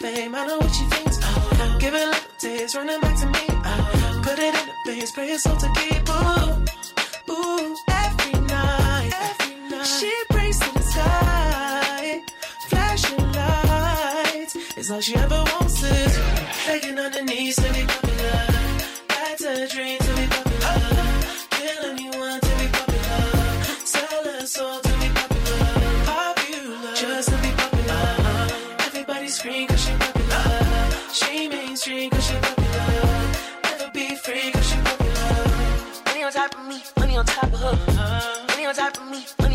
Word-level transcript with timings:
Fame. 0.00 0.34
I 0.34 0.46
know 0.46 0.58
what 0.58 0.74
she 0.74 0.84
thinks. 0.84 1.18
Oh, 1.22 1.76
give 1.78 1.94
a 1.94 1.98
little 1.98 2.14
taste, 2.38 2.74
running 2.74 3.00
back 3.00 3.16
to 3.20 3.26
me. 3.26 3.44
Oh, 3.48 4.20
put 4.24 4.38
it 4.38 4.54
in 4.60 4.66
the 4.66 4.74
face, 4.86 5.12
pray 5.12 5.28
it's 5.30 5.42
to 5.44 5.68
keep. 5.76 6.08
Ooh, 6.08 7.32
ooh, 7.32 7.76
every 8.04 8.40
night, 8.40 9.12
every 9.28 9.54
night. 9.70 9.84
She 9.98 10.12
prays 10.30 10.58
to 10.58 10.72
the 10.74 10.82
sky, 10.82 12.22
flashing 12.68 13.32
lights. 13.32 14.56
It's 14.76 14.90
all 14.90 15.00
she 15.00 15.14
ever 15.16 15.44
wants 15.52 15.82
is 15.82 16.18
begging 16.66 16.98
on 16.98 17.12
her 17.12 17.22
knees 17.22 17.56
to 17.56 17.72
be 17.72 18.09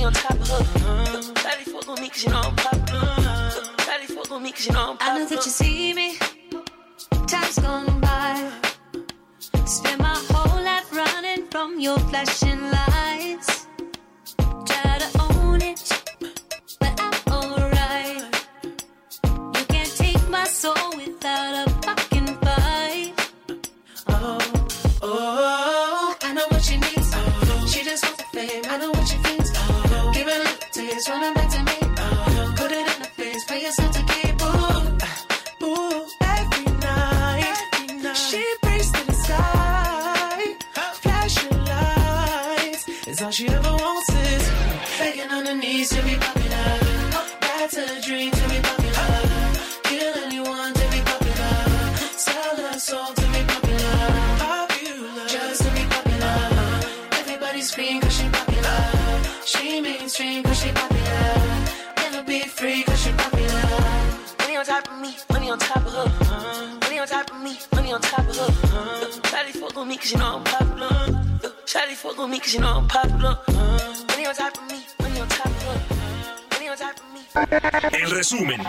on 0.05 0.13
top 0.13 0.31
of 0.33 0.47
her. 0.49 1.05
Shawty 1.41 1.65
fuck 1.71 1.89
on 1.89 2.01
me 2.01 2.09
cause 2.09 2.23
you 2.23 2.29
know 2.29 2.41
I'm 2.41 2.55
popular. 2.55 3.01
Shawty 3.85 4.07
fuck 4.15 4.31
on 4.31 4.43
me 4.43 4.51
cause 4.51 4.67
you 4.67 4.73
know 4.73 4.91
I'm 4.91 4.97
popular. 4.97 5.15
I 5.15 5.19
know 5.19 5.29
that 5.29 5.45
you 5.45 5.51
see 5.51 5.93
me. 5.93 6.17
Time's 7.27 7.59
gone 7.59 7.99
by. 8.01 8.51
Spend 9.65 10.01
my 10.01 10.15
whole 10.29 10.63
life 10.63 10.93
running 10.93 11.47
from 11.47 11.79
your 11.79 11.97
flashing 11.97 12.61
lights. 12.71 12.84
Taste, 31.05 31.09
running 31.09 31.33
back 31.33 31.49
to 31.49 31.63
me. 31.63 31.93
Oh, 31.97 32.53
put 32.55 32.71
it 32.71 32.87
in 32.93 33.01
the 33.01 33.07
face, 33.07 33.45
pay 33.45 33.63
yourself 33.63 33.91
to 33.91 34.03
keep. 34.03 34.41
Ooh, 34.41 34.45
uh-huh. 34.45 35.65
ooh, 35.65 36.07
every 36.21 36.65
night, 36.79 37.57
every 37.73 37.97
night. 37.97 38.17
She 38.17 38.43
prays 38.61 38.91
to 38.91 39.05
the 39.05 39.13
sky, 39.13 40.55
flashing 40.93 41.65
lights. 41.65 42.87
It's 43.07 43.21
all 43.21 43.31
she 43.31 43.47
ever 43.47 43.74
me 69.95 69.99
cause 69.99 70.13
you 70.13 70.19
know 70.19 70.43
I'm 72.77 72.87
popular. 72.87 73.37
Fuck. 77.35 77.51
En 77.91 78.09
resumen, 78.09 78.59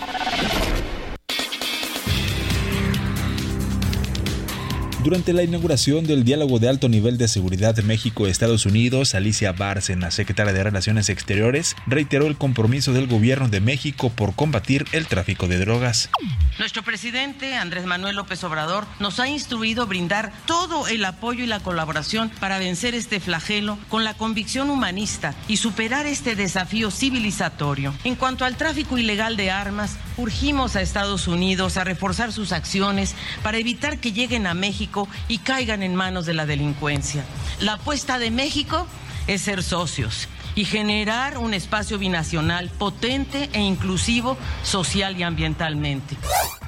Durante 5.06 5.32
la 5.32 5.44
inauguración 5.44 6.04
del 6.04 6.24
diálogo 6.24 6.58
de 6.58 6.68
alto 6.68 6.88
nivel 6.88 7.16
de 7.16 7.28
seguridad 7.28 7.76
México-Estados 7.76 8.66
Unidos, 8.66 9.14
Alicia 9.14 9.52
Bárcena, 9.52 10.10
secretaria 10.10 10.52
de 10.52 10.64
Relaciones 10.64 11.10
Exteriores, 11.10 11.76
reiteró 11.86 12.26
el 12.26 12.36
compromiso 12.36 12.92
del 12.92 13.06
gobierno 13.06 13.48
de 13.48 13.60
México 13.60 14.10
por 14.10 14.34
combatir 14.34 14.84
el 14.90 15.06
tráfico 15.06 15.46
de 15.46 15.58
drogas. 15.58 16.10
Nuestro 16.58 16.82
presidente 16.82 17.54
Andrés 17.54 17.86
Manuel 17.86 18.16
López 18.16 18.42
Obrador 18.42 18.84
nos 18.98 19.20
ha 19.20 19.28
instruido 19.28 19.86
brindar 19.86 20.32
todo 20.44 20.88
el 20.88 21.04
apoyo 21.04 21.44
y 21.44 21.46
la 21.46 21.60
colaboración 21.60 22.28
para 22.40 22.58
vencer 22.58 22.96
este 22.96 23.20
flagelo 23.20 23.78
con 23.88 24.02
la 24.02 24.14
convicción 24.14 24.70
humanista 24.70 25.36
y 25.46 25.58
superar 25.58 26.06
este 26.06 26.34
desafío 26.34 26.90
civilizatorio. 26.90 27.94
En 28.02 28.16
cuanto 28.16 28.44
al 28.44 28.56
tráfico 28.56 28.98
ilegal 28.98 29.36
de 29.36 29.52
armas, 29.52 29.98
urgimos 30.16 30.74
a 30.74 30.80
Estados 30.80 31.28
Unidos 31.28 31.76
a 31.76 31.84
reforzar 31.84 32.32
sus 32.32 32.50
acciones 32.50 33.14
para 33.44 33.58
evitar 33.58 34.00
que 34.00 34.12
lleguen 34.12 34.48
a 34.48 34.54
México 34.54 34.95
y 35.28 35.38
caigan 35.38 35.82
en 35.82 35.94
manos 35.94 36.26
de 36.26 36.34
la 36.34 36.46
delincuencia. 36.46 37.24
La 37.60 37.74
apuesta 37.74 38.18
de 38.18 38.30
México 38.30 38.86
es 39.26 39.42
ser 39.42 39.62
socios 39.62 40.28
y 40.54 40.64
generar 40.64 41.38
un 41.38 41.54
espacio 41.54 41.98
binacional 41.98 42.70
potente 42.70 43.50
e 43.52 43.60
inclusivo 43.60 44.36
social 44.62 45.16
y 45.16 45.22
ambientalmente. 45.22 46.16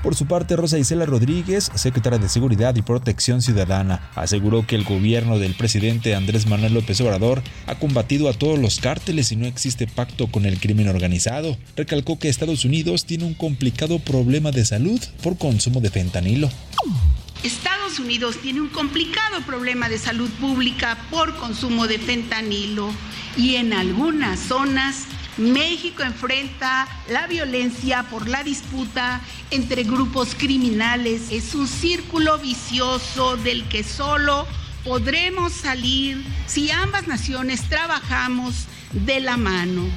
Por 0.02 0.14
su 0.14 0.26
parte, 0.26 0.54
Rosa 0.54 0.78
Isela 0.78 1.06
Rodríguez, 1.06 1.72
secretaria 1.74 2.18
de 2.18 2.28
Seguridad 2.28 2.76
y 2.76 2.82
Protección 2.82 3.42
Ciudadana, 3.42 4.10
aseguró 4.14 4.64
que 4.64 4.76
el 4.76 4.84
gobierno 4.84 5.38
del 5.40 5.54
presidente 5.54 6.14
Andrés 6.14 6.46
Manuel 6.46 6.74
López 6.74 7.00
Obrador 7.00 7.42
ha 7.66 7.74
combatido 7.76 8.28
a 8.28 8.32
todos 8.32 8.58
los 8.58 8.78
cárteles 8.78 9.32
y 9.32 9.36
no 9.36 9.46
existe 9.46 9.88
pacto 9.88 10.28
con 10.28 10.44
el 10.44 10.60
crimen 10.60 10.88
organizado. 10.88 11.56
Recalcó 11.74 12.18
que 12.18 12.28
Estados 12.28 12.64
Unidos 12.64 13.06
tiene 13.06 13.24
un 13.24 13.34
complicado 13.34 13.98
problema 13.98 14.52
de 14.52 14.64
salud 14.64 15.00
por 15.22 15.36
consumo 15.36 15.80
de 15.80 15.90
fentanilo. 15.90 16.48
Estados 17.42 17.98
Unidos 18.00 18.38
tiene 18.42 18.60
un 18.60 18.68
complicado 18.68 19.40
problema 19.42 19.88
de 19.88 19.98
salud 19.98 20.30
pública 20.40 20.98
por 21.10 21.36
consumo 21.36 21.86
de 21.86 21.98
fentanilo 21.98 22.92
y 23.36 23.56
en 23.56 23.72
algunas 23.72 24.40
zonas 24.40 25.04
México 25.36 26.02
enfrenta 26.02 26.88
la 27.08 27.28
violencia 27.28 28.02
por 28.10 28.28
la 28.28 28.42
disputa 28.42 29.20
entre 29.52 29.84
grupos 29.84 30.34
criminales. 30.36 31.30
Es 31.30 31.54
un 31.54 31.68
círculo 31.68 32.38
vicioso 32.38 33.36
del 33.36 33.68
que 33.68 33.84
solo 33.84 34.46
podremos 34.84 35.52
salir 35.52 36.24
si 36.46 36.72
ambas 36.72 37.06
naciones 37.06 37.68
trabajamos 37.68 38.66
de 38.92 39.20
la 39.20 39.36
mano. 39.36 39.88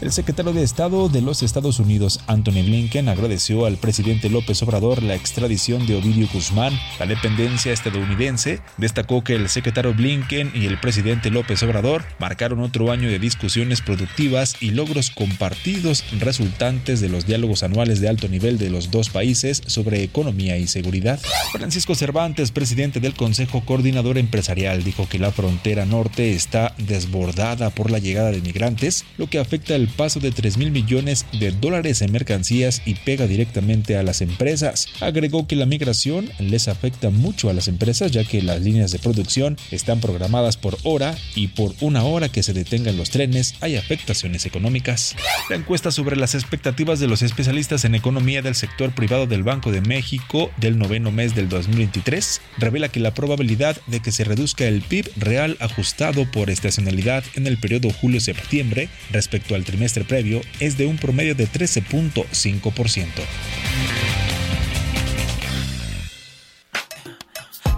El 0.00 0.12
secretario 0.12 0.52
de 0.52 0.62
Estado 0.62 1.08
de 1.08 1.20
los 1.22 1.42
Estados 1.42 1.80
Unidos, 1.80 2.20
Anthony 2.28 2.62
Blinken, 2.62 3.08
agradeció 3.08 3.66
al 3.66 3.78
presidente 3.78 4.30
López 4.30 4.62
Obrador 4.62 5.02
la 5.02 5.16
extradición 5.16 5.88
de 5.88 5.96
Ovidio 5.96 6.28
Guzmán. 6.32 6.72
La 7.00 7.06
dependencia 7.06 7.72
estadounidense 7.72 8.60
destacó 8.76 9.24
que 9.24 9.34
el 9.34 9.48
secretario 9.48 9.94
Blinken 9.94 10.52
y 10.54 10.66
el 10.66 10.78
presidente 10.78 11.32
López 11.32 11.64
Obrador 11.64 12.04
marcaron 12.20 12.60
otro 12.60 12.92
año 12.92 13.08
de 13.08 13.18
discusiones 13.18 13.80
productivas 13.80 14.54
y 14.60 14.70
logros 14.70 15.10
compartidos 15.10 16.04
resultantes 16.20 17.00
de 17.00 17.08
los 17.08 17.26
diálogos 17.26 17.64
anuales 17.64 18.00
de 18.00 18.08
alto 18.08 18.28
nivel 18.28 18.56
de 18.56 18.70
los 18.70 18.92
dos 18.92 19.10
países 19.10 19.62
sobre 19.66 20.04
economía 20.04 20.58
y 20.58 20.68
seguridad. 20.68 21.18
Francisco 21.50 21.96
Cervantes, 21.96 22.52
presidente 22.52 23.00
del 23.00 23.14
Consejo 23.14 23.64
Coordinador 23.64 24.16
Empresarial, 24.16 24.84
dijo 24.84 25.08
que 25.08 25.18
la 25.18 25.32
frontera 25.32 25.86
norte 25.86 26.34
está 26.34 26.72
desbordada 26.78 27.70
por 27.70 27.90
la 27.90 27.98
llegada 27.98 28.30
de 28.30 28.40
migrantes, 28.40 29.04
lo 29.16 29.26
que 29.26 29.40
afecta 29.40 29.74
el 29.74 29.87
paso 29.88 30.20
de 30.20 30.30
3 30.30 30.56
mil 30.58 30.70
millones 30.70 31.26
de 31.38 31.50
dólares 31.50 32.02
en 32.02 32.12
mercancías 32.12 32.82
y 32.84 32.94
pega 32.94 33.26
directamente 33.26 33.96
a 33.96 34.02
las 34.02 34.20
empresas. 34.20 34.88
Agregó 35.00 35.46
que 35.46 35.56
la 35.56 35.66
migración 35.66 36.30
les 36.38 36.68
afecta 36.68 37.10
mucho 37.10 37.50
a 37.50 37.54
las 37.54 37.68
empresas 37.68 38.12
ya 38.12 38.24
que 38.24 38.42
las 38.42 38.60
líneas 38.60 38.92
de 38.92 38.98
producción 38.98 39.56
están 39.70 40.00
programadas 40.00 40.56
por 40.56 40.78
hora 40.82 41.16
y 41.34 41.48
por 41.48 41.74
una 41.80 42.04
hora 42.04 42.28
que 42.28 42.42
se 42.42 42.52
detengan 42.52 42.96
los 42.96 43.10
trenes 43.10 43.54
hay 43.60 43.76
afectaciones 43.76 44.46
económicas. 44.46 45.16
La 45.48 45.56
encuesta 45.56 45.90
sobre 45.90 46.16
las 46.16 46.34
expectativas 46.34 47.00
de 47.00 47.08
los 47.08 47.22
especialistas 47.22 47.84
en 47.84 47.94
economía 47.94 48.42
del 48.42 48.54
sector 48.54 48.92
privado 48.92 49.26
del 49.26 49.42
Banco 49.42 49.72
de 49.72 49.80
México 49.80 50.50
del 50.58 50.78
noveno 50.78 51.10
mes 51.10 51.34
del 51.34 51.48
2023 51.48 52.40
revela 52.58 52.88
que 52.88 53.00
la 53.00 53.14
probabilidad 53.14 53.76
de 53.86 54.00
que 54.00 54.12
se 54.12 54.24
reduzca 54.24 54.66
el 54.66 54.82
PIB 54.82 55.10
real 55.16 55.56
ajustado 55.60 56.30
por 56.30 56.50
estacionalidad 56.50 57.24
en 57.34 57.46
el 57.46 57.58
periodo 57.58 57.90
julio-septiembre 57.90 58.88
respecto 59.10 59.54
al 59.54 59.64
trimestre 59.64 59.77
previo 60.06 60.40
es 60.60 60.76
de 60.76 60.86
un 60.86 60.96
promedio 60.96 61.34
de 61.34 61.46
13.5%. 61.46 63.26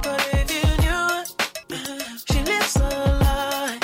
But 0.03 0.29
if 0.33 0.51
you 0.51 0.63
knew 0.79 1.25
she 2.27 2.43
lives 2.45 2.77
a 2.77 2.89
lie, 3.21 3.79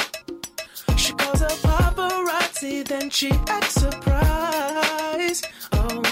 she 0.96 1.12
calls 1.12 1.42
a 1.42 1.48
paparazzi, 1.66 2.82
then 2.84 3.10
she 3.10 3.30
acts 3.48 3.74
surprised. 3.74 5.46
Oh, 5.72 6.02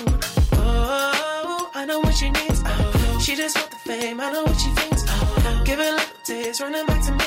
oh, 0.53 1.71
I 1.75 1.87
know 1.87 2.01
what 2.01 2.15
she 2.15 2.29
needs. 2.31 2.61
Oh, 2.65 3.19
she 3.21 3.35
just 3.35 3.57
want 3.57 3.71
the 3.71 3.77
fame. 3.79 4.21
I 4.21 4.31
know 4.31 4.43
what 4.45 4.61
she 4.61 4.71
thinks. 4.71 5.05
Oh, 5.09 5.63
give 5.65 5.81
it 5.81 5.91
little 5.93 6.07
days, 6.27 6.61
running 6.61 6.87
back 6.87 7.03
to 7.07 7.13
the 7.13 7.25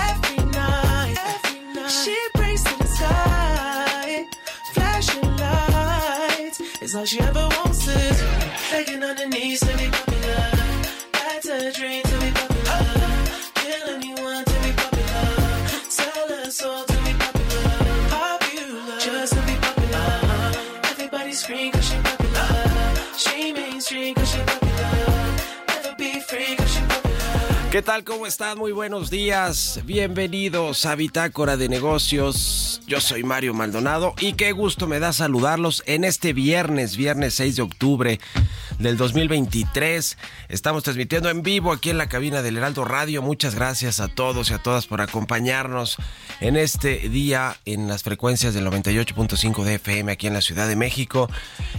she 1.89 2.18
prays 2.35 2.63
to 2.63 2.77
the 2.77 2.88
sky, 2.88 4.25
flashing 4.74 5.38
lights. 5.38 6.62
It's 6.81 6.95
all 6.95 7.06
she 7.06 7.19
ever 7.19 7.47
wants 7.57 7.88
is 7.88 8.21
begging 8.71 9.03
on 9.03 9.18
her 9.18 9.27
knees 9.27 9.59
to 9.62 9.77
be 9.77 9.89
popular. 9.89 10.50
That's 11.12 11.47
a 11.47 11.71
dream 11.74 12.03
to 12.03 12.19
be 12.19 12.31
popular. 12.31 13.12
Kill 13.56 13.89
anyone 13.95 14.45
to 14.45 14.59
be 14.63 14.71
popular. 14.71 15.68
Sell 15.89 16.27
her 16.30 16.51
soul 16.51 16.83
to 16.85 16.97
be 17.03 17.13
popular. 17.13 18.09
Popular, 18.09 19.00
just 19.00 19.33
to 19.33 19.41
be 19.41 19.56
popular. 19.56 20.51
Everybody 20.91 21.31
scream 21.33 21.71
cause 21.71 21.85
she 21.85 21.95
popular. 21.95 22.22
¿Qué 27.73 27.81
tal? 27.81 28.03
¿Cómo 28.03 28.27
están? 28.27 28.59
Muy 28.59 28.71
buenos 28.71 29.09
días. 29.09 29.79
Bienvenidos 29.83 30.85
a 30.85 30.93
Bitácora 30.93 31.57
de 31.57 31.69
Negocios. 31.69 32.79
Yo 32.85 33.01
soy 33.01 33.23
Mario 33.23 33.55
Maldonado 33.55 34.13
y 34.19 34.33
qué 34.33 34.51
gusto 34.51 34.85
me 34.85 34.99
da 34.99 35.11
saludarlos 35.11 35.81
en 35.87 36.03
este 36.03 36.33
viernes, 36.33 36.97
viernes 36.97 37.33
6 37.33 37.55
de 37.55 37.61
octubre 37.63 38.19
del 38.77 38.95
2023. 38.95 40.19
Estamos 40.49 40.83
transmitiendo 40.83 41.31
en 41.31 41.41
vivo 41.41 41.71
aquí 41.71 41.89
en 41.89 41.97
la 41.97 42.09
cabina 42.09 42.43
del 42.43 42.57
Heraldo 42.57 42.85
Radio. 42.85 43.23
Muchas 43.23 43.55
gracias 43.55 43.99
a 43.99 44.07
todos 44.07 44.51
y 44.51 44.53
a 44.53 44.59
todas 44.59 44.85
por 44.85 45.01
acompañarnos 45.01 45.97
en 46.41 46.57
este 46.57 47.09
día 47.09 47.57
en 47.65 47.87
las 47.87 48.03
frecuencias 48.03 48.53
del 48.53 48.67
98.5 48.67 49.63
de 49.63 49.73
FM 49.73 50.11
aquí 50.11 50.27
en 50.27 50.33
la 50.33 50.41
Ciudad 50.41 50.67
de 50.67 50.75
México 50.75 51.27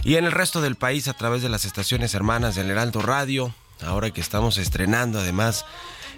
y 0.03 0.15
en 0.15 0.25
el 0.25 0.33
resto 0.33 0.59
del 0.59 0.75
país 0.75 1.07
a 1.07 1.13
través 1.13 1.41
de 1.41 1.47
las 1.47 1.63
estaciones 1.63 2.13
hermanas 2.15 2.55
del 2.55 2.69
Heraldo 2.69 3.01
Radio. 3.01 3.53
Ahora 3.83 4.11
que 4.11 4.21
estamos 4.21 4.57
estrenando 4.57 5.19
además 5.19 5.65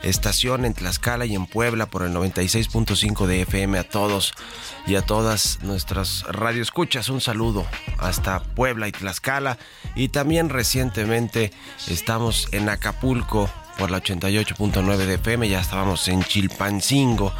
estación 0.03 0.65
en 0.65 0.73
Tlaxcala 0.73 1.25
y 1.25 1.35
en 1.35 1.45
Puebla 1.45 1.87
por 1.87 2.03
el 2.03 2.13
96.5 2.13 3.25
de 3.25 3.41
FM 3.41 3.79
a 3.79 3.83
todos 3.83 4.33
y 4.85 4.95
a 4.95 5.01
todas 5.01 5.59
nuestras 5.63 6.23
radioescuchas. 6.23 7.09
Un 7.09 7.21
saludo 7.21 7.65
hasta 7.97 8.39
Puebla 8.39 8.87
y 8.87 8.91
Tlaxcala. 8.91 9.57
Y 9.95 10.09
también 10.09 10.49
recientemente 10.49 11.51
estamos 11.87 12.47
en 12.51 12.69
Acapulco 12.69 13.49
por 13.77 13.91
la 13.91 14.01
88.9 14.01 14.97
de 14.97 15.13
FM. 15.15 15.49
Ya 15.49 15.59
estábamos 15.59 16.07
en 16.07 16.23
Chilpancingo, 16.23 17.33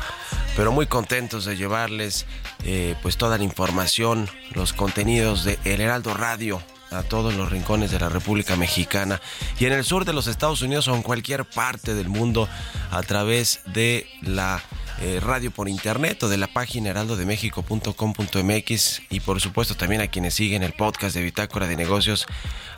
pero 0.55 0.71
muy 0.71 0.87
contentos 0.87 1.45
de 1.45 1.57
llevarles 1.57 2.25
eh, 2.63 2.95
pues 3.01 3.17
toda 3.17 3.37
la 3.37 3.43
información, 3.43 4.29
los 4.51 4.73
contenidos 4.73 5.43
de 5.43 5.59
El 5.63 5.81
Heraldo 5.81 6.13
Radio 6.13 6.61
a 6.91 7.03
todos 7.03 7.33
los 7.33 7.51
rincones 7.51 7.91
de 7.91 7.99
la 7.99 8.09
República 8.09 8.55
Mexicana. 8.55 9.21
Y 9.59 9.65
en 9.65 9.73
el 9.73 9.83
sur 9.83 10.05
de 10.05 10.13
los 10.13 10.27
Estados 10.27 10.61
Unidos 10.61 10.87
o 10.87 10.95
en 10.95 11.03
cualquier 11.03 11.45
parte 11.45 11.93
del 11.93 12.09
mundo 12.09 12.47
a 12.91 13.03
través 13.03 13.61
de 13.65 14.07
la 14.21 14.61
eh, 15.01 15.19
radio 15.21 15.51
por 15.51 15.69
internet 15.69 16.23
o 16.23 16.29
de 16.29 16.38
la 16.38 16.47
página 16.47 16.89
heraldodemexico.com.mx 16.89 19.01
y 19.09 19.19
por 19.19 19.39
supuesto 19.39 19.75
también 19.75 20.01
a 20.01 20.07
quienes 20.07 20.33
siguen 20.33 20.63
el 20.63 20.73
podcast 20.73 21.15
de 21.15 21.21
Bitácora 21.23 21.67
de 21.67 21.75
Negocios 21.75 22.25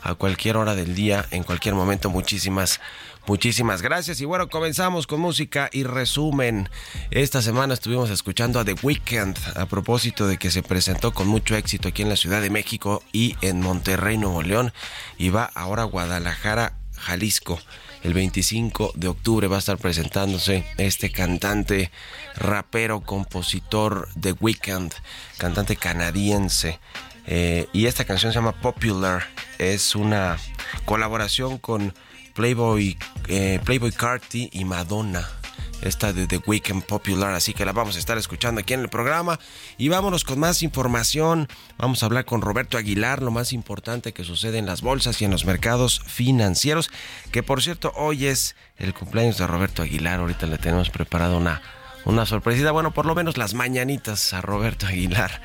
a 0.02 0.14
cualquier 0.14 0.56
hora 0.56 0.74
del 0.74 0.94
día, 0.94 1.26
en 1.30 1.44
cualquier 1.44 1.74
momento. 1.74 2.10
Muchísimas 2.10 2.80
Muchísimas 3.26 3.82
gracias 3.82 4.20
y 4.20 4.24
bueno, 4.24 4.48
comenzamos 4.48 5.06
con 5.06 5.20
música 5.20 5.68
y 5.72 5.84
resumen. 5.84 6.68
Esta 7.10 7.42
semana 7.42 7.74
estuvimos 7.74 8.10
escuchando 8.10 8.58
a 8.58 8.64
The 8.64 8.74
Weeknd 8.82 9.36
a 9.56 9.66
propósito 9.66 10.26
de 10.26 10.38
que 10.38 10.50
se 10.50 10.62
presentó 10.62 11.12
con 11.12 11.28
mucho 11.28 11.54
éxito 11.54 11.88
aquí 11.88 12.02
en 12.02 12.08
la 12.08 12.16
Ciudad 12.16 12.40
de 12.40 12.50
México 12.50 13.02
y 13.12 13.36
en 13.42 13.60
Monterrey, 13.60 14.16
Nuevo 14.16 14.42
León 14.42 14.72
y 15.18 15.28
va 15.28 15.50
ahora 15.54 15.82
a 15.82 15.84
Guadalajara, 15.84 16.78
Jalisco. 16.96 17.60
El 18.02 18.14
25 18.14 18.92
de 18.94 19.08
octubre 19.08 19.46
va 19.46 19.56
a 19.56 19.58
estar 19.58 19.76
presentándose 19.76 20.64
este 20.78 21.12
cantante, 21.12 21.90
rapero, 22.36 23.00
compositor 23.00 24.08
The 24.18 24.32
Weeknd, 24.32 24.92
cantante 25.36 25.76
canadiense. 25.76 26.78
Eh, 27.26 27.68
y 27.72 27.86
esta 27.86 28.04
canción 28.04 28.32
se 28.32 28.38
llama 28.38 28.60
Popular. 28.60 29.24
Es 29.58 29.94
una 29.94 30.38
colaboración 30.86 31.58
con 31.58 31.94
Playboy, 32.34 32.96
eh, 33.28 33.60
Playboy 33.64 33.92
Carti 33.92 34.48
y 34.52 34.64
Madonna. 34.64 35.39
Esta 35.82 36.12
de 36.12 36.26
The 36.26 36.40
Weekend 36.46 36.84
Popular, 36.84 37.32
así 37.32 37.54
que 37.54 37.64
la 37.64 37.72
vamos 37.72 37.96
a 37.96 37.98
estar 37.98 38.18
escuchando 38.18 38.60
aquí 38.60 38.74
en 38.74 38.80
el 38.80 38.88
programa. 38.88 39.38
Y 39.78 39.88
vámonos 39.88 40.24
con 40.24 40.38
más 40.38 40.62
información. 40.62 41.48
Vamos 41.78 42.02
a 42.02 42.06
hablar 42.06 42.26
con 42.26 42.42
Roberto 42.42 42.76
Aguilar, 42.76 43.22
lo 43.22 43.30
más 43.30 43.52
importante 43.52 44.12
que 44.12 44.24
sucede 44.24 44.58
en 44.58 44.66
las 44.66 44.82
bolsas 44.82 45.20
y 45.22 45.24
en 45.24 45.30
los 45.30 45.46
mercados 45.46 46.02
financieros. 46.06 46.90
Que 47.32 47.42
por 47.42 47.62
cierto, 47.62 47.92
hoy 47.96 48.26
es 48.26 48.56
el 48.76 48.92
cumpleaños 48.92 49.38
de 49.38 49.46
Roberto 49.46 49.82
Aguilar. 49.82 50.20
Ahorita 50.20 50.46
le 50.46 50.58
tenemos 50.58 50.90
preparado 50.90 51.38
una, 51.38 51.62
una 52.04 52.26
sorpresita. 52.26 52.72
Bueno, 52.72 52.92
por 52.92 53.06
lo 53.06 53.14
menos 53.14 53.38
las 53.38 53.54
mañanitas 53.54 54.34
a 54.34 54.42
Roberto 54.42 54.86
Aguilar. 54.86 55.40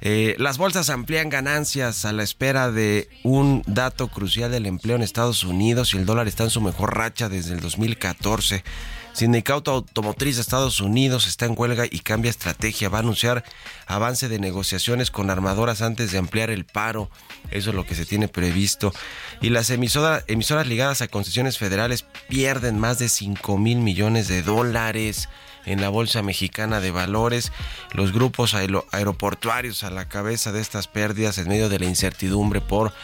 Eh, 0.00 0.36
las 0.38 0.58
bolsas 0.58 0.90
amplían 0.90 1.28
ganancias 1.28 2.04
a 2.04 2.12
la 2.12 2.22
espera 2.22 2.70
de 2.70 3.08
un 3.24 3.62
dato 3.66 4.08
crucial 4.08 4.50
del 4.50 4.66
empleo 4.66 4.94
en 4.96 5.02
Estados 5.02 5.42
Unidos 5.42 5.92
y 5.92 5.96
el 5.96 6.06
dólar 6.06 6.28
está 6.28 6.44
en 6.44 6.50
su 6.50 6.60
mejor 6.60 6.96
racha 6.96 7.28
desde 7.28 7.54
el 7.54 7.60
2014. 7.60 8.62
Sindicato 9.12 9.72
Automotriz 9.72 10.36
de 10.36 10.42
Estados 10.42 10.80
Unidos 10.80 11.26
está 11.26 11.46
en 11.46 11.54
huelga 11.56 11.86
y 11.90 12.00
cambia 12.00 12.30
estrategia. 12.30 12.88
Va 12.88 12.98
a 12.98 13.00
anunciar 13.00 13.44
avance 13.86 14.28
de 14.28 14.38
negociaciones 14.38 15.10
con 15.10 15.30
armadoras 15.30 15.82
antes 15.82 16.12
de 16.12 16.18
ampliar 16.18 16.50
el 16.50 16.64
paro. 16.64 17.10
Eso 17.50 17.70
es 17.70 17.76
lo 17.76 17.84
que 17.84 17.94
se 17.94 18.06
tiene 18.06 18.28
previsto. 18.28 18.92
Y 19.40 19.50
las 19.50 19.70
emisoras, 19.70 20.24
ligadas 20.66 21.02
a 21.02 21.08
concesiones 21.08 21.58
federales 21.58 22.04
pierden 22.28 22.78
más 22.78 22.98
de 22.98 23.08
5 23.08 23.58
mil 23.58 23.78
millones 23.78 24.28
de 24.28 24.42
dólares 24.42 25.28
en 25.66 25.80
la 25.80 25.88
Bolsa 25.88 26.22
Mexicana 26.22 26.80
de 26.80 26.90
Valores, 26.90 27.52
los 27.92 28.12
grupos 28.12 28.54
aeroportuarios 28.54 29.84
a 29.84 29.90
la 29.90 30.08
cabeza 30.08 30.52
de 30.52 30.60
estas 30.60 30.88
pérdidas 30.88 31.36
en 31.38 31.48
medio 31.48 31.68
de 31.68 31.78
la 31.78 31.84
incertidumbre 31.84 32.60
por 32.60 32.94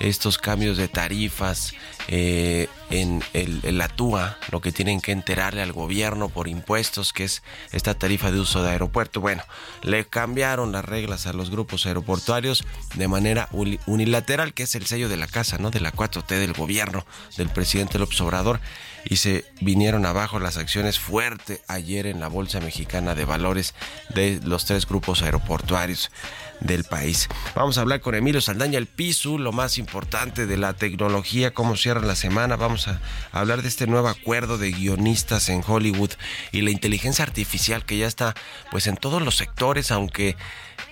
estos 0.00 0.36
cambios 0.36 0.76
de 0.76 0.88
tarifas 0.88 1.72
eh, 2.08 2.68
en 2.90 3.22
el, 3.32 3.60
el 3.62 3.80
ATUA, 3.80 4.38
lo 4.50 4.60
que 4.60 4.72
tienen 4.72 5.00
que 5.00 5.12
enterarle 5.12 5.62
al 5.62 5.72
gobierno 5.72 6.28
por 6.28 6.48
impuestos, 6.48 7.12
que 7.12 7.24
es 7.24 7.42
esta 7.72 7.94
tarifa 7.94 8.30
de 8.30 8.40
uso 8.40 8.62
de 8.62 8.70
aeropuerto. 8.70 9.20
Bueno, 9.20 9.42
le 9.82 10.04
cambiaron 10.04 10.72
las 10.72 10.84
reglas 10.84 11.26
a 11.26 11.32
los 11.32 11.50
grupos 11.50 11.86
aeroportuarios 11.86 12.64
de 12.94 13.08
manera 13.08 13.48
unilateral, 13.86 14.54
que 14.54 14.64
es 14.64 14.74
el 14.74 14.86
sello 14.86 15.08
de 15.08 15.16
la 15.16 15.26
casa, 15.26 15.58
¿no? 15.58 15.70
De 15.70 15.80
la 15.80 15.92
4T 15.92 16.26
del 16.26 16.52
gobierno, 16.52 17.06
del 17.36 17.48
presidente 17.48 17.98
López 17.98 18.20
Obrador 18.20 18.60
y 19.04 19.16
se 19.16 19.44
vinieron 19.60 20.06
abajo 20.06 20.38
las 20.38 20.56
acciones 20.56 20.98
fuerte 20.98 21.62
ayer 21.68 22.06
en 22.06 22.20
la 22.20 22.28
Bolsa 22.28 22.60
Mexicana 22.60 23.14
de 23.14 23.24
Valores 23.24 23.74
de 24.10 24.40
los 24.44 24.64
tres 24.64 24.86
grupos 24.86 25.22
aeroportuarios 25.22 26.10
del 26.60 26.84
país. 26.84 27.28
Vamos 27.54 27.78
a 27.78 27.82
hablar 27.82 28.00
con 28.00 28.14
Emilio 28.14 28.40
Saldaña, 28.40 28.78
el 28.78 28.86
PISU, 28.86 29.38
lo 29.38 29.52
más 29.52 29.78
importante 29.78 30.46
de 30.46 30.56
la 30.56 30.74
tecnología, 30.74 31.52
cómo 31.52 31.76
cierra 31.76 32.00
la 32.00 32.16
semana. 32.16 32.56
Vamos 32.56 32.88
a 32.88 33.00
hablar 33.32 33.62
de 33.62 33.68
este 33.68 33.86
nuevo 33.86 34.08
acuerdo 34.08 34.58
de 34.58 34.72
guionistas 34.72 35.48
en 35.48 35.62
Hollywood 35.66 36.10
y 36.52 36.62
la 36.62 36.70
inteligencia 36.70 37.24
artificial 37.24 37.84
que 37.84 37.98
ya 37.98 38.06
está 38.06 38.34
pues 38.70 38.86
en 38.86 38.96
todos 38.96 39.22
los 39.22 39.36
sectores, 39.36 39.90
aunque 39.90 40.36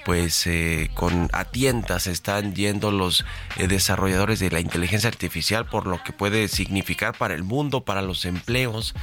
pues 0.04 0.46
eh, 0.46 0.90
con 0.94 1.28
a 1.32 1.44
tientas 1.44 2.06
están 2.06 2.54
yendo 2.54 2.90
los 2.90 3.25
eh, 3.56 3.68
desarrolladores 3.68 4.38
de 4.38 4.50
la 4.50 4.60
inteligencia 4.60 5.08
artificial 5.08 5.66
por 5.66 5.87
lo 5.87 6.02
que 6.02 6.12
puede 6.12 6.48
significar 6.48 7.16
para 7.16 7.34
el 7.34 7.42
mundo, 7.42 7.82
para 7.84 8.02
los 8.02 8.25
empleos, 8.25 8.94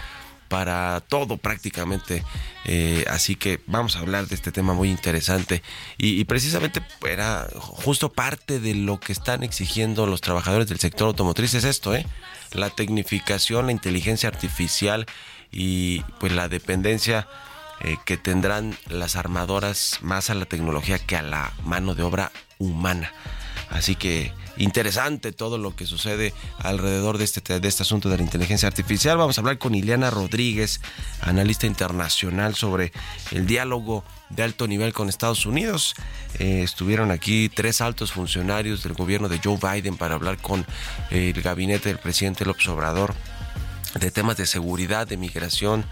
para 0.47 1.01
todo 1.01 1.37
prácticamente. 1.37 2.23
Eh, 2.65 3.05
así 3.09 3.35
que 3.35 3.61
vamos 3.67 3.95
a 3.95 3.99
hablar 3.99 4.27
de 4.27 4.35
este 4.35 4.51
tema 4.51 4.73
muy 4.73 4.89
interesante. 4.89 5.61
Y, 5.97 6.23
precisamente 6.25 6.81
era 7.07 7.47
justo 7.57 8.11
parte 8.11 8.59
de 8.59 8.75
lo 8.75 8.99
que 8.99 9.11
están 9.11 9.43
exigiendo 9.43 10.05
los 10.05 10.21
trabajadores 10.21 10.67
del 10.67 10.79
sector 10.79 11.07
automotriz 11.07 11.53
es 11.53 11.63
esto, 11.63 11.95
¿eh? 11.95 12.05
La 12.51 12.69
tecnificación, 12.69 13.67
la 13.67 13.71
inteligencia 13.71 14.29
artificial 14.29 15.05
y 15.51 16.01
pues 16.19 16.31
la 16.31 16.47
dependencia 16.47 17.27
eh, 17.81 17.97
que 18.05 18.17
tendrán 18.17 18.77
las 18.87 19.15
armadoras 19.15 19.99
más 20.01 20.29
a 20.29 20.35
la 20.35 20.45
tecnología 20.45 20.97
que 20.97 21.17
a 21.17 21.21
la 21.21 21.53
mano 21.63 21.95
de 21.95 22.03
obra 22.03 22.31
humana. 22.57 23.11
Así 23.69 23.95
que 23.95 24.31
interesante 24.57 25.31
todo 25.31 25.57
lo 25.57 25.75
que 25.75 25.85
sucede 25.85 26.33
alrededor 26.59 27.17
de 27.17 27.23
este, 27.23 27.59
de 27.59 27.67
este 27.67 27.83
asunto 27.83 28.09
de 28.09 28.17
la 28.17 28.23
inteligencia 28.23 28.67
artificial. 28.67 29.17
Vamos 29.17 29.37
a 29.37 29.41
hablar 29.41 29.57
con 29.57 29.75
Ileana 29.75 30.09
Rodríguez, 30.09 30.81
analista 31.21 31.67
internacional, 31.67 32.55
sobre 32.55 32.91
el 33.31 33.45
diálogo 33.45 34.03
de 34.29 34.43
alto 34.43 34.67
nivel 34.67 34.93
con 34.93 35.09
Estados 35.09 35.45
Unidos. 35.45 35.95
Eh, 36.39 36.61
estuvieron 36.63 37.11
aquí 37.11 37.49
tres 37.49 37.81
altos 37.81 38.11
funcionarios 38.11 38.83
del 38.83 38.93
gobierno 38.93 39.29
de 39.29 39.39
Joe 39.43 39.57
Biden 39.57 39.97
para 39.97 40.15
hablar 40.15 40.37
con 40.37 40.65
el 41.11 41.41
gabinete 41.41 41.89
del 41.89 41.99
presidente 41.99 42.45
López 42.45 42.67
Obrador 42.67 43.13
de 43.99 44.11
temas 44.11 44.37
de 44.37 44.45
seguridad, 44.45 45.07
de 45.07 45.17
migración, 45.17 45.85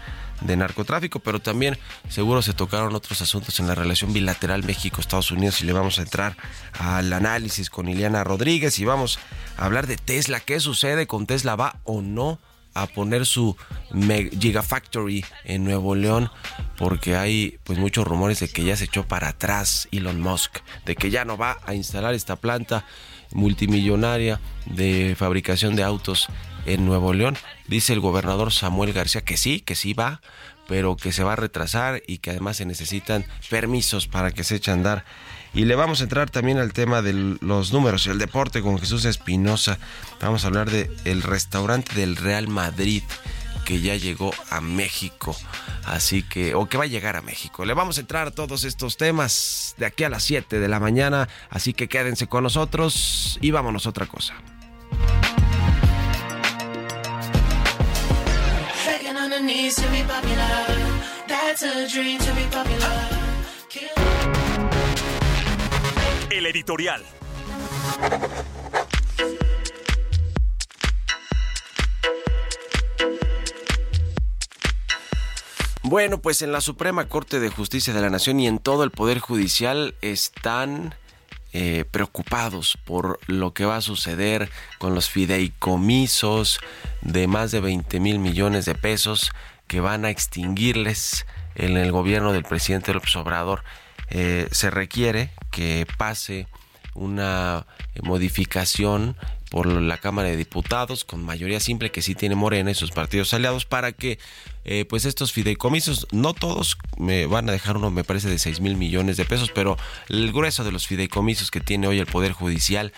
de 0.44 0.56
narcotráfico, 0.56 1.18
pero 1.18 1.40
también 1.40 1.78
seguro 2.08 2.42
se 2.42 2.52
tocaron 2.52 2.94
otros 2.94 3.20
asuntos 3.20 3.58
en 3.58 3.66
la 3.66 3.74
relación 3.74 4.12
bilateral 4.12 4.62
México-Estados 4.62 5.30
Unidos 5.30 5.60
y 5.60 5.66
le 5.66 5.72
vamos 5.72 5.98
a 5.98 6.02
entrar 6.02 6.36
al 6.78 7.12
análisis 7.12 7.70
con 7.70 7.88
Ileana 7.88 8.22
Rodríguez 8.22 8.78
y 8.78 8.84
vamos 8.84 9.18
a 9.56 9.64
hablar 9.64 9.86
de 9.86 9.96
Tesla. 9.96 10.40
¿Qué 10.40 10.60
sucede 10.60 11.06
con 11.06 11.26
Tesla? 11.26 11.56
¿Va 11.56 11.80
o 11.84 12.02
no 12.02 12.38
a 12.74 12.86
poner 12.86 13.24
su 13.24 13.56
Gigafactory 13.92 15.24
en 15.44 15.64
Nuevo 15.64 15.94
León? 15.94 16.30
Porque 16.76 17.16
hay 17.16 17.58
pues 17.64 17.78
muchos 17.78 18.06
rumores 18.06 18.40
de 18.40 18.48
que 18.48 18.64
ya 18.64 18.76
se 18.76 18.84
echó 18.84 19.06
para 19.06 19.28
atrás 19.28 19.88
Elon 19.92 20.20
Musk, 20.20 20.58
de 20.84 20.94
que 20.94 21.10
ya 21.10 21.24
no 21.24 21.36
va 21.36 21.58
a 21.64 21.74
instalar 21.74 22.14
esta 22.14 22.36
planta 22.36 22.84
multimillonaria 23.32 24.40
de 24.66 25.14
fabricación 25.18 25.74
de 25.76 25.82
autos 25.82 26.28
en 26.66 26.86
Nuevo 26.86 27.12
León. 27.12 27.36
Dice 27.68 27.92
el 27.92 28.00
gobernador 28.00 28.52
Samuel 28.52 28.92
García 28.92 29.22
que 29.22 29.36
sí, 29.36 29.60
que 29.60 29.74
sí 29.74 29.92
va, 29.92 30.20
pero 30.68 30.96
que 30.96 31.12
se 31.12 31.24
va 31.24 31.34
a 31.34 31.36
retrasar 31.36 32.02
y 32.06 32.18
que 32.18 32.30
además 32.30 32.56
se 32.56 32.66
necesitan 32.66 33.24
permisos 33.50 34.06
para 34.06 34.30
que 34.32 34.44
se 34.44 34.56
eche 34.56 34.70
a 34.70 34.74
andar. 34.74 35.04
Y 35.52 35.66
le 35.66 35.76
vamos 35.76 36.00
a 36.00 36.04
entrar 36.04 36.30
también 36.30 36.58
al 36.58 36.72
tema 36.72 37.00
de 37.00 37.12
los 37.40 37.72
números, 37.72 38.06
el 38.06 38.18
deporte 38.18 38.60
con 38.60 38.78
Jesús 38.78 39.04
Espinosa. 39.04 39.78
Vamos 40.20 40.44
a 40.44 40.48
hablar 40.48 40.70
del 40.70 40.90
el 41.04 41.22
restaurante 41.22 41.94
del 41.94 42.16
Real 42.16 42.48
Madrid 42.48 43.02
que 43.64 43.80
ya 43.80 43.96
llegó 43.96 44.32
a 44.50 44.60
México. 44.60 45.34
Así 45.84 46.22
que, 46.22 46.54
o 46.54 46.66
que 46.68 46.76
va 46.76 46.84
a 46.84 46.88
llegar 46.88 47.16
a 47.16 47.22
México. 47.22 47.64
Le 47.64 47.74
vamos 47.74 47.98
a 47.98 48.02
entrar 48.02 48.28
a 48.28 48.30
todos 48.30 48.64
estos 48.64 48.96
temas 48.96 49.74
de 49.78 49.86
aquí 49.86 50.04
a 50.04 50.08
las 50.08 50.22
7 50.24 50.60
de 50.60 50.68
la 50.68 50.80
mañana. 50.80 51.28
Así 51.50 51.72
que 51.72 51.88
quédense 51.88 52.26
con 52.26 52.44
nosotros 52.44 53.38
y 53.40 53.50
vámonos 53.50 53.86
a 53.86 53.90
otra 53.90 54.06
cosa. 54.06 54.34
El 66.30 66.46
editorial. 66.46 67.04
Bueno, 75.82 76.22
pues 76.22 76.40
en 76.40 76.50
la 76.50 76.62
Suprema 76.62 77.08
Corte 77.08 77.38
de 77.38 77.50
Justicia 77.50 77.92
de 77.92 78.00
la 78.00 78.08
Nación 78.08 78.40
y 78.40 78.46
en 78.46 78.58
todo 78.58 78.84
el 78.84 78.90
Poder 78.90 79.18
Judicial 79.18 79.94
están 80.00 80.94
eh, 81.56 81.84
preocupados 81.88 82.76
por 82.84 83.20
lo 83.28 83.54
que 83.54 83.64
va 83.64 83.76
a 83.76 83.80
suceder 83.80 84.50
con 84.78 84.92
los 84.96 85.08
fideicomisos 85.08 86.58
de 87.00 87.28
más 87.28 87.52
de 87.52 87.60
20 87.60 88.00
mil 88.00 88.18
millones 88.18 88.64
de 88.64 88.74
pesos 88.74 89.30
que 89.68 89.78
van 89.78 90.04
a 90.04 90.10
extinguirles 90.10 91.26
en 91.54 91.76
el 91.76 91.92
gobierno 91.92 92.32
del 92.32 92.42
presidente 92.42 92.92
López 92.92 93.14
Obrador. 93.14 93.62
Eh, 94.10 94.48
se 94.50 94.68
requiere 94.70 95.30
que 95.52 95.86
pase 95.96 96.48
una 96.92 97.66
modificación 98.02 99.16
por 99.48 99.66
la 99.66 99.98
Cámara 99.98 100.30
de 100.30 100.36
Diputados 100.36 101.04
con 101.04 101.22
mayoría 101.22 101.60
simple 101.60 101.92
que 101.92 102.02
sí 102.02 102.16
tiene 102.16 102.34
Morena 102.34 102.72
y 102.72 102.74
sus 102.74 102.90
partidos 102.90 103.32
aliados 103.32 103.64
para 103.64 103.92
que 103.92 104.18
eh, 104.64 104.84
pues 104.84 105.04
estos 105.04 105.32
fideicomisos, 105.32 106.06
no 106.12 106.34
todos 106.34 106.78
me 106.96 107.26
van 107.26 107.48
a 107.48 107.52
dejar 107.52 107.76
uno 107.76 107.90
me 107.90 108.04
parece 108.04 108.28
de 108.28 108.38
6 108.38 108.60
mil 108.60 108.76
millones 108.76 109.16
de 109.16 109.24
pesos, 109.24 109.50
pero 109.54 109.76
el 110.08 110.32
grueso 110.32 110.64
de 110.64 110.72
los 110.72 110.86
fideicomisos 110.86 111.50
que 111.50 111.60
tiene 111.60 111.86
hoy 111.86 111.98
el 111.98 112.06
Poder 112.06 112.32
Judicial 112.32 112.92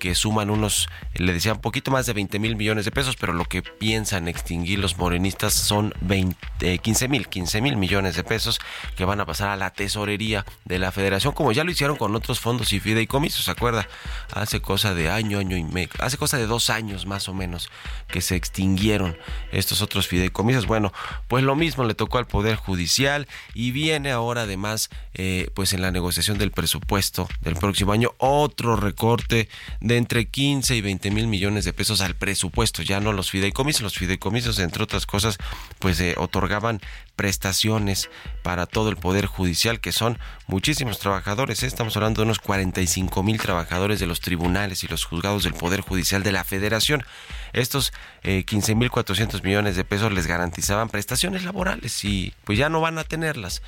que 0.00 0.16
suman 0.16 0.50
unos, 0.50 0.88
le 1.14 1.32
decía, 1.32 1.52
un 1.52 1.60
poquito 1.60 1.92
más 1.92 2.06
de 2.06 2.14
20 2.14 2.40
mil 2.40 2.56
millones 2.56 2.86
de 2.86 2.90
pesos, 2.90 3.14
pero 3.14 3.32
lo 3.32 3.44
que 3.44 3.62
piensan 3.62 4.26
extinguir 4.26 4.80
los 4.80 4.96
morenistas 4.98 5.52
son 5.52 5.94
20, 6.00 6.78
15 6.78 7.08
mil, 7.08 7.28
15 7.28 7.60
mil 7.60 7.76
millones 7.76 8.16
de 8.16 8.24
pesos 8.24 8.58
que 8.96 9.04
van 9.04 9.20
a 9.20 9.26
pasar 9.26 9.50
a 9.50 9.56
la 9.56 9.70
tesorería 9.70 10.44
de 10.64 10.78
la 10.80 10.90
federación, 10.90 11.34
como 11.34 11.52
ya 11.52 11.62
lo 11.62 11.70
hicieron 11.70 11.96
con 11.96 12.16
otros 12.16 12.40
fondos 12.40 12.72
y 12.72 12.80
fideicomisos, 12.80 13.44
¿se 13.44 13.50
acuerda? 13.50 13.86
Hace 14.32 14.60
cosa 14.60 14.94
de 14.94 15.10
año, 15.10 15.38
año 15.38 15.56
y 15.56 15.64
medio, 15.64 15.90
hace 16.00 16.16
cosa 16.16 16.38
de 16.38 16.46
dos 16.46 16.70
años 16.70 17.06
más 17.06 17.28
o 17.28 17.34
menos 17.34 17.70
que 18.08 18.22
se 18.22 18.34
extinguieron 18.34 19.16
estos 19.52 19.82
otros 19.82 20.08
fideicomisos. 20.08 20.66
Bueno, 20.66 20.92
pues 21.28 21.44
lo 21.44 21.56
mismo 21.56 21.84
le 21.84 21.94
tocó 21.94 22.18
al 22.18 22.26
Poder 22.26 22.56
Judicial 22.56 23.28
y 23.54 23.70
viene 23.70 24.10
ahora 24.10 24.42
además, 24.42 24.90
eh, 25.14 25.50
pues 25.54 25.72
en 25.72 25.82
la 25.82 25.90
negociación 25.90 26.38
del 26.38 26.50
presupuesto 26.50 27.28
del 27.40 27.56
próximo 27.56 27.92
año, 27.92 28.14
otro 28.18 28.76
recorte 28.76 29.48
de 29.80 29.96
entre 29.96 30.28
15 30.28 30.76
y 30.76 30.80
20 30.80 31.10
mil 31.10 31.26
millones 31.26 31.64
de 31.64 31.72
pesos 31.72 32.00
al 32.00 32.14
presupuesto, 32.14 32.82
ya 32.82 33.00
no 33.00 33.12
los 33.12 33.30
fideicomisos. 33.30 33.82
Los 33.82 33.98
fideicomisos, 33.98 34.58
entre 34.58 34.82
otras 34.82 35.06
cosas, 35.06 35.38
pues 35.78 36.00
eh, 36.00 36.14
otorgaban 36.16 36.80
prestaciones 37.20 38.08
para 38.42 38.64
todo 38.64 38.88
el 38.88 38.96
Poder 38.96 39.26
Judicial, 39.26 39.78
que 39.78 39.92
son 39.92 40.18
muchísimos 40.46 41.00
trabajadores. 41.00 41.62
¿eh? 41.62 41.66
Estamos 41.66 41.94
hablando 41.94 42.22
de 42.22 42.24
unos 42.24 42.38
45 42.38 43.22
mil 43.22 43.38
trabajadores 43.38 44.00
de 44.00 44.06
los 44.06 44.22
tribunales 44.22 44.84
y 44.84 44.88
los 44.88 45.04
juzgados 45.04 45.42
del 45.42 45.52
Poder 45.52 45.82
Judicial 45.82 46.22
de 46.22 46.32
la 46.32 46.44
Federación. 46.44 47.04
Estos 47.52 47.92
eh, 48.22 48.44
15 48.44 48.74
mil 48.74 48.90
400 48.90 49.44
millones 49.44 49.76
de 49.76 49.84
pesos 49.84 50.10
les 50.14 50.26
garantizaban 50.26 50.88
prestaciones 50.88 51.44
laborales 51.44 52.06
y 52.06 52.32
pues 52.44 52.56
ya 52.56 52.70
no 52.70 52.80
van 52.80 52.96
a 52.96 53.04
tenerlas. 53.04 53.60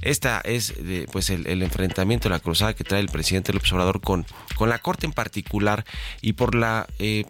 Esta 0.00 0.40
es 0.40 0.74
pues 1.12 1.30
el, 1.30 1.62
enfrentamiento, 1.62 2.28
la 2.28 2.40
cruzada 2.40 2.74
que 2.74 2.84
trae 2.84 3.00
el 3.00 3.08
presidente 3.08 3.52
López 3.52 3.72
Obrador 3.72 4.00
con, 4.00 4.26
con 4.56 4.68
la 4.68 4.78
Corte 4.78 5.06
en 5.06 5.12
particular 5.12 5.84
y 6.20 6.32
por 6.32 6.56
la 6.56 6.86
eh, 6.98 7.24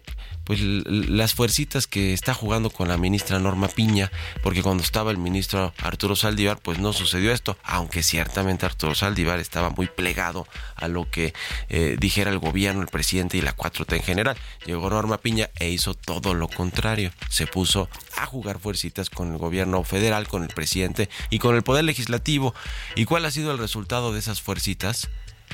pues 0.49 0.61
las 0.63 1.35
fuercitas 1.35 1.85
que 1.85 2.11
está 2.11 2.33
jugando 2.33 2.71
con 2.71 2.87
la 2.87 2.97
ministra 2.97 3.37
Norma 3.37 3.67
Piña, 3.67 4.11
porque 4.41 4.63
cuando 4.63 4.81
estaba 4.81 5.11
el 5.11 5.19
ministro 5.19 5.75
Arturo 5.77 6.15
Saldívar, 6.15 6.57
pues 6.57 6.79
no 6.79 6.91
sucedió 6.91 7.31
esto, 7.31 7.55
aunque 7.61 8.01
ciertamente 8.01 8.65
Arturo 8.65 8.95
Saldívar 8.95 9.37
estaba 9.37 9.69
muy 9.69 9.85
plegado 9.85 10.47
a 10.75 10.87
lo 10.87 11.07
que 11.07 11.35
eh, 11.69 11.97
dijera 11.99 12.31
el 12.31 12.39
gobierno, 12.39 12.81
el 12.81 12.87
presidente 12.87 13.37
y 13.37 13.41
la 13.41 13.55
4T 13.55 13.97
en 13.97 14.01
general. 14.01 14.37
Llegó 14.65 14.89
Norma 14.89 15.19
Piña 15.19 15.51
e 15.59 15.69
hizo 15.69 15.93
todo 15.93 16.33
lo 16.33 16.47
contrario, 16.47 17.11
se 17.29 17.45
puso 17.45 17.87
a 18.17 18.25
jugar 18.25 18.57
fuercitas 18.57 19.11
con 19.11 19.31
el 19.31 19.37
gobierno 19.37 19.83
federal, 19.83 20.27
con 20.27 20.41
el 20.41 20.49
presidente 20.49 21.09
y 21.29 21.37
con 21.37 21.55
el 21.55 21.61
poder 21.61 21.83
legislativo. 21.83 22.55
¿Y 22.95 23.05
cuál 23.05 23.25
ha 23.25 23.29
sido 23.29 23.51
el 23.51 23.59
resultado 23.59 24.13
de 24.13 24.17
esas 24.17 24.41
fuercitas? 24.41 25.09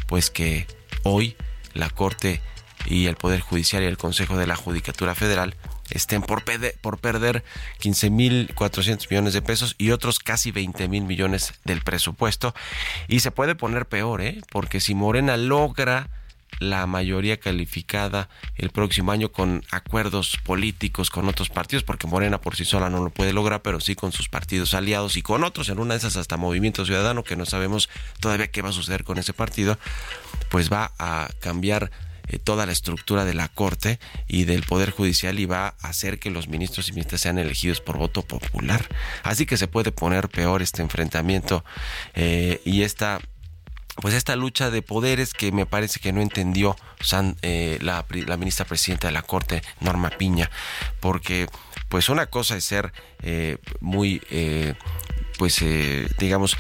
Pues 0.08 0.30
que 0.30 0.68
hoy 1.04 1.36
la 1.74 1.90
Corte 1.90 2.42
y 2.86 3.08
el 3.08 3.15
Poder 3.15 3.42
Judicial 3.42 3.84
y 3.84 3.88
el 3.88 3.98
Consejo 3.98 4.38
de 4.38 4.48
la 4.48 4.56
Judicatura 4.56 5.15
Federal 5.15 5.56
estén 5.89 6.22
por, 6.22 6.44
por 6.82 6.98
perder 6.98 7.44
15.400 7.82 9.10
millones 9.10 9.34
de 9.34 9.42
pesos 9.42 9.75
y 9.77 9.92
otros 9.92 10.20
casi 10.20 10.51
20 10.51 10.88
mil 10.88 11.04
millones 11.04 11.54
del 11.63 11.82
presupuesto. 11.82 12.54
Y 13.08 13.20
se 13.20 13.32
puede 13.32 13.56
poner 13.56 13.86
peor, 13.88 14.22
¿eh? 14.22 14.42
porque 14.51 14.80
si 14.80 14.96
Morena 14.96 15.38
logra 15.38 16.10
la 16.60 16.88
mayoría 16.88 17.38
calificada 17.38 18.30
el 18.56 18.70
próximo 18.70 19.12
año 19.12 19.32
con 19.32 19.63
acuerdos 19.72 20.38
políticos 20.44 21.10
con 21.10 21.27
otros 21.27 21.50
partidos, 21.50 21.84
porque 21.84 22.08
Morena 22.08 22.39
por 22.39 22.56
sí 22.56 22.65
sola 22.65 22.89
no 22.89 23.04
lo 23.04 23.10
puede 23.10 23.34
lograr, 23.34 23.62
pero 23.62 23.80
sí 23.80 23.96
con 23.96 24.12
sus 24.12 24.30
partidos 24.30 24.74
aliados 24.74 25.18
y 25.18 25.22
con 25.22 25.44
otros, 25.44 25.70
en 25.70 25.80
una 25.80 25.96
de 25.96 26.00
esas 26.00 26.15
hasta 26.15 26.38
Movimiento 26.38 26.86
Ciudadano, 26.86 27.24
que 27.24 27.36
no 27.36 27.46
sabemos 27.46 27.89
todavía 28.20 28.48
qué 28.48 28.62
va 28.62 28.70
a 28.70 28.74
suceder 28.74 29.04
con 29.04 29.18
ese 29.18 29.34
partido, 29.34 29.77
pues 30.50 30.72
va 30.72 30.94
a 30.98 31.27
cambiar 31.39 31.92
eh, 32.27 32.39
toda 32.39 32.65
la 32.65 32.72
estructura 32.72 33.25
de 33.25 33.34
la 33.34 33.48
Corte 33.48 34.00
y 34.27 34.46
del 34.46 34.63
Poder 34.63 34.91
Judicial 34.91 35.39
y 35.39 35.46
va 35.46 35.75
a 35.82 35.89
hacer 35.89 36.20
que 36.20 36.32
los 36.32 36.48
ministros 36.48 36.89
y 36.89 36.94
ministras 36.94 37.22
sean 37.22 37.38
elegidos 37.38 37.82
por 37.82 37.98
voto 37.98 38.22
popular. 38.22 38.88
Así 39.24 39.46
que 39.46 39.58
se 39.58 39.67
puede 39.67 39.91
poner 39.91 40.29
peor 40.29 40.62
este 40.62 40.82
enfrentamiento 40.82 41.63
eh, 42.13 42.62
y 42.65 42.84
esta 42.84 43.20
pues 44.01 44.13
esta 44.13 44.36
lucha 44.36 44.72
de 44.72 44.82
poderes 44.82 45.34
que 45.34 45.53
me 45.53 45.65
parece 45.65 46.01
que 46.01 46.12
no 46.12 46.22
entendió 46.22 46.75
eh, 47.41 47.79
la, 47.82 48.05
ministra 48.38 48.65
presidenta 48.65 49.08
de 49.08 49.13
la 49.13 49.22
Corte, 49.22 49.63
Norma 49.79 50.10
Piña, 50.10 50.51
porque 51.00 51.48
pues 51.88 52.10
una 52.10 52.25
cosa 52.25 52.58
es 52.58 52.65
ser 52.65 52.91
muy, 53.79 54.22
pues 55.38 55.63
digamos, 56.20 56.58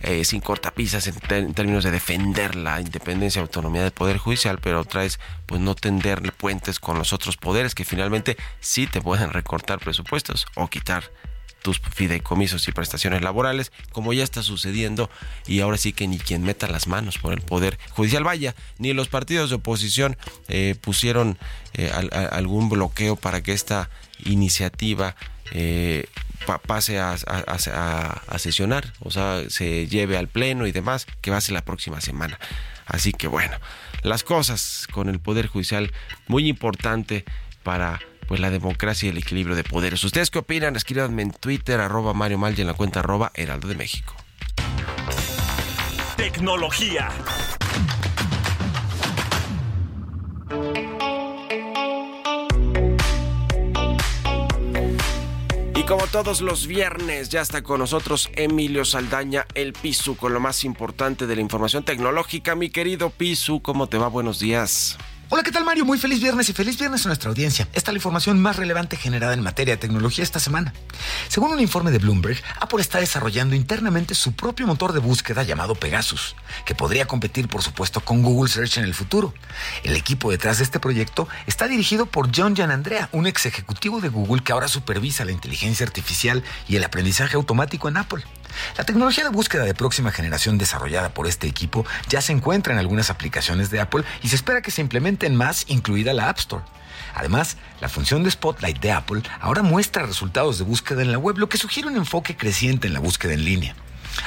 eh, 0.00 0.24
sin 0.24 0.40
cortapisas 0.40 1.06
en, 1.06 1.52
términos 1.54 1.84
de 1.84 1.90
defender 1.90 2.54
la 2.54 2.80
independencia 2.80 3.40
y 3.40 3.42
autonomía 3.42 3.82
del 3.82 3.92
Poder 3.92 4.18
Judicial, 4.18 4.58
pero 4.60 4.80
otra 4.80 5.04
es 5.04 5.18
pues 5.46 5.60
no 5.60 5.74
tenderle 5.74 6.32
puentes 6.32 6.78
con 6.78 6.98
los 6.98 7.12
otros 7.12 7.36
poderes 7.36 7.74
que 7.74 7.84
finalmente 7.84 8.36
sí 8.60 8.86
te 8.86 9.00
pueden 9.00 9.30
recortar 9.30 9.78
presupuestos 9.78 10.46
o 10.54 10.68
quitar 10.68 11.10
tus 11.66 11.80
fideicomisos 11.80 12.68
y 12.68 12.72
prestaciones 12.72 13.22
laborales, 13.22 13.72
como 13.90 14.12
ya 14.12 14.22
está 14.22 14.44
sucediendo, 14.44 15.10
y 15.48 15.60
ahora 15.60 15.78
sí 15.78 15.92
que 15.92 16.06
ni 16.06 16.18
quien 16.18 16.44
meta 16.44 16.68
las 16.68 16.86
manos 16.86 17.18
por 17.18 17.32
el 17.32 17.40
Poder 17.40 17.76
Judicial. 17.90 18.22
Vaya, 18.22 18.54
ni 18.78 18.92
los 18.92 19.08
partidos 19.08 19.50
de 19.50 19.56
oposición 19.56 20.16
eh, 20.46 20.76
pusieron 20.80 21.38
eh, 21.74 21.90
algún 22.30 22.68
bloqueo 22.68 23.16
para 23.16 23.42
que 23.42 23.52
esta 23.52 23.90
iniciativa 24.24 25.16
eh, 25.52 26.06
pase 26.66 26.98
a, 26.98 27.16
sesionar, 28.38 28.92
o 29.00 29.10
sea, 29.10 29.42
se 29.48 29.86
lleve 29.86 30.16
al 30.16 30.28
pleno 30.28 30.66
y 30.66 30.72
demás, 30.72 31.06
que 31.20 31.30
va 31.30 31.38
a 31.38 31.40
ser 31.40 31.54
la 31.54 31.64
próxima 31.64 32.00
semana. 32.00 32.38
Así 32.86 33.12
que 33.12 33.26
bueno, 33.26 33.56
las 34.02 34.22
cosas 34.22 34.86
con 34.92 35.08
el 35.08 35.18
Poder 35.18 35.48
Judicial, 35.48 35.92
muy 36.28 36.48
importante 36.48 37.24
para 37.62 38.00
pues 38.28 38.40
la 38.40 38.50
democracia 38.50 39.06
y 39.06 39.10
el 39.10 39.18
equilibrio 39.18 39.56
de 39.56 39.64
poderes. 39.64 40.02
¿Ustedes 40.04 40.30
qué 40.30 40.38
opinan? 40.38 40.76
Escríbanme 40.76 41.22
en 41.22 41.30
Twitter, 41.30 41.80
arroba 41.80 42.12
Mario 42.12 42.38
Mal 42.38 42.54
y 42.56 42.60
en 42.60 42.66
la 42.66 42.74
cuenta 42.74 43.00
arroba 43.00 43.30
Heraldo 43.34 43.68
de 43.68 43.76
México. 43.76 44.14
Tecnología. 46.16 47.10
Como 55.86 56.06
todos 56.08 56.40
los 56.40 56.66
viernes, 56.66 57.28
ya 57.28 57.40
está 57.40 57.62
con 57.62 57.78
nosotros 57.78 58.28
Emilio 58.34 58.84
Saldaña, 58.84 59.46
el 59.54 59.72
Pisu, 59.72 60.16
con 60.16 60.32
lo 60.32 60.40
más 60.40 60.64
importante 60.64 61.26
de 61.26 61.36
la 61.36 61.42
información 61.42 61.84
tecnológica. 61.84 62.56
Mi 62.56 62.70
querido 62.70 63.10
Pisu, 63.10 63.62
¿cómo 63.62 63.86
te 63.86 63.96
va? 63.96 64.08
Buenos 64.08 64.40
días. 64.40 64.98
Hola, 65.28 65.42
¿qué 65.42 65.50
tal 65.50 65.64
Mario? 65.64 65.84
Muy 65.84 65.98
feliz 65.98 66.20
viernes 66.20 66.48
y 66.48 66.52
feliz 66.52 66.78
viernes 66.78 67.04
a 67.04 67.08
nuestra 67.08 67.30
audiencia. 67.30 67.66
Esta 67.72 67.90
es 67.90 67.94
la 67.94 67.98
información 67.98 68.38
más 68.40 68.54
relevante 68.54 68.96
generada 68.96 69.34
en 69.34 69.42
materia 69.42 69.74
de 69.74 69.80
tecnología 69.80 70.22
esta 70.22 70.38
semana. 70.38 70.72
Según 71.26 71.50
un 71.50 71.58
informe 71.58 71.90
de 71.90 71.98
Bloomberg, 71.98 72.40
Apple 72.60 72.80
está 72.80 73.00
desarrollando 73.00 73.56
internamente 73.56 74.14
su 74.14 74.34
propio 74.34 74.68
motor 74.68 74.92
de 74.92 75.00
búsqueda 75.00 75.42
llamado 75.42 75.74
Pegasus, 75.74 76.36
que 76.64 76.76
podría 76.76 77.08
competir 77.08 77.48
por 77.48 77.64
supuesto 77.64 78.00
con 78.02 78.22
Google 78.22 78.48
Search 78.48 78.78
en 78.78 78.84
el 78.84 78.94
futuro. 78.94 79.34
El 79.82 79.96
equipo 79.96 80.30
detrás 80.30 80.58
de 80.58 80.64
este 80.64 80.78
proyecto 80.78 81.26
está 81.48 81.66
dirigido 81.66 82.06
por 82.06 82.30
John 82.32 82.54
Gianandrea, 82.54 83.08
un 83.10 83.26
ex 83.26 83.46
ejecutivo 83.46 84.00
de 84.00 84.10
Google 84.10 84.44
que 84.44 84.52
ahora 84.52 84.68
supervisa 84.68 85.24
la 85.24 85.32
inteligencia 85.32 85.84
artificial 85.84 86.44
y 86.68 86.76
el 86.76 86.84
aprendizaje 86.84 87.34
automático 87.34 87.88
en 87.88 87.96
Apple. 87.96 88.22
La 88.76 88.84
tecnología 88.84 89.24
de 89.24 89.30
búsqueda 89.30 89.64
de 89.64 89.74
próxima 89.74 90.12
generación 90.12 90.58
desarrollada 90.58 91.10
por 91.10 91.26
este 91.26 91.46
equipo 91.46 91.86
ya 92.08 92.20
se 92.20 92.32
encuentra 92.32 92.72
en 92.72 92.78
algunas 92.78 93.10
aplicaciones 93.10 93.70
de 93.70 93.80
Apple 93.80 94.04
y 94.22 94.28
se 94.28 94.36
espera 94.36 94.62
que 94.62 94.70
se 94.70 94.80
implementen 94.80 95.36
más, 95.36 95.64
incluida 95.68 96.12
la 96.12 96.28
App 96.28 96.38
Store. 96.38 96.64
Además, 97.14 97.56
la 97.80 97.88
función 97.88 98.22
de 98.22 98.30
Spotlight 98.30 98.80
de 98.80 98.92
Apple 98.92 99.22
ahora 99.40 99.62
muestra 99.62 100.06
resultados 100.06 100.58
de 100.58 100.64
búsqueda 100.64 101.02
en 101.02 101.12
la 101.12 101.18
web, 101.18 101.38
lo 101.38 101.48
que 101.48 101.58
sugiere 101.58 101.88
un 101.88 101.96
enfoque 101.96 102.36
creciente 102.36 102.86
en 102.86 102.94
la 102.94 103.00
búsqueda 103.00 103.34
en 103.34 103.44
línea. 103.44 103.74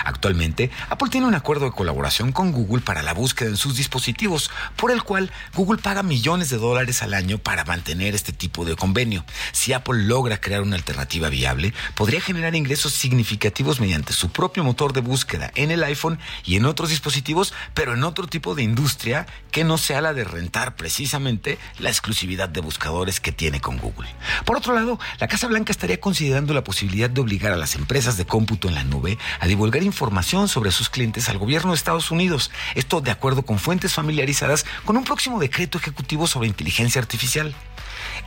Actualmente, 0.05 0.72
Apple 0.89 1.10
tiene 1.10 1.27
un 1.27 1.36
acuerdo 1.36 1.65
de 1.65 1.72
colaboración 1.72 2.31
con 2.31 2.51
Google 2.51 2.81
para 2.81 3.03
la 3.03 3.13
búsqueda 3.13 3.50
en 3.50 3.58
sus 3.58 3.77
dispositivos, 3.77 4.51
por 4.75 4.91
el 4.91 5.03
cual 5.03 5.31
Google 5.53 5.81
paga 5.81 6.03
millones 6.03 6.50
de 6.50 6.58
dólares 6.58 7.01
al 7.01 7.13
año 7.13 7.38
para 7.38 7.65
mantener 7.65 8.15
este 8.15 8.34
tipo 8.34 8.65
de 8.65 8.75
convenio. 8.75 9.25
Si 9.51 9.74
Apple 9.74 10.03
logra 10.03 10.41
crear 10.41 10.62
una 10.62 10.75
alternativa 10.75 11.29
viable, 11.29 11.74
podría 11.96 12.22
generar 12.22 12.55
ingresos 12.55 12.93
significativos 12.93 13.79
mediante 13.79 14.13
su 14.13 14.29
propio 14.29 14.63
motor 14.63 14.93
de 14.93 15.02
búsqueda 15.02 15.52
en 15.56 15.71
el 15.71 15.84
iPhone 15.84 16.19
y 16.45 16.56
en 16.56 16.65
otros 16.65 16.89
dispositivos, 16.89 17.54
pero 17.73 17.93
en 17.93 18.04
otro 18.04 18.28
tipo 18.28 18.56
de 18.56 18.63
industria 18.63 19.25
que 19.52 19.63
no 19.63 19.78
sea 19.78 20.02
la 20.02 20.13
de 20.13 20.23
rentar 20.23 20.75
precisamente 20.75 21.58
la 21.80 21.89
exclusividad 21.89 22.49
de 22.49 22.62
buscadores 22.62 23.19
que 23.19 23.32
tiene 23.32 23.62
con 23.62 23.78
Google. 23.78 24.10
Por 24.45 24.58
otro 24.58 24.73
lado, 24.73 24.99
la 25.19 25.28
Casa 25.28 25.47
Blanca 25.47 25.71
estaría 25.71 25.99
considerando 25.99 26.54
la 26.54 26.63
posibilidad 26.63 27.10
de 27.10 27.21
obligar 27.21 27.54
a 27.54 27.58
las 27.58 27.75
empresas 27.75 28.17
de 28.17 28.25
cómputo 28.25 28.67
en 28.67 28.75
la 28.75 28.84
nube 28.84 29.17
a 29.39 29.47
divulgar 29.47 29.79
información 29.84 30.48
sobre 30.48 30.72
sus 30.72 30.89
clientes 30.89 31.30
al 31.30 31.38
gobierno 31.38 31.72
de 31.72 31.78
Estados 31.78 32.12
Unidos. 32.12 32.52
Esto 32.76 33.02
de 33.02 33.12
acuerdo 33.12 33.44
con 33.44 33.60
fuentes 33.60 33.94
familiarizadas 33.94 34.65
con 34.86 34.98
un 34.98 35.04
próximo 35.04 35.39
decreto 35.39 35.78
ejecutivo 35.78 36.28
sobre 36.28 36.48
inteligencia 36.48 37.02
artificial. 37.02 37.54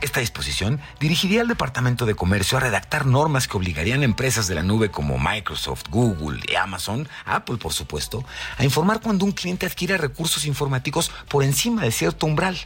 Esta 0.01 0.19
disposición 0.19 0.79
dirigiría 0.99 1.41
al 1.41 1.47
Departamento 1.47 2.05
de 2.05 2.15
Comercio 2.15 2.57
a 2.57 2.61
redactar 2.61 3.05
normas 3.05 3.47
que 3.47 3.57
obligarían 3.57 4.01
a 4.01 4.05
empresas 4.05 4.47
de 4.47 4.55
la 4.55 4.63
nube 4.63 4.91
como 4.91 5.17
Microsoft, 5.17 5.85
Google 5.89 6.41
y 6.47 6.55
Amazon, 6.55 7.07
Apple 7.25 7.57
por 7.57 7.73
supuesto, 7.73 8.23
a 8.57 8.63
informar 8.63 9.01
cuando 9.01 9.25
un 9.25 9.31
cliente 9.31 9.65
adquiere 9.65 9.97
recursos 9.97 10.45
informáticos 10.45 11.11
por 11.29 11.43
encima 11.43 11.83
de 11.83 11.91
cierto 11.91 12.25
umbral 12.25 12.57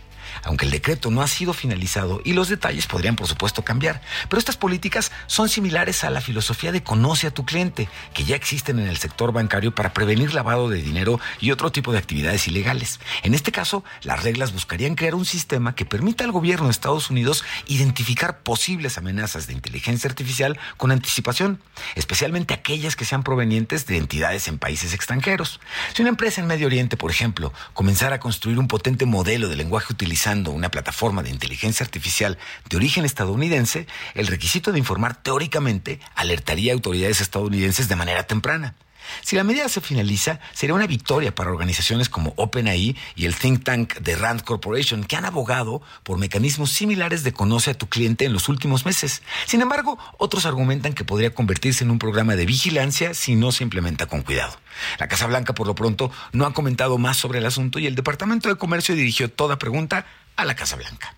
aunque 0.44 0.66
el 0.66 0.72
decreto 0.72 1.12
no 1.12 1.22
ha 1.22 1.28
sido 1.28 1.54
finalizado 1.54 2.22
y 2.24 2.34
los 2.34 2.50
detalles 2.50 2.88
podrían 2.88 3.16
por 3.16 3.28
supuesto 3.28 3.64
cambiar. 3.64 4.02
Pero 4.30 4.40
estas 4.40 4.58
políticas 4.58 5.12
son 5.28 5.50
similares 5.50 6.04
a 6.04 6.10
la 6.10 6.22
filosofía 6.22 6.72
de 6.72 6.84
conoce 6.84 7.28
a 7.28 7.32
tu 7.32 7.46
cliente, 7.46 7.90
que 8.14 8.24
ya 8.24 8.36
existen 8.36 8.80
en 8.80 8.88
el 8.88 8.98
sector 8.98 9.32
bancario 9.32 9.74
para 9.74 9.94
prevenir 9.94 10.34
lavado 10.34 10.70
de 10.70 10.82
dinero 10.82 11.20
y 11.40 11.52
otro 11.52 11.72
tipo 11.72 11.92
de 11.92 11.98
actividades 11.98 12.48
ilegales. 12.48 13.00
En 13.24 13.34
este 13.34 13.52
caso, 13.52 13.84
las 14.04 14.24
reglas 14.24 14.54
buscarían 14.54 14.96
crear 14.96 15.16
un 15.16 15.26
sistema 15.26 15.76
que 15.76 15.86
permita 15.86 16.24
al 16.24 16.32
gobierno 16.32 16.66
de 16.66 16.72
Estados 16.72 17.10
Unidos 17.10 17.44
identificar 17.68 18.40
posibles 18.40 18.98
amenazas 18.98 19.48
de 19.48 19.54
inteligencia 19.54 20.10
artificial 20.10 20.60
con 20.78 20.92
anticipación, 20.92 21.62
especialmente 21.96 22.54
aquellas 22.54 22.96
que 22.96 23.06
sean 23.06 23.24
provenientes 23.24 23.86
de 23.86 23.98
entidades 23.98 24.48
en 24.48 24.58
países 24.58 24.94
extranjeros. 24.94 25.60
Si 25.94 26.02
una 26.02 26.10
empresa 26.10 26.42
en 26.42 26.48
Medio 26.48 26.68
Oriente, 26.68 26.98
por 26.98 27.12
ejemplo, 27.12 27.54
comenzara 27.74 28.18
a 28.18 28.20
construir 28.20 28.60
un 28.60 28.68
potente 28.68 29.06
modelo 29.06 29.48
de 29.50 29.56
lenguaje 29.56 29.94
utilizado 29.94 30.17
una 30.52 30.70
plataforma 30.70 31.24
de 31.24 31.30
inteligencia 31.30 31.84
artificial 31.84 32.38
de 32.70 32.78
origen 32.78 33.06
estadounidense, 33.06 33.88
el 34.16 34.28
requisito 34.28 34.72
de 34.72 34.80
informar 34.80 35.22
teóricamente 35.22 36.00
alertaría 36.16 36.72
a 36.72 36.76
autoridades 36.76 37.22
estadounidenses 37.22 37.88
de 37.88 37.96
manera 37.96 38.24
temprana. 38.24 38.76
Si 39.22 39.36
la 39.36 39.44
medida 39.44 39.70
se 39.70 39.82
finaliza, 39.82 40.40
sería 40.54 40.76
una 40.76 40.88
victoria 40.88 41.34
para 41.34 41.52
organizaciones 41.52 42.10
como 42.10 42.34
OpenAI 42.36 42.96
y 43.16 43.26
el 43.26 43.36
think 43.36 43.64
tank 43.64 43.96
de 43.96 44.16
Rand 44.16 44.44
Corporation, 44.44 45.04
que 45.04 45.16
han 45.16 45.26
abogado 45.26 45.82
por 46.04 46.18
mecanismos 46.18 46.72
similares 46.72 47.24
de 47.24 47.34
conoce 47.34 47.72
a 47.72 47.78
tu 47.78 47.88
cliente 47.88 48.26
en 48.26 48.34
los 48.34 48.50
últimos 48.50 48.86
meses. 48.86 49.22
Sin 49.46 49.62
embargo, 49.62 49.98
otros 50.18 50.46
argumentan 50.46 50.94
que 50.94 51.06
podría 51.06 51.34
convertirse 51.34 51.84
en 51.84 51.92
un 51.92 52.00
programa 52.00 52.36
de 52.36 52.46
vigilancia 52.46 53.14
si 53.14 53.36
no 53.36 53.52
se 53.52 53.64
implementa 53.64 54.08
con 54.08 54.22
cuidado. 54.22 54.58
La 55.00 55.08
Casa 55.08 55.28
Blanca, 55.28 55.54
por 55.54 55.68
lo 55.68 55.76
pronto, 55.76 56.12
no 56.32 56.46
ha 56.46 56.54
comentado 56.54 56.98
más 56.98 57.18
sobre 57.18 57.40
el 57.40 57.46
asunto 57.46 57.80
y 57.80 57.88
el 57.88 57.96
Departamento 57.96 58.50
de 58.50 58.56
Comercio 58.56 58.96
dirigió 58.96 59.30
toda 59.30 59.60
pregunta 59.60 60.06
a 60.36 60.46
la 60.46 60.56
Casa 60.56 60.76
Blanca. 60.76 61.16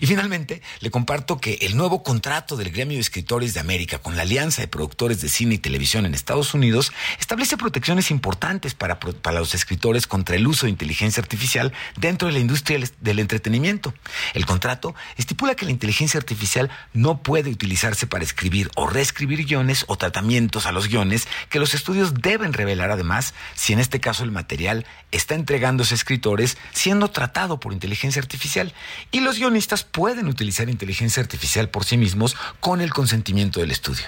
Y 0.00 0.06
finalmente, 0.06 0.62
le 0.80 0.90
comparto 0.90 1.38
que 1.38 1.58
el 1.62 1.76
nuevo 1.76 2.02
contrato 2.02 2.56
del 2.56 2.70
Gremio 2.70 2.96
de 2.96 3.02
Escritores 3.02 3.54
de 3.54 3.60
América 3.60 3.98
con 3.98 4.16
la 4.16 4.22
Alianza 4.22 4.62
de 4.62 4.68
Productores 4.68 5.20
de 5.20 5.28
Cine 5.28 5.54
y 5.54 5.58
Televisión 5.58 6.06
en 6.06 6.14
Estados 6.14 6.54
Unidos 6.54 6.92
establece 7.18 7.56
protecciones 7.56 8.10
importantes 8.10 8.74
para, 8.74 8.98
para 8.98 9.38
los 9.38 9.54
escritores 9.54 10.06
contra 10.06 10.36
el 10.36 10.46
uso 10.46 10.66
de 10.66 10.70
inteligencia 10.70 11.20
artificial 11.20 11.72
dentro 11.96 12.28
de 12.28 12.34
la 12.34 12.40
industria 12.40 12.78
del 13.00 13.18
entretenimiento. 13.18 13.94
El 14.34 14.46
contrato 14.46 14.94
estipula 15.16 15.54
que 15.54 15.64
la 15.64 15.72
inteligencia 15.72 16.18
artificial 16.18 16.70
no 16.92 17.22
puede 17.22 17.50
utilizarse 17.50 18.06
para 18.06 18.24
escribir 18.24 18.70
o 18.74 18.86
reescribir 18.86 19.44
guiones 19.44 19.84
o 19.88 19.96
tratamientos 19.96 20.66
a 20.66 20.72
los 20.72 20.88
guiones 20.88 21.26
que 21.48 21.58
los 21.58 21.74
estudios 21.74 22.14
deben 22.14 22.52
revelar 22.52 22.90
además 22.90 23.34
si 23.54 23.72
en 23.72 23.78
este 23.78 24.00
caso 24.00 24.24
el 24.24 24.30
material 24.30 24.86
está 25.10 25.34
entregándose 25.34 25.94
a 25.94 25.96
escritores 25.96 26.56
siendo 26.72 27.08
tratado 27.08 27.60
por 27.60 27.72
inteligencia 27.72 28.20
artificial 28.20 28.74
y 29.10 29.20
los 29.20 29.38
guiones 29.38 29.61
pueden 29.84 30.28
utilizar 30.28 30.68
inteligencia 30.68 31.22
artificial 31.22 31.68
por 31.68 31.84
sí 31.84 31.96
mismos 31.96 32.36
con 32.60 32.80
el 32.80 32.92
consentimiento 32.92 33.60
del 33.60 33.70
estudio. 33.70 34.06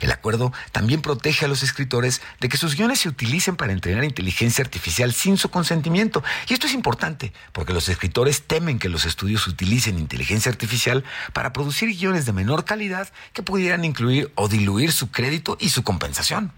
El 0.00 0.12
acuerdo 0.12 0.52
también 0.70 1.02
protege 1.02 1.44
a 1.44 1.48
los 1.48 1.62
escritores 1.62 2.20
de 2.40 2.48
que 2.48 2.56
sus 2.56 2.76
guiones 2.76 3.00
se 3.00 3.08
utilicen 3.08 3.56
para 3.56 3.72
entrenar 3.72 4.04
inteligencia 4.04 4.62
artificial 4.62 5.12
sin 5.12 5.36
su 5.36 5.50
consentimiento. 5.50 6.22
Y 6.48 6.54
esto 6.54 6.66
es 6.66 6.74
importante, 6.74 7.32
porque 7.52 7.72
los 7.72 7.88
escritores 7.88 8.42
temen 8.42 8.78
que 8.78 8.88
los 8.88 9.04
estudios 9.04 9.46
utilicen 9.46 9.98
inteligencia 9.98 10.50
artificial 10.50 11.04
para 11.32 11.52
producir 11.52 11.96
guiones 11.96 12.26
de 12.26 12.32
menor 12.32 12.64
calidad 12.64 13.08
que 13.32 13.42
pudieran 13.42 13.84
incluir 13.84 14.30
o 14.34 14.48
diluir 14.48 14.92
su 14.92 15.10
crédito 15.10 15.56
y 15.60 15.70
su 15.70 15.82
compensación. 15.82 16.52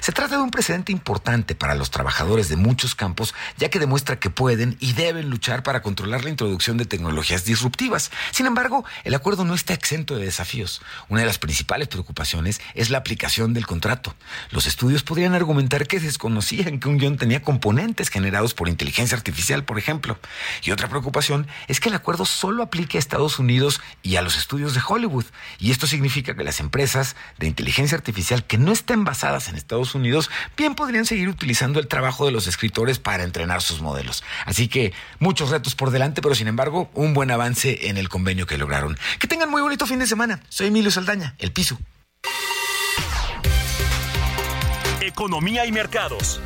Se 0.00 0.12
trata 0.12 0.36
de 0.36 0.42
un 0.42 0.50
precedente 0.50 0.92
importante 0.92 1.54
para 1.54 1.74
los 1.74 1.90
trabajadores 1.90 2.48
de 2.48 2.56
muchos 2.56 2.94
campos, 2.94 3.34
ya 3.58 3.68
que 3.68 3.78
demuestra 3.78 4.18
que 4.18 4.30
pueden 4.30 4.76
y 4.80 4.92
deben 4.92 5.30
luchar 5.30 5.62
para 5.62 5.82
controlar 5.82 6.24
la 6.24 6.30
introducción 6.30 6.76
de 6.76 6.84
tecnologías 6.84 7.44
disruptivas. 7.44 8.10
Sin 8.30 8.46
embargo, 8.46 8.84
el 9.04 9.14
acuerdo 9.14 9.44
no 9.44 9.54
está 9.54 9.74
exento 9.74 10.16
de 10.16 10.24
desafíos. 10.24 10.82
Una 11.08 11.20
de 11.20 11.26
las 11.26 11.38
principales 11.38 11.88
preocupaciones 11.88 12.60
es 12.74 12.90
la 12.90 12.98
aplicación 12.98 13.54
del 13.54 13.66
contrato. 13.66 14.14
Los 14.50 14.66
estudios 14.66 15.02
podrían 15.02 15.34
argumentar 15.34 15.86
que 15.86 16.00
desconocían 16.00 16.78
que 16.78 16.88
un 16.88 16.98
guion 16.98 17.16
tenía 17.16 17.42
componentes 17.42 18.08
generados 18.08 18.54
por 18.54 18.68
inteligencia 18.68 19.16
artificial, 19.16 19.64
por 19.64 19.78
ejemplo. 19.78 20.18
Y 20.62 20.70
otra 20.70 20.88
preocupación 20.88 21.46
es 21.68 21.80
que 21.80 21.88
el 21.88 21.94
acuerdo 21.94 22.24
solo 22.24 22.62
aplique 22.62 22.98
a 22.98 23.00
Estados 23.00 23.38
Unidos 23.38 23.80
y 24.02 24.16
a 24.16 24.22
los 24.22 24.36
estudios 24.36 24.74
de 24.74 24.80
Hollywood. 24.86 25.26
Y 25.58 25.70
esto 25.70 25.86
significa 25.86 26.34
que 26.34 26.44
las 26.44 26.60
empresas 26.60 27.16
de 27.38 27.46
inteligencia 27.46 27.96
artificial 27.96 28.44
que 28.44 28.58
no 28.58 28.72
estén 28.72 29.04
basadas 29.04 29.48
en 29.48 29.56
Estados 29.72 29.94
Unidos, 29.94 30.30
bien 30.54 30.74
podrían 30.74 31.06
seguir 31.06 31.30
utilizando 31.30 31.80
el 31.80 31.88
trabajo 31.88 32.26
de 32.26 32.32
los 32.32 32.46
escritores 32.46 32.98
para 32.98 33.24
entrenar 33.24 33.62
sus 33.62 33.80
modelos. 33.80 34.22
Así 34.44 34.68
que 34.68 34.92
muchos 35.18 35.48
retos 35.48 35.74
por 35.74 35.90
delante, 35.90 36.20
pero 36.20 36.34
sin 36.34 36.46
embargo, 36.46 36.90
un 36.92 37.14
buen 37.14 37.30
avance 37.30 37.88
en 37.88 37.96
el 37.96 38.10
convenio 38.10 38.46
que 38.46 38.58
lograron. 38.58 38.98
Que 39.18 39.26
tengan 39.26 39.50
muy 39.50 39.62
bonito 39.62 39.86
fin 39.86 39.98
de 39.98 40.06
semana. 40.06 40.40
Soy 40.50 40.66
Emilio 40.66 40.90
Saldaña, 40.90 41.36
El 41.38 41.52
Piso. 41.52 41.78
Economía 45.00 45.64
y 45.64 45.72
mercados. 45.72 46.38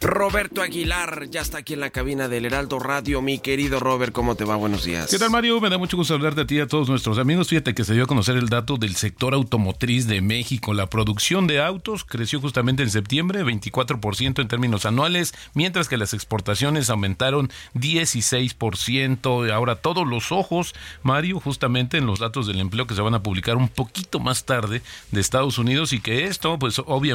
Roberto 0.00 0.62
Aguilar 0.62 1.28
ya 1.30 1.40
está 1.40 1.58
aquí 1.58 1.74
en 1.74 1.80
la 1.80 1.90
cabina 1.90 2.28
del 2.28 2.44
Heraldo 2.44 2.78
Radio. 2.78 3.22
Mi 3.22 3.38
querido 3.38 3.80
Robert, 3.80 4.12
¿cómo 4.12 4.34
te 4.34 4.44
va? 4.44 4.56
Buenos 4.56 4.84
días. 4.84 5.10
¿Qué 5.10 5.18
tal, 5.18 5.30
Mario? 5.30 5.60
Me 5.60 5.70
da 5.70 5.78
mucho 5.78 5.96
gusto 5.96 6.14
hablar 6.14 6.34
de 6.34 6.44
ti 6.44 6.56
y 6.56 6.60
a 6.60 6.66
todos 6.66 6.88
nuestros 6.88 7.18
amigos. 7.18 7.48
Fíjate 7.48 7.74
que 7.74 7.84
se 7.84 7.94
dio 7.94 8.04
a 8.04 8.06
conocer 8.06 8.36
el 8.36 8.48
dato 8.48 8.76
del 8.76 8.96
sector 8.96 9.32
automotriz 9.32 10.06
de 10.06 10.20
México. 10.20 10.74
La 10.74 10.88
producción 10.88 11.46
de 11.46 11.62
autos 11.62 12.04
creció 12.04 12.40
justamente 12.40 12.82
en 12.82 12.90
septiembre, 12.90 13.44
24% 13.44 14.40
en 14.40 14.48
términos 14.48 14.84
anuales, 14.84 15.34
mientras 15.54 15.88
que 15.88 15.96
las 15.96 16.12
exportaciones 16.12 16.90
aumentaron 16.90 17.50
16%. 17.74 19.50
Ahora 19.50 19.76
todos 19.76 20.06
los 20.06 20.30
ojos, 20.32 20.74
Mario, 21.02 21.40
justamente 21.40 21.96
en 21.96 22.06
los 22.06 22.18
datos 22.18 22.46
del 22.46 22.60
empleo 22.60 22.86
que 22.86 22.94
se 22.94 23.02
van 23.02 23.14
a 23.14 23.22
publicar 23.22 23.56
un 23.56 23.68
poquito 23.68 24.20
más 24.20 24.44
tarde 24.44 24.82
de 25.10 25.20
Estados 25.20 25.58
Unidos 25.58 25.92
y 25.92 26.00
que 26.00 26.24
esto, 26.24 26.58
pues 26.58 26.80
obviamente 26.84 27.13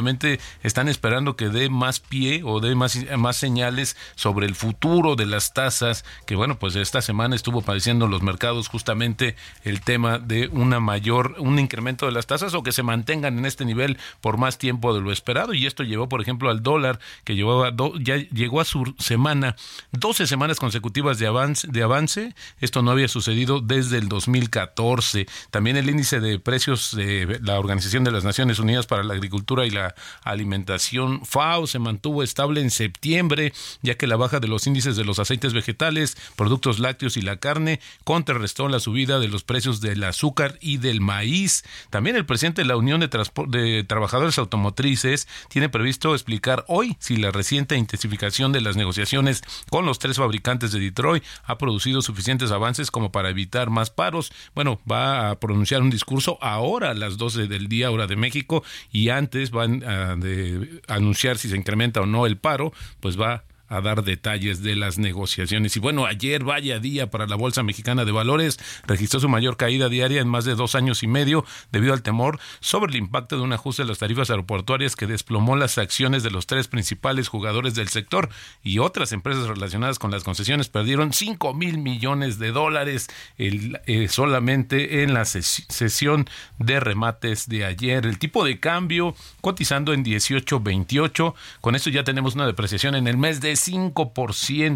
están 0.62 0.88
esperando 0.88 1.36
que 1.36 1.48
dé 1.48 1.70
más 1.70 2.00
pie 2.00 2.42
o 2.44 2.60
dé 2.60 2.74
más, 2.74 2.98
más 3.16 3.36
señales 3.36 3.96
sobre 4.14 4.46
el 4.46 4.54
futuro 4.54 5.16
de 5.16 5.26
las 5.26 5.52
tasas, 5.52 6.04
que 6.26 6.36
bueno, 6.36 6.58
pues 6.58 6.76
esta 6.76 7.02
semana 7.02 7.36
estuvo 7.36 7.62
padeciendo 7.62 8.06
los 8.06 8.22
mercados 8.22 8.68
justamente 8.68 9.36
el 9.64 9.80
tema 9.80 10.18
de 10.18 10.48
una 10.48 10.80
mayor, 10.80 11.36
un 11.38 11.58
incremento 11.58 12.06
de 12.06 12.12
las 12.12 12.26
tasas 12.26 12.54
o 12.54 12.62
que 12.62 12.72
se 12.72 12.82
mantengan 12.82 13.38
en 13.38 13.46
este 13.46 13.64
nivel 13.64 13.98
por 14.20 14.38
más 14.38 14.58
tiempo 14.58 14.94
de 14.94 15.00
lo 15.00 15.12
esperado. 15.12 15.54
Y 15.54 15.66
esto 15.66 15.82
llevó, 15.82 16.08
por 16.08 16.20
ejemplo, 16.20 16.50
al 16.50 16.62
dólar, 16.62 16.98
que 17.24 17.34
llevaba 17.34 17.72
ya 18.00 18.16
llegó 18.16 18.60
a 18.60 18.64
su 18.64 18.94
semana, 18.98 19.56
12 19.92 20.26
semanas 20.26 20.58
consecutivas 20.58 21.18
de 21.18 21.26
avance, 21.26 21.68
de 21.70 21.82
avance. 21.82 22.34
Esto 22.60 22.82
no 22.82 22.90
había 22.90 23.08
sucedido 23.08 23.60
desde 23.60 23.98
el 23.98 24.08
2014. 24.08 25.26
También 25.50 25.76
el 25.76 25.88
índice 25.88 26.20
de 26.20 26.38
precios 26.38 26.94
de 26.94 27.38
la 27.42 27.58
Organización 27.58 28.04
de 28.04 28.10
las 28.10 28.24
Naciones 28.24 28.58
Unidas 28.58 28.86
para 28.86 29.02
la 29.02 29.14
Agricultura 29.14 29.66
y 29.66 29.70
la 29.70 29.89
Alimentación, 30.22 31.24
FAO, 31.24 31.66
se 31.66 31.78
mantuvo 31.78 32.22
estable 32.22 32.60
en 32.60 32.70
septiembre, 32.70 33.52
ya 33.82 33.96
que 33.96 34.06
la 34.06 34.16
baja 34.16 34.40
de 34.40 34.48
los 34.48 34.66
índices 34.66 34.96
de 34.96 35.04
los 35.04 35.18
aceites 35.18 35.52
vegetales, 35.52 36.16
productos 36.36 36.78
lácteos 36.78 37.16
y 37.16 37.22
la 37.22 37.36
carne 37.36 37.80
contrarrestó 38.04 38.68
la 38.68 38.80
subida 38.80 39.18
de 39.18 39.28
los 39.28 39.44
precios 39.44 39.80
del 39.80 40.02
azúcar 40.04 40.58
y 40.60 40.78
del 40.78 41.00
maíz. 41.00 41.64
También 41.90 42.16
el 42.16 42.26
presidente 42.26 42.62
de 42.62 42.68
la 42.68 42.76
Unión 42.76 43.00
de, 43.00 43.08
de 43.48 43.84
Trabajadores 43.84 44.38
Automotrices 44.38 45.28
tiene 45.48 45.68
previsto 45.68 46.14
explicar 46.14 46.64
hoy 46.68 46.96
si 46.98 47.16
la 47.16 47.30
reciente 47.30 47.76
intensificación 47.76 48.52
de 48.52 48.60
las 48.60 48.76
negociaciones 48.76 49.42
con 49.70 49.86
los 49.86 49.98
tres 49.98 50.16
fabricantes 50.16 50.72
de 50.72 50.80
Detroit 50.80 51.24
ha 51.44 51.58
producido 51.58 52.02
suficientes 52.02 52.50
avances 52.50 52.90
como 52.90 53.12
para 53.12 53.30
evitar 53.30 53.70
más 53.70 53.90
paros. 53.90 54.32
Bueno, 54.54 54.80
va 54.90 55.30
a 55.30 55.40
pronunciar 55.40 55.82
un 55.82 55.90
discurso 55.90 56.38
ahora 56.40 56.90
a 56.90 56.94
las 56.94 57.16
12 57.16 57.46
del 57.46 57.68
día, 57.68 57.90
hora 57.90 58.06
de 58.06 58.16
México, 58.16 58.62
y 58.92 59.08
antes 59.10 59.50
van 59.50 59.79
de 59.80 60.80
anunciar 60.88 61.38
si 61.38 61.48
se 61.48 61.56
incrementa 61.56 62.00
o 62.00 62.06
no 62.06 62.26
el 62.26 62.36
paro, 62.36 62.72
pues 63.00 63.20
va 63.20 63.44
a 63.70 63.80
dar 63.80 64.04
detalles 64.04 64.62
de 64.62 64.76
las 64.76 64.98
negociaciones. 64.98 65.76
Y 65.76 65.80
bueno, 65.80 66.04
ayer 66.04 66.44
vaya 66.44 66.78
día 66.78 67.08
para 67.08 67.26
la 67.26 67.36
Bolsa 67.36 67.62
Mexicana 67.62 68.04
de 68.04 68.12
Valores, 68.12 68.58
registró 68.86 69.20
su 69.20 69.28
mayor 69.28 69.56
caída 69.56 69.88
diaria 69.88 70.20
en 70.20 70.28
más 70.28 70.44
de 70.44 70.56
dos 70.56 70.74
años 70.74 71.02
y 71.02 71.06
medio 71.06 71.46
debido 71.72 71.94
al 71.94 72.02
temor 72.02 72.38
sobre 72.58 72.92
el 72.92 72.98
impacto 72.98 73.36
de 73.36 73.42
un 73.42 73.52
ajuste 73.52 73.82
de 73.82 73.88
las 73.88 73.98
tarifas 73.98 74.28
aeroportuarias 74.28 74.96
que 74.96 75.06
desplomó 75.06 75.56
las 75.56 75.78
acciones 75.78 76.22
de 76.22 76.30
los 76.30 76.46
tres 76.46 76.68
principales 76.68 77.28
jugadores 77.28 77.74
del 77.74 77.88
sector 77.88 78.28
y 78.62 78.78
otras 78.78 79.12
empresas 79.12 79.46
relacionadas 79.46 79.98
con 79.98 80.10
las 80.10 80.24
concesiones 80.24 80.68
perdieron 80.68 81.12
5 81.12 81.54
mil 81.54 81.78
millones 81.78 82.38
de 82.38 82.50
dólares 82.50 83.08
eh, 83.38 84.08
solamente 84.08 85.04
en 85.04 85.14
la 85.14 85.24
sesión 85.24 86.28
de 86.58 86.80
remates 86.80 87.48
de 87.48 87.64
ayer. 87.64 88.04
El 88.04 88.18
tipo 88.18 88.44
de 88.44 88.58
cambio 88.58 89.14
cotizando 89.40 89.92
en 89.92 90.04
18.28. 90.04 91.34
Con 91.60 91.76
esto 91.76 91.90
ya 91.90 92.02
tenemos 92.02 92.34
una 92.34 92.46
depreciación 92.46 92.96
en 92.96 93.06
el 93.06 93.16
mes 93.16 93.40
de 93.40 93.56
5%, 93.66 93.92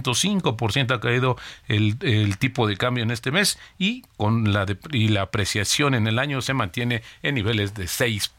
5% 0.02 0.94
ha 0.94 1.00
caído 1.00 1.36
el, 1.68 1.96
el, 2.00 2.38
tipo 2.38 2.66
de 2.66 2.76
cambio 2.76 3.02
en 3.04 3.10
este 3.10 3.30
mes 3.30 3.58
y 3.78 4.02
con 4.16 4.52
la 4.52 4.66
y 4.90 5.08
la 5.08 5.22
apreciación 5.22 5.94
en 5.94 6.06
el 6.06 6.18
año 6.18 6.40
se 6.40 6.54
mantiene 6.54 7.02
en 7.22 7.34
niveles 7.34 7.74
de 7.74 7.84
6%. 7.84 8.30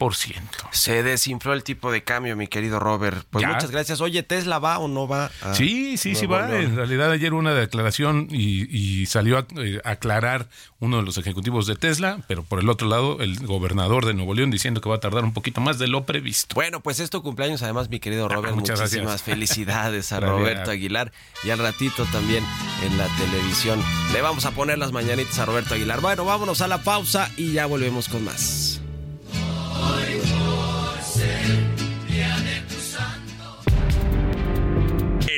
Se 0.70 1.02
desinfló 1.02 1.52
el 1.52 1.62
tipo 1.62 1.90
de 1.90 2.02
cambio, 2.04 2.36
mi 2.36 2.46
querido 2.46 2.78
Robert. 2.78 3.26
Pues 3.30 3.46
muchas 3.46 3.70
gracias. 3.70 4.00
Oye, 4.00 4.22
¿Tesla 4.22 4.58
va 4.58 4.78
o 4.78 4.88
no 4.88 5.08
va? 5.08 5.30
sí, 5.52 5.96
sí, 5.96 6.14
sí 6.14 6.26
va. 6.26 6.58
En 6.58 6.76
realidad 6.76 7.10
ayer 7.10 7.34
una 7.34 7.54
declaración 7.54 8.28
y, 8.30 8.68
y 8.76 9.06
salió 9.06 9.38
a, 9.38 9.46
eh, 9.56 9.80
aclarar 9.84 10.48
uno 10.78 10.98
de 10.98 11.02
los 11.02 11.16
ejecutivos 11.18 11.66
de 11.66 11.76
Tesla, 11.76 12.20
pero 12.28 12.42
por 12.42 12.60
el 12.60 12.68
otro 12.68 12.88
lado 12.88 13.20
el 13.20 13.46
gobernador 13.46 14.04
de 14.04 14.14
Nuevo 14.14 14.34
León 14.34 14.50
diciendo 14.50 14.80
que 14.80 14.88
va 14.88 14.96
a 14.96 15.00
tardar 15.00 15.24
un 15.24 15.32
poquito 15.32 15.60
más 15.60 15.78
de 15.78 15.88
lo 15.88 16.04
previsto. 16.04 16.54
Bueno, 16.54 16.80
pues 16.80 17.00
esto 17.00 17.22
cumpleaños 17.22 17.62
además, 17.62 17.88
mi 17.88 18.00
querido 18.00 18.28
Robert. 18.28 18.54
muchas 18.54 18.80
muchísimas 18.80 19.06
gracias. 19.06 19.22
felicidades 19.22 20.12
a 20.12 20.20
Roberto 20.38 20.70
Aguilar 20.70 21.12
y 21.44 21.50
al 21.50 21.58
ratito 21.58 22.04
también 22.12 22.44
en 22.82 22.98
la 22.98 23.06
televisión. 23.16 23.82
Le 24.12 24.22
vamos 24.22 24.44
a 24.44 24.52
poner 24.52 24.78
las 24.78 24.92
mañanitas 24.92 25.38
a 25.38 25.44
Roberto 25.44 25.74
Aguilar. 25.74 26.00
Bueno, 26.00 26.24
vámonos 26.24 26.60
a 26.60 26.68
la 26.68 26.82
pausa 26.82 27.30
y 27.36 27.52
ya 27.52 27.66
volvemos 27.66 28.08
con 28.08 28.24
más. 28.24 28.80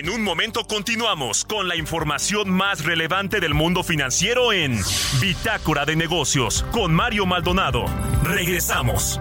En 0.09 0.11
un 0.11 0.23
momento 0.23 0.65
continuamos 0.65 1.45
con 1.45 1.69
la 1.69 1.77
información 1.77 2.51
más 2.51 2.85
relevante 2.85 3.41
del 3.41 3.53
mundo 3.53 3.83
financiero 3.83 4.53
en 4.53 4.81
Bitácora 5.21 5.85
de 5.85 5.97
Negocios 5.97 6.65
con 6.73 6.95
Mario 6.95 7.27
Maldonado. 7.27 7.85
Regresamos. 8.23 9.21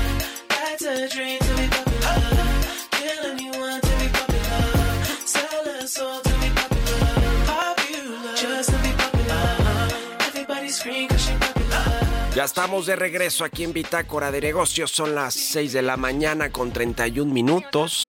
Ya 12.35 12.45
estamos 12.45 12.85
de 12.85 12.95
regreso 12.95 13.43
aquí 13.43 13.65
en 13.65 13.73
Bitácora 13.73 14.31
de 14.31 14.39
Negocios. 14.39 14.91
Son 14.91 15.13
las 15.13 15.33
6 15.33 15.73
de 15.73 15.81
la 15.81 15.97
mañana 15.97 16.51
con 16.51 16.71
31 16.71 17.33
minutos. 17.33 18.08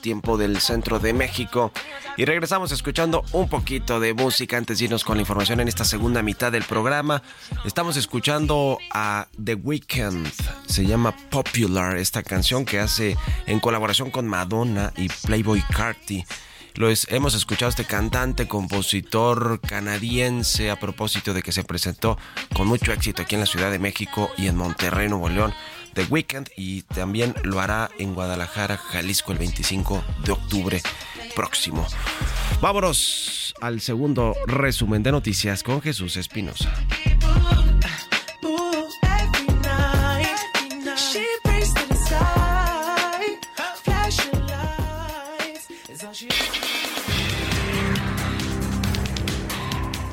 Tiempo 0.00 0.36
del 0.36 0.60
centro 0.60 0.98
de 0.98 1.12
México. 1.12 1.72
Y 2.16 2.24
regresamos 2.24 2.72
escuchando 2.72 3.24
un 3.32 3.48
poquito 3.48 4.00
de 4.00 4.14
música 4.14 4.56
antes 4.56 4.78
de 4.78 4.86
irnos 4.86 5.04
con 5.04 5.16
la 5.16 5.22
información 5.22 5.60
en 5.60 5.68
esta 5.68 5.84
segunda 5.84 6.22
mitad 6.22 6.52
del 6.52 6.64
programa. 6.64 7.22
Estamos 7.64 7.96
escuchando 7.96 8.78
a 8.92 9.28
The 9.42 9.54
Weeknd. 9.54 10.26
Se 10.66 10.86
llama 10.86 11.16
Popular 11.30 11.96
esta 11.96 12.22
canción 12.22 12.64
que 12.64 12.80
hace 12.80 13.16
en 13.46 13.60
colaboración 13.60 14.10
con 14.10 14.26
Madonna 14.26 14.92
y 14.96 15.08
Playboy 15.08 15.62
Carti. 15.74 16.24
Lo 16.76 16.88
hemos 17.08 17.34
escuchado 17.34 17.68
a 17.68 17.70
este 17.70 17.86
cantante, 17.86 18.46
compositor 18.46 19.60
canadiense 19.62 20.70
a 20.70 20.78
propósito 20.78 21.32
de 21.32 21.42
que 21.42 21.50
se 21.50 21.64
presentó 21.64 22.18
con 22.54 22.66
mucho 22.66 22.92
éxito 22.92 23.22
aquí 23.22 23.34
en 23.34 23.40
la 23.40 23.46
Ciudad 23.46 23.70
de 23.70 23.78
México 23.78 24.30
y 24.36 24.48
en 24.48 24.56
Monterrey, 24.56 25.08
Nuevo 25.08 25.30
León, 25.30 25.54
The 25.96 26.06
y 26.58 26.82
también 26.82 27.34
lo 27.42 27.58
hará 27.58 27.90
en 27.98 28.12
Guadalajara, 28.12 28.76
Jalisco 28.76 29.32
el 29.32 29.38
25 29.38 30.04
de 30.26 30.32
octubre 30.32 30.82
próximo. 31.34 31.86
Vámonos 32.60 33.54
al 33.62 33.80
segundo 33.80 34.36
resumen 34.46 35.02
de 35.02 35.12
noticias 35.12 35.62
con 35.62 35.80
Jesús 35.80 36.18
Espinosa. 36.18 36.70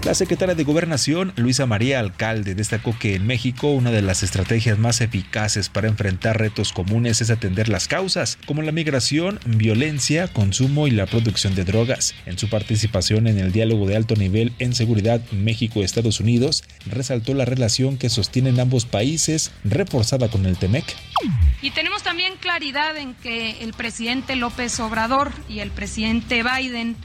La 0.06 0.14
secretaria 0.16 0.54
de 0.54 0.66
Gobernación, 0.66 1.32
Luisa 1.38 1.66
María 1.66 2.02
Alcalde, 2.02 2.56
destacó 2.56 2.94
que 3.00 3.16
en 3.16 3.26
México 3.26 3.72
una 3.72 3.90
de 3.90 4.02
las 4.02 4.22
estrategias 4.22 4.78
más 4.78 5.00
eficaces 5.00 5.70
para 5.70 5.88
enfrentar 5.88 6.38
retos 6.38 6.74
comunes 6.74 7.22
es 7.22 7.30
atender 7.30 7.70
las 7.70 7.88
causas, 7.88 8.38
como 8.46 8.62
la 8.64 8.74
migración, 8.74 9.40
violencia, 9.46 10.28
consumo 10.28 10.88
y 10.88 10.92
la 10.92 11.06
producción 11.06 11.56
de 11.56 11.64
drogas. 11.64 12.16
En 12.26 12.38
su 12.38 12.50
participación 12.50 13.28
en 13.28 13.40
el 13.40 13.54
diálogo 13.54 13.88
de 13.88 13.96
alto 13.96 14.18
nivel 14.18 14.52
en 14.60 14.76
seguridad 14.76 15.22
México-Estados 15.32 16.20
Unidos, 16.20 16.66
resaltó 16.86 17.34
la 17.34 17.46
relación 17.46 17.98
que 17.98 18.10
sostienen 18.10 18.60
ambos 18.60 18.86
países, 18.86 19.52
reforzada 19.64 20.28
con 20.28 20.46
el 20.46 20.58
TEMEC. 20.58 20.84
Y 21.62 21.72
tenemos 21.72 22.04
también 22.04 22.34
claridad 22.42 22.98
en 22.98 23.14
que 23.14 23.64
el 23.64 23.72
presidente 23.72 24.36
López 24.36 24.78
Obrador 24.82 25.32
y 25.48 25.60
el 25.60 25.72
presidente 25.72 26.44
Biden 26.44 26.98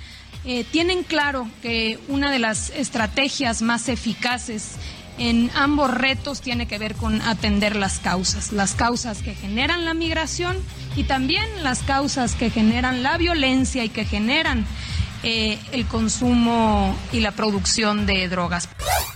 eh, 0.51 0.65
tienen 0.65 1.03
claro 1.03 1.47
que 1.61 1.99
una 2.09 2.33
de 2.33 2.39
las 2.39 2.71
estrategias 2.71 3.61
más 3.61 3.91
eficaces 3.91 4.77
en 5.19 5.51
ambos 5.55 5.93
retos 5.93 6.41
tiene 6.41 6.67
que 6.67 6.79
ver 6.79 6.95
con 6.95 7.21
atender 7.21 7.77
las 7.77 7.99
causas, 7.99 8.51
las 8.53 8.75
causas 8.75 9.21
que 9.21 9.35
generan 9.35 9.85
la 9.85 9.93
migración 9.93 10.57
y 10.97 11.05
también 11.05 11.45
las 11.63 11.83
causas 11.83 12.35
que 12.35 12.49
generan 12.49 13.03
la 13.03 13.19
violencia 13.19 13.85
y 13.85 13.91
que 13.91 14.07
generan 14.07 14.65
eh, 15.23 15.59
el 15.73 15.87
consumo 15.87 16.97
y 17.13 17.21
la 17.21 17.33
producción 17.33 18.07
de 18.07 18.29
drogas. 18.29 18.69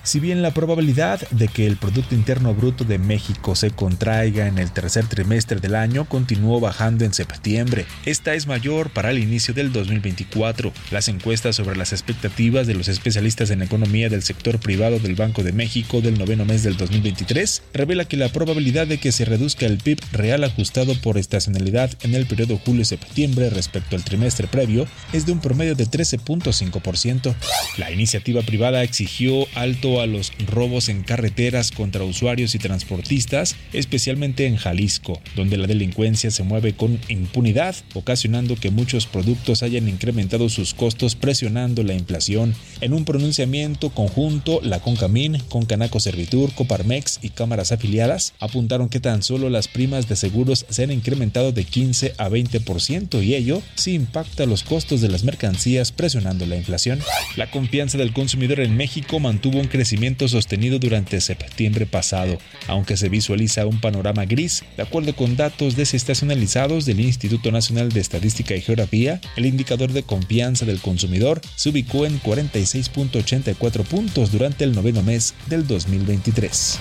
Si 0.02 0.18
bien 0.18 0.42
la 0.42 0.52
probabilidad 0.52 1.20
de 1.30 1.46
que 1.46 1.64
el 1.66 1.76
Producto 1.76 2.16
Interno 2.16 2.54
Bruto 2.54 2.82
de 2.82 2.98
México 2.98 3.54
se 3.54 3.70
contraiga 3.70 4.48
en 4.48 4.58
el 4.58 4.72
tercer 4.72 5.06
trimestre 5.06 5.60
del 5.60 5.76
año 5.76 6.06
continuó 6.06 6.58
bajando 6.58 7.04
en 7.04 7.14
septiembre, 7.14 7.86
esta 8.04 8.34
es 8.34 8.48
mayor 8.48 8.90
para 8.90 9.10
el 9.10 9.18
inicio 9.18 9.54
del 9.54 9.72
2024. 9.72 10.72
Las 10.90 11.06
encuestas 11.06 11.54
sobre 11.54 11.76
las 11.76 11.92
expectativas 11.92 12.66
de 12.66 12.74
los 12.74 12.88
especialistas 12.88 13.50
en 13.50 13.62
economía 13.62 14.08
del 14.08 14.24
sector 14.24 14.58
privado 14.58 14.98
del 14.98 15.14
Banco 15.14 15.44
de 15.44 15.52
México 15.52 16.00
del 16.00 16.18
noveno 16.18 16.44
mes 16.44 16.64
del 16.64 16.76
2023 16.76 17.62
revela 17.72 18.04
que 18.04 18.16
la 18.16 18.28
probabilidad 18.30 18.88
de 18.88 18.98
que 18.98 19.12
se 19.12 19.24
reduzca 19.24 19.66
el 19.66 19.78
PIB 19.78 20.00
real 20.12 20.42
ajustado 20.42 20.94
por 21.00 21.16
estacionalidad 21.16 21.90
en 22.02 22.16
el 22.16 22.26
periodo 22.26 22.58
julio-septiembre 22.58 23.50
respecto 23.50 23.94
al 23.94 24.04
trimestre 24.04 24.48
previo 24.48 24.86
es 25.12 25.26
de 25.26 25.32
un 25.32 25.40
promedio 25.40 25.76
de 25.76 25.86
13.5%. 25.92 27.34
La 27.78 27.92
iniciativa 27.92 28.42
privada 28.42 28.82
exigió 28.82 29.46
alto 29.54 30.00
a 30.00 30.06
los 30.06 30.32
robos 30.46 30.88
en 30.88 31.02
carreteras 31.04 31.70
contra 31.70 32.02
usuarios 32.02 32.54
y 32.54 32.58
transportistas, 32.58 33.54
especialmente 33.72 34.46
en 34.46 34.56
Jalisco, 34.56 35.20
donde 35.36 35.56
la 35.56 35.68
delincuencia 35.68 36.30
se 36.30 36.42
mueve 36.42 36.74
con 36.74 36.98
impunidad, 37.08 37.76
ocasionando 37.94 38.56
que 38.56 38.70
muchos 38.70 39.06
productos 39.06 39.62
hayan 39.62 39.88
incrementado 39.88 40.48
sus 40.48 40.74
costos 40.74 41.14
presionando 41.14 41.82
la 41.82 41.94
inflación. 41.94 42.54
En 42.80 42.92
un 42.92 43.04
pronunciamiento 43.04 43.90
conjunto, 43.90 44.60
la 44.62 44.80
Concamín, 44.80 45.38
Concanaco 45.48 46.00
Servitur, 46.00 46.52
Coparmex 46.54 47.20
y 47.22 47.30
cámaras 47.30 47.72
afiliadas 47.72 48.32
apuntaron 48.40 48.88
que 48.88 49.00
tan 49.00 49.22
solo 49.22 49.50
las 49.50 49.68
primas 49.68 50.08
de 50.08 50.16
seguros 50.16 50.66
se 50.68 50.84
han 50.84 50.90
incrementado 50.90 51.52
de 51.52 51.64
15 51.64 52.14
a 52.16 52.28
20% 52.28 53.22
y 53.22 53.34
ello 53.34 53.62
sí 53.74 53.94
impacta 53.94 54.46
los 54.46 54.62
costos 54.62 55.00
de 55.00 55.08
las 55.08 55.24
mercancías 55.24 55.81
presionando 55.90 56.46
la 56.46 56.56
inflación. 56.56 57.00
La 57.36 57.50
confianza 57.50 57.98
del 57.98 58.12
consumidor 58.12 58.60
en 58.60 58.76
México 58.76 59.18
mantuvo 59.18 59.58
un 59.58 59.66
crecimiento 59.66 60.28
sostenido 60.28 60.78
durante 60.78 61.20
septiembre 61.20 61.86
pasado, 61.86 62.38
aunque 62.68 62.96
se 62.96 63.08
visualiza 63.08 63.66
un 63.66 63.80
panorama 63.80 64.24
gris. 64.26 64.62
De 64.76 64.84
acuerdo 64.84 65.16
con 65.16 65.36
datos 65.36 65.74
desestacionalizados 65.74 66.84
del 66.84 67.00
Instituto 67.00 67.50
Nacional 67.50 67.88
de 67.90 68.00
Estadística 68.00 68.54
y 68.54 68.60
Geografía, 68.60 69.20
el 69.36 69.46
indicador 69.46 69.92
de 69.92 70.02
confianza 70.02 70.66
del 70.66 70.80
consumidor 70.80 71.40
se 71.56 71.70
ubicó 71.70 72.06
en 72.06 72.20
46.84 72.20 73.84
puntos 73.84 74.30
durante 74.30 74.64
el 74.64 74.72
noveno 74.72 75.02
mes 75.02 75.34
del 75.48 75.66
2023. 75.66 76.78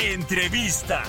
Entrevista. 0.00 1.04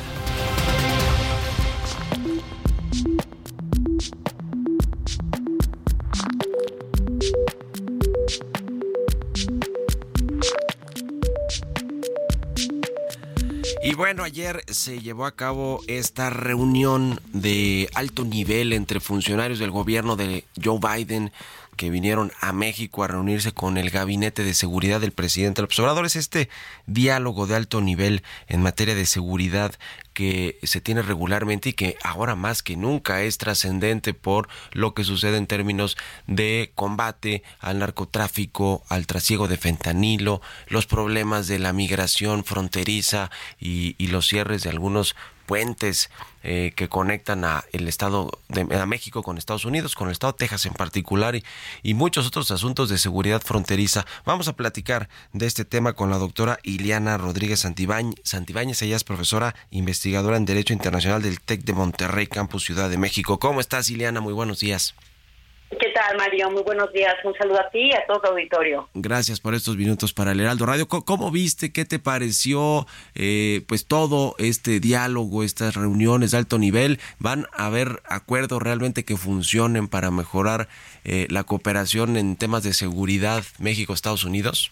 Bueno, 13.99 14.23
ayer 14.23 14.63
se 14.69 15.01
llevó 15.01 15.25
a 15.25 15.35
cabo 15.35 15.81
esta 15.87 16.29
reunión 16.29 17.19
de 17.33 17.89
alto 17.95 18.23
nivel 18.23 18.71
entre 18.71 19.01
funcionarios 19.01 19.59
del 19.59 19.71
gobierno 19.71 20.15
de 20.15 20.45
Joe 20.63 20.79
Biden 20.79 21.33
que 21.79 21.89
vinieron 21.89 22.33
a 22.41 22.51
México 22.51 23.05
a 23.05 23.07
reunirse 23.07 23.53
con 23.53 23.77
el 23.77 23.89
gabinete 23.89 24.43
de 24.43 24.53
seguridad 24.53 24.99
del 24.99 25.13
presidente 25.13 25.61
López 25.61 25.79
Obrador. 25.79 26.05
Es 26.05 26.17
este 26.17 26.49
diálogo 26.87 27.47
de 27.47 27.55
alto 27.55 27.79
nivel 27.79 28.21
en 28.49 28.61
materia 28.61 28.95
de 28.95 29.05
seguridad 29.05 29.75
que 30.11 30.59
se 30.63 30.81
tiene 30.81 31.03
regularmente 31.03 31.69
y 31.69 31.73
que 31.73 31.95
ahora 32.03 32.35
más 32.35 32.63
que 32.63 32.75
nunca 32.75 33.21
es 33.21 33.37
trascendente 33.37 34.13
por 34.13 34.49
lo 34.73 34.93
que 34.93 35.05
sucede 35.05 35.37
en 35.37 35.47
términos 35.47 35.95
de 36.27 36.73
combate 36.75 37.43
al 37.61 37.79
narcotráfico, 37.79 38.83
al 38.89 39.07
trasiego 39.07 39.47
de 39.47 39.55
fentanilo, 39.55 40.41
los 40.67 40.85
problemas 40.85 41.47
de 41.47 41.59
la 41.59 41.71
migración 41.71 42.43
fronteriza 42.43 43.31
y, 43.57 43.95
y 43.97 44.07
los 44.07 44.27
cierres 44.27 44.63
de 44.63 44.69
algunos 44.69 45.15
puentes 45.49 46.11
eh, 46.43 46.73
que 46.75 46.89
conectan 46.89 47.43
a 47.43 47.63
el 47.71 47.87
estado 47.87 48.29
de 48.49 48.61
a 48.77 48.85
México 48.85 49.23
con 49.23 49.39
Estados 49.39 49.65
Unidos, 49.65 49.95
con 49.95 50.07
el 50.07 50.11
estado 50.11 50.33
de 50.33 50.37
Texas 50.37 50.67
en 50.67 50.73
particular 50.73 51.35
y, 51.35 51.93
muchos 51.95 52.27
otros 52.27 52.51
asuntos 52.51 52.87
de 52.87 52.99
seguridad 52.99 53.41
fronteriza. 53.41 54.05
Vamos 54.25 54.47
a 54.47 54.55
platicar 54.55 55.09
de 55.33 55.47
este 55.47 55.65
tema 55.65 55.93
con 55.93 56.11
la 56.11 56.19
doctora 56.19 56.59
Iliana 56.61 57.17
Rodríguez. 57.17 57.61
Santibáñez. 57.61 58.81
Ella 58.83 58.95
es 58.95 59.03
profesora 59.03 59.55
investigadora 59.71 60.37
en 60.37 60.45
Derecho 60.45 60.73
Internacional 60.73 61.23
del 61.23 61.41
TEC 61.41 61.63
de 61.63 61.73
Monterrey, 61.73 62.27
Campus 62.27 62.63
Ciudad 62.63 62.91
de 62.91 62.99
México. 62.99 63.39
¿Cómo 63.39 63.59
estás, 63.59 63.89
Iliana? 63.89 64.21
Muy 64.21 64.33
buenos 64.33 64.59
días. 64.59 64.93
¿Qué 65.69 65.89
tal, 65.89 66.17
Mario? 66.17 66.49
Muy 66.49 66.63
buenos 66.63 66.91
días. 66.93 67.13
Un 67.23 67.35
saludo 67.35 67.59
a 67.59 67.69
ti 67.69 67.91
y 67.91 67.93
a 67.93 68.03
todo 68.07 68.19
tu 68.21 68.29
auditorio. 68.29 68.89
Gracias 68.95 69.39
por 69.39 69.53
estos 69.53 69.77
minutos 69.77 70.13
para 70.13 70.31
el 70.31 70.39
Heraldo 70.39 70.65
Radio. 70.65 70.87
¿Cómo, 70.87 71.29
viste? 71.29 71.71
¿Qué 71.71 71.85
te 71.85 71.99
pareció? 71.99 72.87
Eh, 73.13 73.61
pues 73.67 73.85
todo 73.85 74.33
este 74.39 74.79
diálogo, 74.79 75.43
estas 75.43 75.75
reuniones 75.75 76.31
de 76.31 76.39
alto 76.39 76.57
nivel, 76.57 76.99
¿van 77.19 77.45
a 77.53 77.67
haber 77.67 78.01
acuerdos 78.05 78.63
realmente 78.63 79.05
que 79.05 79.15
funcionen 79.15 79.87
para 79.87 80.09
mejorar 80.09 80.67
eh, 81.05 81.27
la 81.29 81.43
cooperación 81.43 82.17
en 82.17 82.35
temas 82.35 82.63
de 82.63 82.73
seguridad 82.73 83.43
México-Estados 83.59 84.23
Unidos? 84.23 84.71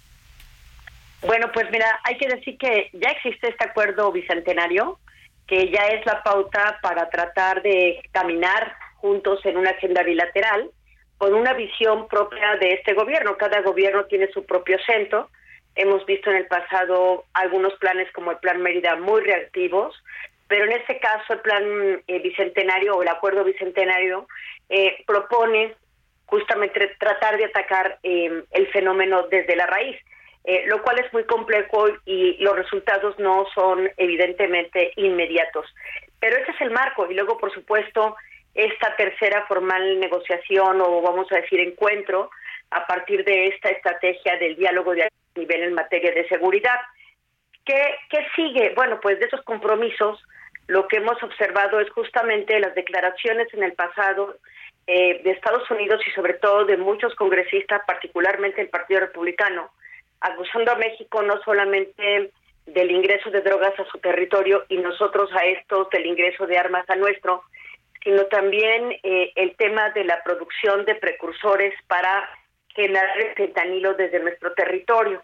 Bueno, 1.21 1.51
pues 1.53 1.69
mira, 1.71 1.99
hay 2.05 2.17
que 2.17 2.27
decir 2.27 2.57
que 2.57 2.89
ya 2.93 3.09
existe 3.09 3.49
este 3.49 3.65
acuerdo 3.65 4.11
bicentenario, 4.11 4.99
que 5.45 5.69
ya 5.69 5.89
es 5.89 6.03
la 6.07 6.23
pauta 6.23 6.79
para 6.81 7.07
tratar 7.09 7.61
de 7.61 8.01
caminar 8.11 8.75
juntos 8.95 9.45
en 9.45 9.57
una 9.57 9.69
agenda 9.69 10.01
bilateral 10.01 10.71
con 11.17 11.33
una 11.33 11.53
visión 11.53 12.07
propia 12.07 12.55
de 12.57 12.73
este 12.73 12.93
gobierno. 12.93 13.37
Cada 13.37 13.61
gobierno 13.61 14.05
tiene 14.05 14.27
su 14.31 14.45
propio 14.45 14.77
centro. 14.85 15.29
Hemos 15.75 16.05
visto 16.05 16.29
en 16.29 16.37
el 16.37 16.47
pasado 16.47 17.25
algunos 17.33 17.73
planes 17.75 18.11
como 18.11 18.31
el 18.31 18.37
Plan 18.37 18.61
Mérida 18.61 18.95
muy 18.95 19.21
reactivos, 19.21 19.95
pero 20.47 20.65
en 20.65 20.73
este 20.73 20.99
caso 20.99 21.33
el 21.33 21.39
Plan 21.39 21.63
eh, 22.07 22.19
Bicentenario 22.19 22.95
o 22.95 23.01
el 23.01 23.09
Acuerdo 23.09 23.43
Bicentenario 23.43 24.27
eh, 24.69 25.03
propone 25.05 25.75
justamente 26.25 26.95
tratar 26.99 27.37
de 27.37 27.45
atacar 27.45 27.99
eh, 28.03 28.43
el 28.51 28.67
fenómeno 28.67 29.27
desde 29.27 29.55
la 29.55 29.65
raíz, 29.65 29.97
lo 30.67 30.81
cual 30.81 30.97
es 30.99 31.11
muy 31.11 31.25
complejo 31.25 31.87
y 32.05 32.37
los 32.37 32.55
resultados 32.55 33.19
no 33.19 33.45
son 33.53 33.89
evidentemente 33.97 34.93
inmediatos. 34.95 35.65
Pero 36.21 36.37
ese 36.37 36.51
es 36.51 36.61
el 36.61 36.71
marco 36.71 37.05
y 37.11 37.13
luego, 37.15 37.37
por 37.37 37.53
supuesto, 37.53 38.15
esta 38.57 38.95
tercera 38.95 39.45
formal 39.45 39.99
negociación 39.99 40.81
o 40.81 41.01
vamos 41.01 41.31
a 41.31 41.35
decir 41.35 41.59
encuentro 41.59 42.31
a 42.71 42.85
partir 42.87 43.23
de 43.23 43.47
esta 43.47 43.69
estrategia 43.69 44.35
del 44.37 44.55
diálogo 44.55 44.93
de 44.93 45.09
nivel 45.35 45.63
en 45.63 45.73
materia 45.73 46.11
de 46.11 46.27
seguridad. 46.27 46.79
¿Qué, 47.63 47.95
¿Qué 48.09 48.25
sigue? 48.35 48.73
Bueno, 48.75 48.99
pues 48.99 49.19
de 49.19 49.27
esos 49.27 49.43
compromisos 49.43 50.21
lo 50.65 50.87
que 50.87 50.97
hemos 50.97 51.21
observado 51.21 51.79
es 51.79 51.89
justamente 51.91 52.59
las 52.59 52.73
declaraciones 52.75 53.47
en 53.53 53.63
el 53.63 53.73
pasado 53.73 54.37
eh, 54.87 55.21
de 55.23 55.31
Estados 55.31 55.69
Unidos 55.69 56.01
y 56.07 56.11
sobre 56.11 56.33
todo 56.33 56.65
de 56.65 56.77
muchos 56.77 57.13
congresistas, 57.15 57.81
particularmente 57.85 58.61
el 58.61 58.69
Partido 58.69 59.01
Republicano, 59.01 59.69
acusando 60.19 60.71
a 60.71 60.75
México 60.75 61.21
no 61.21 61.39
solamente 61.43 62.31
del 62.65 62.91
ingreso 62.91 63.29
de 63.29 63.41
drogas 63.41 63.79
a 63.79 63.85
su 63.85 63.99
territorio 63.99 64.65
y 64.67 64.77
nosotros 64.77 65.29
a 65.33 65.45
estos 65.45 65.89
del 65.91 66.05
ingreso 66.05 66.47
de 66.47 66.57
armas 66.57 66.89
a 66.89 66.95
nuestro, 66.95 67.43
sino 68.03 68.25
también 68.25 68.93
eh, 69.03 69.31
el 69.35 69.55
tema 69.55 69.89
de 69.91 70.03
la 70.03 70.23
producción 70.23 70.85
de 70.85 70.95
precursores 70.95 71.73
para 71.87 72.29
generar 72.75 73.19
el 73.19 73.33
fentanilo 73.35 73.93
desde 73.95 74.19
nuestro 74.19 74.53
territorio. 74.53 75.21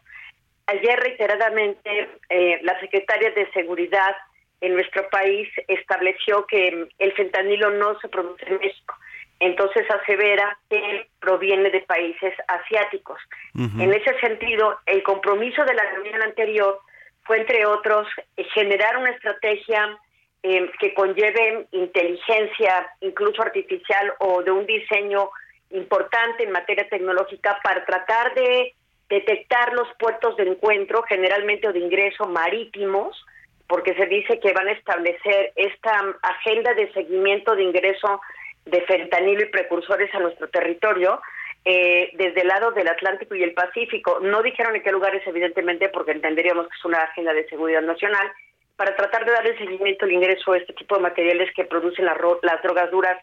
Ayer 0.66 1.00
reiteradamente 1.00 2.10
eh, 2.30 2.60
la 2.64 2.80
secretaria 2.80 3.32
de 3.32 3.52
Seguridad 3.52 4.16
en 4.62 4.74
nuestro 4.74 5.08
país 5.10 5.50
estableció 5.68 6.46
que 6.46 6.88
el 6.98 7.12
fentanilo 7.14 7.72
no 7.72 8.00
se 8.00 8.08
produce 8.08 8.46
en 8.48 8.60
México. 8.60 8.96
Entonces 9.40 9.86
asevera 9.90 10.58
que 10.70 11.08
proviene 11.20 11.70
de 11.70 11.82
países 11.82 12.34
asiáticos. 12.48 13.20
En 13.56 13.94
ese 13.94 14.18
sentido, 14.22 14.80
el 14.86 15.04
compromiso 15.04 15.66
de 15.66 15.74
la 15.74 15.84
reunión 15.92 16.22
anterior 16.22 16.80
fue, 17.24 17.40
entre 17.40 17.66
otros, 17.66 18.08
generar 18.54 18.96
una 18.98 19.10
estrategia 19.10 19.98
eh, 20.44 20.70
que 20.80 20.94
conlleven 20.94 21.68
inteligencia, 21.72 22.88
incluso 23.00 23.42
artificial, 23.42 24.14
o 24.20 24.44
de 24.44 24.52
un 24.52 24.66
diseño 24.66 25.30
importante 25.72 26.44
en 26.44 26.52
materia 26.52 26.88
tecnológica 26.90 27.60
para 27.64 27.86
tratar 27.86 28.34
de 28.36 28.74
detectar 29.10 29.74
los 29.74 29.88
puertos 29.98 30.36
de 30.38 30.44
encuentro, 30.44 31.04
generalmente 31.04 31.68
o 31.68 31.74
de 31.74 31.80
ingreso 31.80 32.26
marítimos, 32.26 33.26
porque 33.68 33.94
se 33.96 34.06
dice 34.06 34.40
que 34.40 34.54
van 34.54 34.68
a 34.68 34.74
establecer 34.74 35.54
esta 35.56 36.16
agenda 36.22 36.74
de 36.74 36.92
seguimiento 36.94 37.56
de 37.56 37.64
ingreso 37.64 38.22
de 38.66 38.82
fentanilo 38.82 39.44
y 39.44 39.50
precursores 39.50 40.14
a 40.14 40.20
nuestro 40.20 40.50
territorio, 40.50 41.22
eh, 41.66 42.12
desde 42.16 42.42
el 42.42 42.48
lado 42.50 42.72
del 42.72 42.90
Atlántico 42.90 43.36
y 43.36 43.44
el 43.44 43.54
Pacífico. 43.54 44.20
No 44.22 44.42
dijeron 44.42 44.76
en 44.76 44.84
qué 44.84 44.92
lugares, 44.92 45.26
evidentemente, 45.26 45.90
porque 45.90 46.12
entenderíamos 46.12 46.68
que 46.68 46.76
es 46.78 46.86
una 46.86 47.00
agenda 47.00 47.34
de 47.34 47.48
seguridad 47.48 47.82
nacional, 47.82 48.32
para 48.76 48.96
tratar 48.96 49.26
de 49.26 49.32
darle 49.32 49.58
seguimiento 49.58 50.06
al 50.06 50.12
ingreso 50.12 50.52
a 50.52 50.58
este 50.58 50.74
tipo 50.74 50.96
de 50.96 51.02
materiales 51.02 51.50
que 51.56 51.66
producen 51.66 52.06
las, 52.06 52.18
las 52.42 52.62
drogas 52.62 52.90
duras 52.92 53.18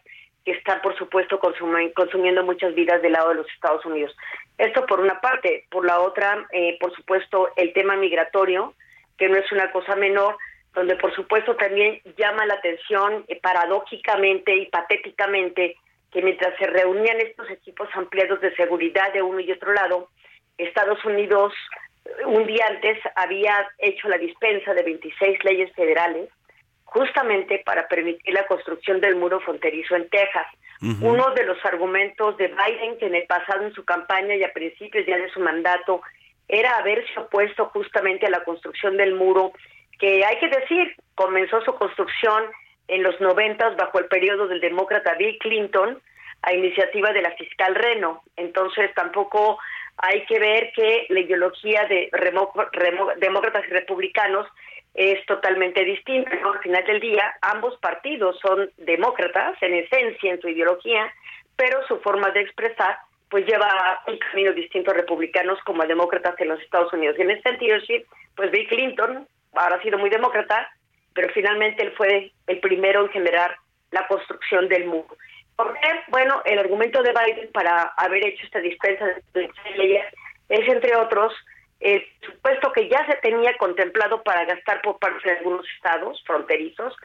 que 0.45 0.53
están, 0.53 0.81
por 0.81 0.97
supuesto, 0.97 1.39
consumiendo 1.39 2.43
muchas 2.43 2.73
vidas 2.73 3.01
del 3.01 3.11
lado 3.13 3.29
de 3.29 3.35
los 3.35 3.51
Estados 3.51 3.85
Unidos. 3.85 4.15
Esto 4.57 4.85
por 4.85 4.99
una 4.99 5.21
parte. 5.21 5.65
Por 5.69 5.85
la 5.85 5.99
otra, 5.99 6.47
eh, 6.51 6.77
por 6.79 6.95
supuesto, 6.95 7.49
el 7.55 7.73
tema 7.73 7.95
migratorio, 7.95 8.73
que 9.17 9.29
no 9.29 9.37
es 9.37 9.51
una 9.51 9.71
cosa 9.71 9.95
menor, 9.95 10.37
donde, 10.73 10.95
por 10.95 11.13
supuesto, 11.13 11.55
también 11.57 12.01
llama 12.17 12.45
la 12.45 12.55
atención 12.55 13.25
eh, 13.27 13.39
paradójicamente 13.39 14.55
y 14.55 14.65
patéticamente 14.67 15.75
que 16.11 16.21
mientras 16.21 16.57
se 16.57 16.67
reunían 16.67 17.19
estos 17.21 17.49
equipos 17.49 17.87
ampliados 17.93 18.41
de 18.41 18.55
seguridad 18.55 19.13
de 19.13 19.21
uno 19.21 19.39
y 19.39 19.51
otro 19.51 19.73
lado, 19.73 20.09
Estados 20.57 21.03
Unidos 21.05 21.53
un 22.25 22.45
día 22.45 22.65
antes 22.67 22.97
había 23.15 23.67
hecho 23.77 24.07
la 24.09 24.17
dispensa 24.17 24.73
de 24.73 24.83
26 24.83 25.43
leyes 25.43 25.71
federales 25.73 26.29
justamente 26.85 27.61
para 27.65 27.87
permitir 27.87 28.33
la 28.33 28.45
construcción 28.47 28.99
del 28.99 29.15
muro 29.15 29.39
fronterizo 29.39 29.95
en 29.95 30.09
Texas. 30.09 30.47
Uno 31.01 31.29
de 31.35 31.45
los 31.45 31.63
argumentos 31.63 32.35
de 32.37 32.47
Biden, 32.47 32.97
que 32.97 33.05
en 33.05 33.13
el 33.13 33.27
pasado 33.27 33.63
en 33.63 33.73
su 33.73 33.85
campaña 33.85 34.35
y 34.35 34.43
a 34.43 34.51
principios 34.51 35.05
ya 35.05 35.15
de 35.15 35.29
su 35.29 35.39
mandato, 35.39 36.01
era 36.47 36.77
haberse 36.77 37.19
opuesto 37.19 37.67
justamente 37.67 38.25
a 38.25 38.31
la 38.31 38.43
construcción 38.43 38.97
del 38.97 39.13
muro, 39.13 39.53
que 39.99 40.25
hay 40.25 40.39
que 40.39 40.49
decir, 40.49 40.95
comenzó 41.13 41.61
su 41.61 41.75
construcción 41.75 42.45
en 42.87 43.03
los 43.03 43.21
noventas 43.21 43.77
bajo 43.77 43.99
el 43.99 44.07
periodo 44.07 44.47
del 44.47 44.59
demócrata 44.59 45.13
Bill 45.13 45.37
Clinton, 45.37 46.01
a 46.41 46.53
iniciativa 46.53 47.13
de 47.13 47.21
la 47.21 47.31
fiscal 47.35 47.75
Reno. 47.75 48.23
Entonces 48.35 48.91
tampoco 48.95 49.59
hay 49.97 50.25
que 50.25 50.39
ver 50.39 50.71
que 50.73 51.05
la 51.09 51.19
ideología 51.19 51.85
de 51.85 52.09
demócratas 53.17 53.63
y 53.67 53.71
republicanos 53.71 54.47
es 54.93 55.25
totalmente 55.25 55.83
distinta. 55.85 56.31
Al 56.31 56.59
final 56.59 56.83
del 56.85 56.99
día, 56.99 57.33
ambos 57.41 57.77
partidos 57.79 58.37
son 58.39 58.69
demócratas 58.77 59.55
en 59.61 59.75
esencia, 59.75 60.33
en 60.33 60.41
su 60.41 60.49
ideología, 60.49 61.11
pero 61.55 61.85
su 61.87 61.99
forma 61.99 62.31
de 62.31 62.41
expresar 62.41 62.97
pues 63.29 63.45
lleva 63.45 64.03
un 64.07 64.17
camino 64.17 64.51
distinto 64.51 64.91
a 64.91 64.93
republicanos 64.93 65.57
como 65.63 65.81
a 65.81 65.87
demócratas 65.87 66.35
en 66.39 66.49
los 66.49 66.59
Estados 66.59 66.91
Unidos. 66.91 67.15
Y 67.17 67.21
en 67.21 67.31
ese 67.31 67.43
sentido, 67.43 67.79
sí, 67.87 68.03
pues 68.35 68.51
Bill 68.51 68.67
Clinton 68.67 69.25
ahora 69.53 69.77
ha 69.77 69.81
sido 69.81 69.97
muy 69.97 70.09
demócrata, 70.09 70.69
pero 71.13 71.29
finalmente 71.33 71.81
él 71.81 71.93
fue 71.95 72.33
el 72.47 72.59
primero 72.59 73.01
en 73.01 73.09
generar 73.09 73.55
la 73.91 74.05
construcción 74.07 74.67
del 74.67 74.85
muro. 74.85 75.15
¿Por 75.55 75.73
qué? 75.73 75.89
Bueno, 76.07 76.41
el 76.45 76.59
argumento 76.59 77.03
de 77.03 77.13
Biden 77.13 77.51
para 77.51 77.93
haber 77.97 78.25
hecho 78.25 78.45
esta 78.45 78.59
dispensa 78.59 79.05
de 79.33 79.49
leyes 79.75 80.05
es, 80.49 80.67
entre 80.67 80.95
otros, 80.95 81.33
el 81.79 82.03
supuesto 82.21 82.71
que 82.71 82.87
ya 82.87 83.05
se 83.07 83.17
tenía 83.17 83.57
contemplado 83.57 84.21
para 84.23 84.45
gastar 84.45 84.81
por 84.81 84.99
parte 84.99 85.29
de 85.29 85.37
algunos 85.37 85.65
estados 85.75 86.23
fronterizos, 86.25 86.95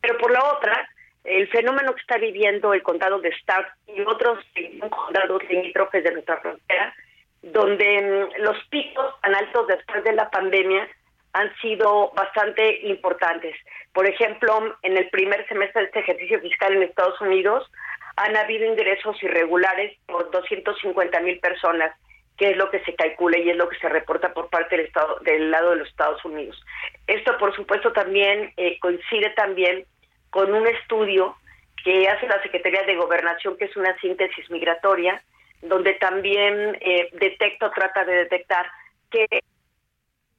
pero 0.00 0.18
por 0.18 0.30
la 0.30 0.44
otra, 0.44 0.88
el 1.24 1.48
fenómeno 1.48 1.94
que 1.94 2.00
está 2.00 2.18
viviendo 2.18 2.74
el 2.74 2.82
condado 2.82 3.20
de 3.20 3.30
Stark 3.30 3.74
y 3.86 4.00
otros 4.02 4.44
condados 4.90 5.42
limítrofes 5.48 6.04
de 6.04 6.12
nuestra 6.12 6.38
frontera, 6.38 6.94
donde 7.42 8.02
mm, 8.02 8.42
los 8.42 8.56
picos 8.68 9.20
tan 9.20 9.34
altos 9.34 9.66
después 9.68 10.02
de 10.04 10.12
la 10.12 10.30
pandemia 10.30 10.88
han 11.32 11.54
sido 11.56 12.12
bastante 12.14 12.80
importantes. 12.86 13.56
Por 13.92 14.08
ejemplo, 14.08 14.76
en 14.82 14.96
el 14.96 15.08
primer 15.10 15.46
semestre 15.48 15.82
de 15.82 15.86
este 15.86 16.00
ejercicio 16.00 16.40
fiscal 16.40 16.74
en 16.74 16.84
Estados 16.84 17.20
Unidos, 17.20 17.70
han 18.16 18.36
habido 18.36 18.66
ingresos 18.66 19.20
irregulares 19.22 19.98
por 20.06 20.30
250 20.30 21.20
mil 21.20 21.38
personas, 21.40 21.94
que 22.36 22.50
es 22.50 22.56
lo 22.56 22.70
que 22.70 22.80
se 22.84 22.94
calcula 22.94 23.38
y 23.38 23.50
es 23.50 23.56
lo 23.56 23.68
que 23.68 23.78
se 23.78 23.88
reporta 23.88 24.32
por 24.32 24.48
parte 24.50 24.76
del 24.76 24.86
Estado, 24.86 25.18
del 25.20 25.50
lado 25.50 25.70
de 25.70 25.76
los 25.76 25.88
Estados 25.88 26.24
Unidos. 26.24 26.60
Esto, 27.06 27.36
por 27.38 27.54
supuesto, 27.54 27.92
también 27.92 28.52
eh, 28.56 28.78
coincide 28.80 29.30
también 29.30 29.84
con 30.30 30.52
un 30.52 30.66
estudio 30.66 31.36
que 31.84 32.08
hace 32.08 32.26
la 32.26 32.42
Secretaría 32.42 32.82
de 32.82 32.96
Gobernación, 32.96 33.56
que 33.56 33.66
es 33.66 33.76
una 33.76 33.96
síntesis 33.98 34.50
migratoria, 34.50 35.22
donde 35.62 35.94
también 35.94 36.76
eh, 36.80 37.08
detecta 37.12 37.66
o 37.66 37.70
trata 37.70 38.04
de 38.04 38.14
detectar 38.16 38.66
qué 39.10 39.26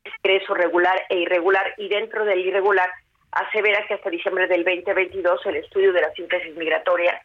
ingreso 0.04 0.54
regular 0.54 1.02
e 1.10 1.18
irregular 1.18 1.74
y 1.78 1.88
dentro 1.88 2.26
del 2.26 2.40
irregular 2.40 2.90
asevera 3.32 3.86
que 3.88 3.96
hasta 3.96 4.10
diciembre 4.10 4.48
del 4.48 4.64
2022 4.64 5.46
el 5.46 5.58
estudio 5.58 5.94
de 5.94 6.02
la 6.02 6.12
síntesis 6.14 6.56
migratoria 6.56 7.22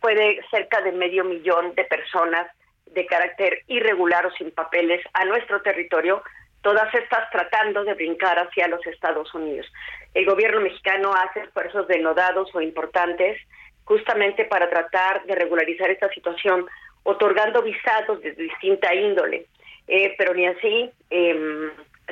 puede 0.00 0.40
cerca 0.50 0.80
de 0.80 0.92
medio 0.92 1.24
millón 1.24 1.74
de 1.74 1.84
personas 1.84 2.50
de 2.86 3.06
carácter 3.06 3.62
irregular 3.68 4.26
o 4.26 4.32
sin 4.32 4.50
papeles 4.50 5.00
a 5.12 5.24
nuestro 5.24 5.62
territorio, 5.62 6.22
todas 6.62 6.92
estas 6.94 7.30
tratando 7.30 7.84
de 7.84 7.94
brincar 7.94 8.38
hacia 8.38 8.68
los 8.68 8.84
Estados 8.86 9.32
Unidos. 9.34 9.66
El 10.14 10.26
gobierno 10.26 10.60
mexicano 10.60 11.12
hace 11.14 11.40
esfuerzos 11.40 11.86
denodados 11.86 12.52
o 12.54 12.60
importantes 12.60 13.38
justamente 13.84 14.44
para 14.44 14.68
tratar 14.68 15.24
de 15.24 15.34
regularizar 15.34 15.90
esta 15.90 16.08
situación, 16.10 16.66
otorgando 17.02 17.62
visados 17.62 18.20
de 18.22 18.32
distinta 18.32 18.94
índole. 18.94 19.46
Eh, 19.88 20.14
pero 20.16 20.34
ni 20.34 20.46
así 20.46 20.90
em, 21.10 21.70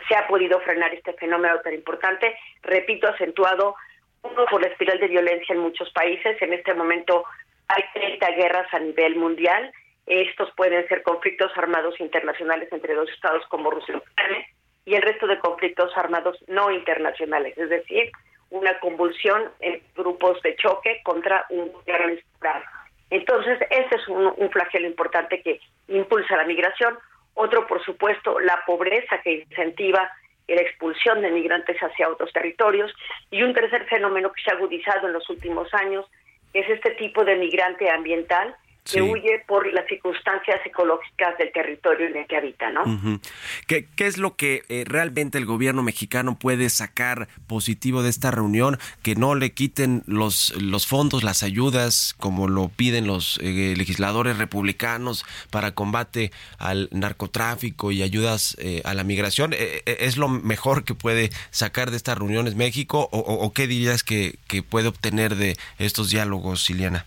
se 0.08 0.16
ha 0.16 0.26
podido 0.26 0.58
frenar 0.60 0.92
este 0.92 1.12
fenómeno 1.12 1.60
tan 1.60 1.74
importante, 1.74 2.34
repito, 2.62 3.06
acentuado 3.06 3.76
uno 4.22 4.44
por 4.50 4.60
la 4.60 4.68
espiral 4.68 4.98
de 4.98 5.06
violencia 5.06 5.54
en 5.54 5.60
muchos 5.60 5.90
países. 5.92 6.40
En 6.42 6.52
este 6.52 6.74
momento 6.74 7.24
hay 7.68 7.84
30 7.94 8.30
guerras 8.32 8.66
a 8.72 8.78
nivel 8.78 9.16
mundial. 9.16 9.72
Estos 10.06 10.50
pueden 10.56 10.86
ser 10.88 11.02
conflictos 11.02 11.52
armados 11.56 12.00
internacionales 12.00 12.68
entre 12.72 12.94
dos 12.94 13.10
estados 13.10 13.44
como 13.48 13.70
Rusia 13.70 13.94
y 13.94 13.98
Ucrania 13.98 14.46
y 14.86 14.94
el 14.94 15.02
resto 15.02 15.26
de 15.26 15.38
conflictos 15.38 15.94
armados 15.96 16.38
no 16.46 16.70
internacionales, 16.70 17.56
es 17.58 17.68
decir, 17.68 18.10
una 18.48 18.78
convulsión 18.80 19.50
en 19.60 19.82
grupos 19.94 20.40
de 20.40 20.56
choque 20.56 21.02
contra 21.04 21.44
un 21.50 21.70
gobierno 21.70 22.14
estado. 22.14 22.64
Entonces, 23.10 23.58
ese 23.70 23.96
es 23.96 24.08
un 24.08 24.50
flagelo 24.50 24.86
importante 24.86 25.42
que 25.42 25.60
impulsa 25.88 26.36
la 26.36 26.44
migración. 26.44 26.98
Otro, 27.34 27.66
por 27.66 27.84
supuesto, 27.84 28.40
la 28.40 28.64
pobreza 28.64 29.20
que 29.22 29.44
incentiva 29.46 30.10
la 30.46 30.62
expulsión 30.62 31.20
de 31.20 31.30
migrantes 31.30 31.76
hacia 31.78 32.08
otros 32.08 32.32
territorios. 32.32 32.90
Y 33.30 33.42
un 33.42 33.52
tercer 33.52 33.84
fenómeno 33.86 34.32
que 34.32 34.42
se 34.42 34.50
ha 34.50 34.54
agudizado 34.54 35.06
en 35.06 35.12
los 35.12 35.28
últimos 35.28 35.72
años 35.74 36.06
es 36.52 36.68
este 36.68 36.90
tipo 36.92 37.24
de 37.24 37.36
migrante 37.36 37.90
ambiental 37.90 38.56
que 38.90 39.02
huye 39.02 39.42
por 39.46 39.70
las 39.72 39.86
circunstancias 39.86 40.60
ecológicas 40.64 41.36
del 41.38 41.52
territorio 41.52 42.06
en 42.06 42.16
el 42.16 42.26
que 42.26 42.36
habita, 42.36 42.70
¿no? 42.70 43.20
¿Qué, 43.66 43.86
es 43.98 44.18
lo 44.18 44.36
que 44.36 44.62
eh, 44.68 44.84
realmente 44.86 45.38
el 45.38 45.46
gobierno 45.46 45.82
mexicano 45.82 46.38
puede 46.38 46.70
sacar 46.70 47.28
positivo 47.46 48.02
de 48.02 48.10
esta 48.10 48.30
reunión? 48.30 48.78
Que 49.02 49.14
no 49.14 49.34
le 49.34 49.52
quiten 49.52 50.02
los, 50.06 50.54
los 50.60 50.86
fondos, 50.86 51.22
las 51.22 51.42
ayudas, 51.42 52.14
como 52.18 52.48
lo 52.48 52.68
piden 52.68 53.06
los 53.06 53.38
eh, 53.42 53.74
legisladores 53.76 54.38
republicanos 54.38 55.24
para 55.50 55.72
combate 55.72 56.32
al 56.58 56.88
narcotráfico 56.92 57.92
y 57.92 58.02
ayudas 58.02 58.56
eh, 58.60 58.82
a 58.84 58.94
la 58.94 59.04
migración. 59.04 59.54
¿Es 59.58 60.16
lo 60.16 60.28
mejor 60.28 60.84
que 60.84 60.94
puede 60.94 61.30
sacar 61.50 61.90
de 61.90 61.96
estas 61.96 62.18
reuniones 62.18 62.54
México 62.54 63.08
o, 63.12 63.18
o 63.18 63.52
qué 63.52 63.66
dirías 63.66 64.02
que, 64.02 64.36
que 64.46 64.62
puede 64.62 64.88
obtener 64.88 65.36
de 65.36 65.56
estos 65.78 66.10
diálogos, 66.10 66.62
Siliana? 66.62 67.04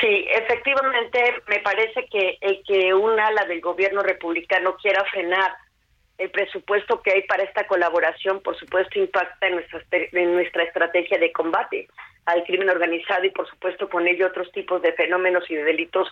Sí, 0.00 0.26
efectivamente, 0.72 1.42
me 1.48 1.58
parece 1.60 2.06
que 2.06 2.38
el 2.40 2.62
que 2.64 2.94
un 2.94 3.18
ala 3.18 3.44
del 3.44 3.60
gobierno 3.60 4.02
republicano 4.02 4.76
quiera 4.76 5.04
frenar 5.06 5.52
el 6.18 6.30
presupuesto 6.30 7.02
que 7.02 7.12
hay 7.12 7.22
para 7.22 7.42
esta 7.42 7.66
colaboración, 7.66 8.40
por 8.42 8.56
supuesto, 8.58 8.98
impacta 8.98 9.46
en 9.46 9.54
nuestra, 9.54 9.82
en 9.90 10.38
estrategia 10.40 11.18
de 11.18 11.32
combate 11.32 11.88
al 12.26 12.44
crimen 12.44 12.70
organizado 12.70 13.24
y, 13.24 13.30
por 13.30 13.48
supuesto, 13.48 13.88
con 13.88 14.06
ello 14.06 14.26
otros 14.26 14.50
tipos 14.52 14.80
de 14.82 14.92
fenómenos 14.92 15.50
y 15.50 15.56
de 15.56 15.64
delitos 15.64 16.08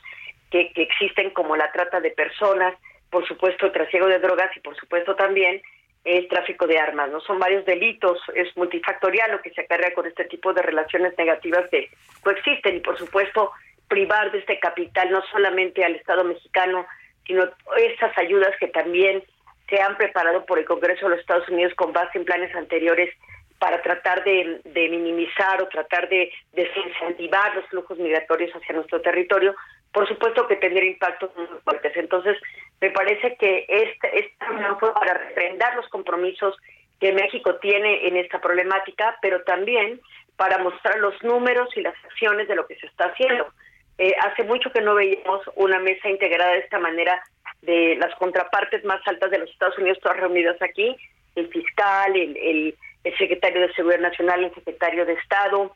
que, 0.50 0.72
que 0.72 0.82
existen, 0.82 1.30
como 1.30 1.56
la 1.56 1.70
trata 1.70 2.00
de 2.00 2.10
personas, 2.10 2.74
por 3.10 3.26
supuesto, 3.26 3.66
el 3.66 3.72
trasiego 3.72 4.06
de 4.06 4.18
drogas 4.18 4.50
y, 4.56 4.60
por 4.60 4.76
supuesto, 4.76 5.14
también 5.14 5.62
el 6.04 6.28
tráfico 6.28 6.66
de 6.66 6.78
armas. 6.78 7.10
No 7.10 7.20
son 7.20 7.38
varios 7.38 7.64
delitos, 7.64 8.18
es 8.34 8.56
multifactorial 8.56 9.30
lo 9.30 9.42
que 9.42 9.50
se 9.50 9.60
acarrea 9.60 9.94
con 9.94 10.06
este 10.06 10.24
tipo 10.24 10.52
de 10.52 10.62
relaciones 10.62 11.16
negativas 11.16 11.68
que 11.70 11.90
coexisten 12.22 12.76
y, 12.76 12.80
por 12.80 12.98
supuesto, 12.98 13.52
privar 13.90 14.30
de 14.30 14.38
este 14.38 14.58
capital 14.60 15.10
no 15.10 15.20
solamente 15.32 15.84
al 15.84 15.96
Estado 15.96 16.24
mexicano, 16.24 16.86
sino 17.26 17.44
estas 17.76 18.16
ayudas 18.16 18.56
que 18.58 18.68
también 18.68 19.22
se 19.68 19.80
han 19.82 19.96
preparado 19.96 20.46
por 20.46 20.58
el 20.58 20.64
Congreso 20.64 21.06
de 21.06 21.10
los 21.10 21.20
Estados 21.20 21.48
Unidos 21.48 21.74
con 21.74 21.92
base 21.92 22.16
en 22.16 22.24
planes 22.24 22.54
anteriores 22.54 23.12
para 23.58 23.82
tratar 23.82 24.24
de, 24.24 24.62
minimizar 24.74 25.62
o 25.62 25.68
tratar 25.68 26.08
de 26.08 26.32
desincentivar 26.52 27.54
los 27.54 27.66
flujos 27.66 27.98
migratorios 27.98 28.50
hacia 28.52 28.74
nuestro 28.74 29.02
territorio, 29.02 29.54
por 29.92 30.08
supuesto 30.08 30.46
que 30.46 30.56
tendría 30.56 30.90
impactos 30.90 31.30
muy 31.36 31.46
fuertes. 31.62 31.92
Entonces, 31.96 32.38
me 32.80 32.90
parece 32.90 33.36
que 33.36 33.66
este, 33.68 34.18
esta 34.18 34.46
reunión 34.46 34.78
fue 34.80 34.94
para 34.94 35.14
refrendar 35.14 35.76
los 35.76 35.86
compromisos 35.88 36.56
que 37.00 37.12
México 37.12 37.56
tiene 37.56 38.06
en 38.08 38.16
esta 38.16 38.40
problemática, 38.40 39.18
pero 39.20 39.42
también 39.42 40.00
para 40.36 40.56
mostrar 40.58 40.98
los 40.98 41.22
números 41.22 41.68
y 41.76 41.82
las 41.82 41.94
acciones 42.04 42.48
de 42.48 42.54
lo 42.54 42.66
que 42.66 42.76
se 42.76 42.86
está 42.86 43.06
haciendo. 43.06 43.52
Eh, 43.98 44.14
hace 44.22 44.44
mucho 44.44 44.70
que 44.72 44.80
no 44.80 44.94
veíamos 44.94 45.42
una 45.56 45.78
mesa 45.78 46.08
integrada 46.08 46.52
de 46.52 46.60
esta 46.60 46.78
manera 46.78 47.22
de 47.62 47.96
las 47.96 48.14
contrapartes 48.16 48.84
más 48.84 49.00
altas 49.06 49.30
de 49.30 49.38
los 49.38 49.50
Estados 49.50 49.76
Unidos, 49.78 49.98
todas 50.02 50.18
reunidas 50.18 50.60
aquí, 50.62 50.96
el 51.36 51.48
fiscal, 51.48 52.16
el, 52.16 52.36
el, 52.36 52.76
secretario 53.18 53.62
de 53.62 53.72
Seguridad 53.74 54.00
Nacional, 54.00 54.44
el 54.44 54.54
secretario 54.54 55.04
de 55.04 55.14
Estado 55.14 55.74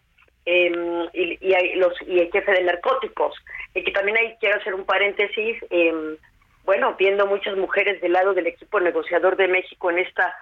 los, 1.77 1.97
y 2.07 2.19
el 2.21 2.31
jefe 2.31 2.53
de 2.53 2.63
narcóticos. 2.63 3.35
Y 3.75 3.83
que 3.83 3.93
también 3.93 4.17
ahí 4.19 4.37
quiero 4.41 4.61
hacer 4.61 4.75
un 4.75 4.85
paréntesis, 4.85 5.57
eh, 5.71 6.17
bueno, 6.65 6.95
viendo 6.99 7.27
muchas 7.27 7.57
mujeres 7.57 8.01
del 8.01 8.13
lado 8.13 8.35
del 8.35 8.47
equipo 8.47 8.81
negociador 8.81 9.37
de 9.37 9.49
México 9.49 9.91
en 9.91 9.99
esta 9.99 10.35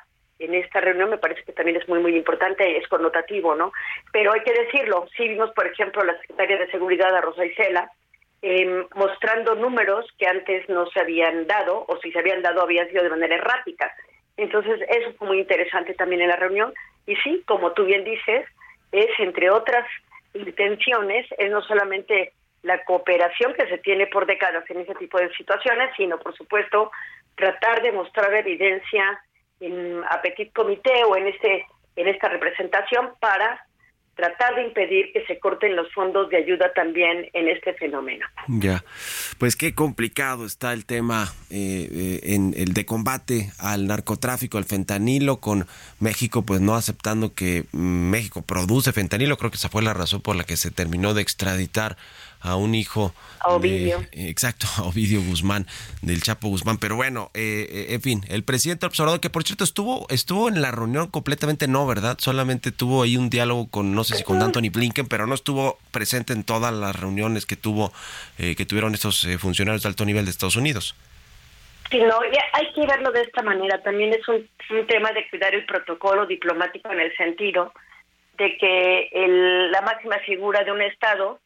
en 0.45 0.55
esta 0.55 0.80
reunión 0.80 1.11
me 1.11 1.18
parece 1.18 1.43
que 1.45 1.53
también 1.53 1.76
es 1.76 1.88
muy 1.88 2.01
muy 2.01 2.16
importante 2.16 2.76
es 2.76 2.86
connotativo 2.88 3.55
no 3.55 3.72
pero 4.12 4.32
hay 4.32 4.40
que 4.40 4.53
decirlo 4.53 5.07
sí 5.16 5.28
vimos 5.28 5.51
por 5.53 5.66
ejemplo 5.66 6.03
la 6.05 6.18
secretaria 6.20 6.59
de 6.59 6.70
seguridad 6.70 7.14
a 7.14 7.20
Rosa 7.20 7.45
Isela 7.45 7.90
eh, 8.45 8.86
mostrando 8.97 9.55
números 9.55 10.05
que 10.18 10.26
antes 10.26 10.68
no 10.68 10.86
se 10.86 10.99
habían 10.99 11.47
dado 11.47 11.84
o 11.86 11.97
si 12.03 12.11
se 12.11 12.18
habían 12.18 12.43
dado 12.43 12.62
habían 12.62 12.88
sido 12.88 13.05
de 13.05 13.11
manera 13.11 13.36
errática. 13.36 13.95
Entonces 14.36 14.80
eso 14.88 15.12
fue 15.16 15.28
muy 15.28 15.38
interesante 15.38 15.95
también 15.95 16.22
en 16.22 16.28
la 16.28 16.36
reunión. 16.36 16.74
Y 17.07 17.14
sí 17.16 17.45
como 17.47 17.70
tú 17.72 17.84
bien 17.84 18.03
dices 18.03 18.45
es 18.90 19.09
entre 19.18 19.49
otras 19.49 19.86
intenciones 20.34 21.26
es 21.38 21.51
no 21.53 21.62
solamente 21.62 22.32
la 22.62 22.82
cooperación 22.84 23.55
que 23.55 23.68
se 23.68 23.78
tiene 23.78 24.09
por 24.09 24.26
décadas 24.26 24.68
en 24.70 24.80
ese 24.80 24.95
tipo 24.97 25.18
de 25.18 25.32
situaciones, 25.34 25.90
sino 25.97 26.18
por 26.18 26.36
supuesto 26.36 26.90
tratar 27.36 27.80
de 27.82 27.93
mostrar 27.93 28.34
evidencia 28.34 29.22
en 29.62 30.02
Apetit 30.10 30.52
Comité 30.52 31.04
o 31.04 31.16
en 31.16 31.28
este 31.28 31.66
en 31.96 32.08
esta 32.08 32.28
representación 32.28 33.10
para 33.20 33.66
tratar 34.14 34.54
de 34.56 34.64
impedir 34.64 35.10
que 35.12 35.24
se 35.26 35.38
corten 35.38 35.74
los 35.74 35.90
fondos 35.92 36.28
de 36.28 36.36
ayuda 36.36 36.72
también 36.74 37.28
en 37.32 37.48
este 37.48 37.72
fenómeno. 37.74 38.26
Ya, 38.46 38.84
pues 39.38 39.56
qué 39.56 39.74
complicado 39.74 40.44
está 40.44 40.72
el 40.74 40.84
tema 40.84 41.32
eh, 41.50 41.88
eh, 41.90 42.20
en 42.34 42.54
el 42.56 42.74
de 42.74 42.84
combate 42.84 43.50
al 43.58 43.86
narcotráfico, 43.86 44.58
al 44.58 44.64
fentanilo, 44.64 45.38
con 45.38 45.66
México 45.98 46.42
pues 46.42 46.60
no 46.60 46.74
aceptando 46.74 47.34
que 47.34 47.64
México 47.72 48.42
produce 48.42 48.92
fentanilo, 48.92 49.38
creo 49.38 49.50
que 49.50 49.56
esa 49.56 49.70
fue 49.70 49.82
la 49.82 49.94
razón 49.94 50.20
por 50.20 50.36
la 50.36 50.44
que 50.44 50.56
se 50.56 50.70
terminó 50.70 51.14
de 51.14 51.22
extraditar 51.22 51.96
a 52.43 52.57
un 52.57 52.74
hijo. 52.74 53.14
A 53.40 53.49
Ovidio. 53.49 54.05
exacto, 54.12 54.66
a 54.78 54.82
Ovidio 54.82 55.22
Guzmán, 55.22 55.66
del 56.03 56.22
Chapo 56.22 56.49
Guzmán. 56.49 56.78
Pero 56.78 56.97
bueno, 56.97 57.30
eh, 57.34 57.66
eh, 57.70 57.86
en 57.90 58.03
fin, 58.03 58.20
el 58.28 58.45
presidente 58.45 58.86
observador, 58.86 59.20
que 59.20 59.30
por 59.30 59.45
cierto 59.45 59.64
estuvo, 59.64 60.07
estuvo 60.11 60.49
en 60.49 60.61
la 60.61 60.70
reunión 60.70 61.09
completamente 61.09 61.68
no, 61.68 61.86
¿verdad? 61.86 62.16
Solamente 62.18 62.72
tuvo 62.72 63.03
ahí 63.03 63.16
un 63.16 63.30
diálogo 63.30 63.70
con, 63.70 63.95
no 63.95 64.05
sé 64.05 64.16
si 64.16 64.24
con 64.24 64.43
Anthony 64.43 64.70
Blinken, 64.72 65.07
pero 65.07 65.26
no 65.26 65.34
estuvo 65.34 65.78
presente 65.90 66.32
en 66.32 66.45
todas 66.45 66.72
las 66.72 66.99
reuniones 66.99 67.47
que 67.47 67.57
tuvo, 67.57 67.93
eh, 68.38 68.55
que 68.57 68.66
tuvieron 68.66 68.95
estos 68.95 69.26
funcionarios 69.38 69.82
de 69.82 69.88
alto 69.88 70.05
nivel 70.05 70.24
de 70.24 70.30
Estados 70.30 70.57
Unidos. 70.57 70.95
Sí, 71.90 71.99
no, 71.99 72.20
hay 72.53 72.72
que 72.72 72.86
verlo 72.86 73.12
de 73.12 73.20
esta 73.20 73.43
manera. 73.43 73.82
También 73.82 74.14
es 74.14 74.26
un, 74.26 74.49
tema 74.86 75.12
de 75.12 75.28
cuidar 75.28 75.55
el 75.55 75.66
protocolo 75.66 76.24
diplomático 76.24 76.90
en 76.90 77.01
el 77.01 77.14
sentido 77.16 77.72
de 78.38 78.57
que 78.57 79.11
la 79.70 79.82
máxima 79.82 80.18
figura 80.20 80.64
de 80.64 80.72
un 80.72 80.80
Estado 80.80 81.38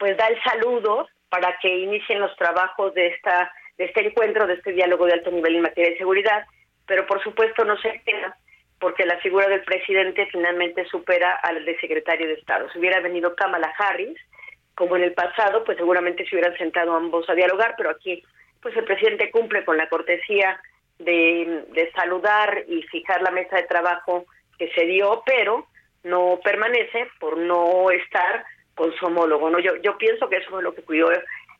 pues 0.00 0.16
da 0.16 0.26
el 0.26 0.42
saludo 0.42 1.06
para 1.28 1.56
que 1.58 1.68
inicien 1.68 2.18
los 2.18 2.34
trabajos 2.36 2.92
de 2.94 3.08
esta 3.08 3.52
de 3.78 3.84
este 3.84 4.06
encuentro, 4.06 4.46
de 4.46 4.54
este 4.54 4.72
diálogo 4.72 5.06
de 5.06 5.12
alto 5.12 5.30
nivel 5.30 5.56
en 5.56 5.62
materia 5.62 5.90
de 5.90 5.98
seguridad, 5.98 6.44
pero 6.86 7.06
por 7.06 7.22
supuesto 7.22 7.64
no 7.64 7.78
se 7.78 8.02
queda 8.04 8.36
porque 8.78 9.06
la 9.06 9.18
figura 9.18 9.46
del 9.48 9.62
presidente 9.62 10.26
finalmente 10.32 10.86
supera 10.86 11.34
al 11.42 11.64
del 11.64 11.78
secretario 11.80 12.26
de 12.26 12.34
Estado. 12.34 12.68
Si 12.70 12.78
hubiera 12.78 13.00
venido 13.00 13.34
Kamala 13.36 13.72
Harris, 13.78 14.18
como 14.74 14.96
en 14.96 15.04
el 15.04 15.12
pasado, 15.12 15.64
pues 15.64 15.76
seguramente 15.76 16.26
se 16.26 16.34
hubieran 16.34 16.56
sentado 16.56 16.94
ambos 16.94 17.28
a 17.28 17.34
dialogar, 17.34 17.74
pero 17.76 17.90
aquí 17.90 18.22
pues 18.62 18.76
el 18.76 18.84
presidente 18.84 19.30
cumple 19.30 19.64
con 19.64 19.76
la 19.76 19.88
cortesía 19.88 20.60
de, 20.98 21.64
de 21.72 21.90
saludar 21.92 22.64
y 22.68 22.82
fijar 22.84 23.22
la 23.22 23.30
mesa 23.30 23.56
de 23.56 23.64
trabajo 23.64 24.26
que 24.58 24.70
se 24.72 24.84
dio, 24.84 25.22
pero 25.24 25.66
no 26.02 26.40
permanece 26.42 27.08
por 27.18 27.36
no 27.38 27.90
estar 27.90 28.44
con 28.74 28.92
su 28.94 29.06
homólogo. 29.06 29.50
¿no? 29.50 29.58
Yo, 29.58 29.76
yo 29.82 29.96
pienso 29.98 30.28
que 30.28 30.38
eso 30.38 30.58
es 30.58 30.64
lo 30.64 30.74
que 30.74 30.82
cuidó 30.82 31.08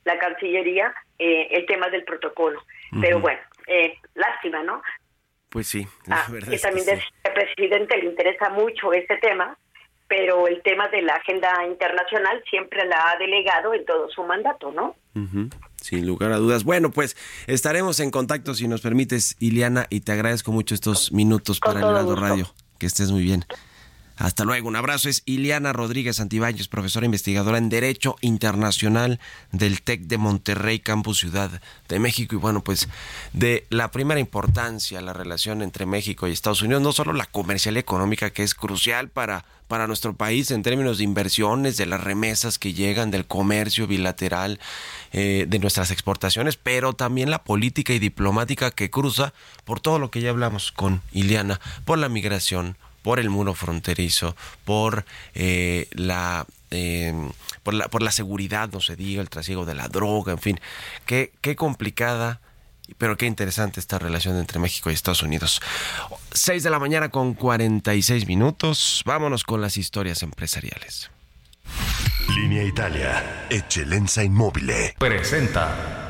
la 0.05 0.19
Cancillería, 0.19 0.95
eh, 1.19 1.49
el 1.51 1.67
tema 1.67 1.89
del 1.89 2.05
protocolo. 2.05 2.63
Pero 3.01 3.21
bueno, 3.21 3.39
eh, 3.67 3.99
lástima, 4.15 4.63
¿no? 4.63 4.83
Pues 5.49 5.69
sí, 5.69 5.87
la 6.07 6.17
ah, 6.17 6.27
verdad. 6.31 6.51
Que 6.51 6.59
también 6.59 6.87
al 6.91 7.33
presidente 7.33 7.97
le 7.99 8.07
interesa 8.07 8.51
mucho 8.51 8.93
ese 8.93 9.17
tema, 9.17 9.57
pero 10.09 10.49
el 10.49 10.63
tema 10.63 10.89
de 10.89 11.03
la 11.03 11.15
agenda 11.15 11.65
internacional 11.67 12.43
siempre 12.49 12.85
la 12.87 13.11
ha 13.11 13.19
delegado 13.19 13.75
en 13.75 13.85
todo 13.85 14.09
su 14.11 14.25
mandato, 14.25 14.73
¿no? 14.73 14.97
Sin 15.77 16.07
lugar 16.07 16.33
a 16.33 16.37
dudas. 16.37 16.65
Bueno, 16.65 16.91
pues 16.91 17.17
estaremos 17.47 18.01
en 18.01 18.11
contacto 18.11 18.55
si 18.55 18.69
nos 18.69 18.81
permites, 18.81 19.37
Iliana, 19.41 19.87
y 19.91 20.01
te 20.01 20.13
agradezco 20.13 20.53
mucho 20.53 20.75
estos 20.75 21.13
minutos 21.13 21.61
para 21.61 21.81
el 21.81 22.17
Radio. 22.17 22.47
Que 22.79 22.87
estés 22.87 23.11
muy 23.11 23.23
bien. 23.23 23.45
Hasta 24.21 24.45
luego, 24.45 24.69
un 24.69 24.77
abrazo. 24.77 25.09
Es 25.09 25.23
Ileana 25.25 25.73
Rodríguez 25.73 26.21
Antibáñez, 26.21 26.69
profesora 26.69 27.07
investigadora 27.07 27.57
en 27.57 27.71
Derecho 27.71 28.17
Internacional 28.21 29.19
del 29.51 29.81
TEC 29.81 30.03
de 30.03 30.19
Monterrey, 30.19 30.79
Campus 30.79 31.21
Ciudad 31.21 31.63
de 31.89 31.99
México. 31.99 32.35
Y 32.35 32.39
bueno, 32.39 32.63
pues 32.63 32.87
de 33.33 33.67
la 33.71 33.91
primera 33.91 34.21
importancia 34.21 35.01
la 35.01 35.15
relación 35.15 35.63
entre 35.63 35.87
México 35.87 36.29
y 36.29 36.33
Estados 36.33 36.61
Unidos, 36.61 36.83
no 36.83 36.93
solo 36.93 37.15
la 37.15 37.25
comercial 37.25 37.77
y 37.77 37.79
económica, 37.79 38.29
que 38.29 38.43
es 38.43 38.55
crucial 38.55 39.09
para, 39.09 39.47
para 39.69 39.87
nuestro 39.87 40.15
país 40.15 40.51
en 40.51 40.63
términos 40.63 40.99
de 40.99 41.05
inversiones, 41.05 41.79
de 41.79 41.87
las 41.87 42.05
remesas 42.05 42.59
que 42.59 42.75
llegan, 42.75 43.11
del 43.11 43.25
comercio 43.25 43.87
bilateral, 43.87 44.61
eh, 45.13 45.47
de 45.49 45.59
nuestras 45.61 45.91
exportaciones, 45.91 46.59
pero 46.59 46.93
también 46.93 47.31
la 47.31 47.43
política 47.43 47.95
y 47.95 47.99
diplomática 47.99 48.71
que 48.71 48.91
cruza 48.91 49.33
por 49.65 49.81
todo 49.81 49.99
lo 49.99 50.11
que 50.11 50.21
ya 50.21 50.29
hablamos 50.29 50.73
con 50.73 51.01
Ileana, 51.11 51.59
por 51.87 51.97
la 51.97 52.11
migración, 52.11 52.77
por 53.03 53.21
el 53.21 53.31
muro 53.31 53.55
fronterizo, 53.55 54.37
por 54.65 55.05
eh, 55.35 55.89
la 55.93 56.47
eh, 56.71 57.15
por 57.63 57.75
la 57.75 57.89
por 57.89 58.03
la 58.03 58.13
seguridad, 58.13 58.71
no 58.73 58.81
se 58.81 58.97
diga, 58.97 59.23
el 59.23 59.31
trasiego 59.31 59.65
de 59.65 59.75
la 59.75 59.89
droga, 59.89 60.33
en 60.33 60.39
fin, 60.39 60.61
qué, 61.07 61.33
qué 61.41 61.57
complicada, 61.57 62.41
pero 62.99 63.17
qué 63.17 63.27
interesante 63.27 63.81
esta 63.81 63.99
relación 63.99 64.37
entre 64.37 64.59
México 64.59 64.91
y 64.91 64.95
Estados 64.95 65.23
Unidos. 65.23 65.61
6 66.33 66.63
de 66.63 66.71
la 66.71 66.79
mañana 66.79 67.09
con 67.09 67.35
46 67.35 68.27
minutos, 68.27 69.03
vámonos 69.05 69.45
con 69.45 69.61
las 69.61 69.77
historias 69.77 70.23
empresariales. 70.23 71.11
Línea 72.35 72.65
Italia, 72.65 73.47
Eccellenza 73.51 74.23
Inmobile. 74.23 74.95
Presenta. 74.99 76.10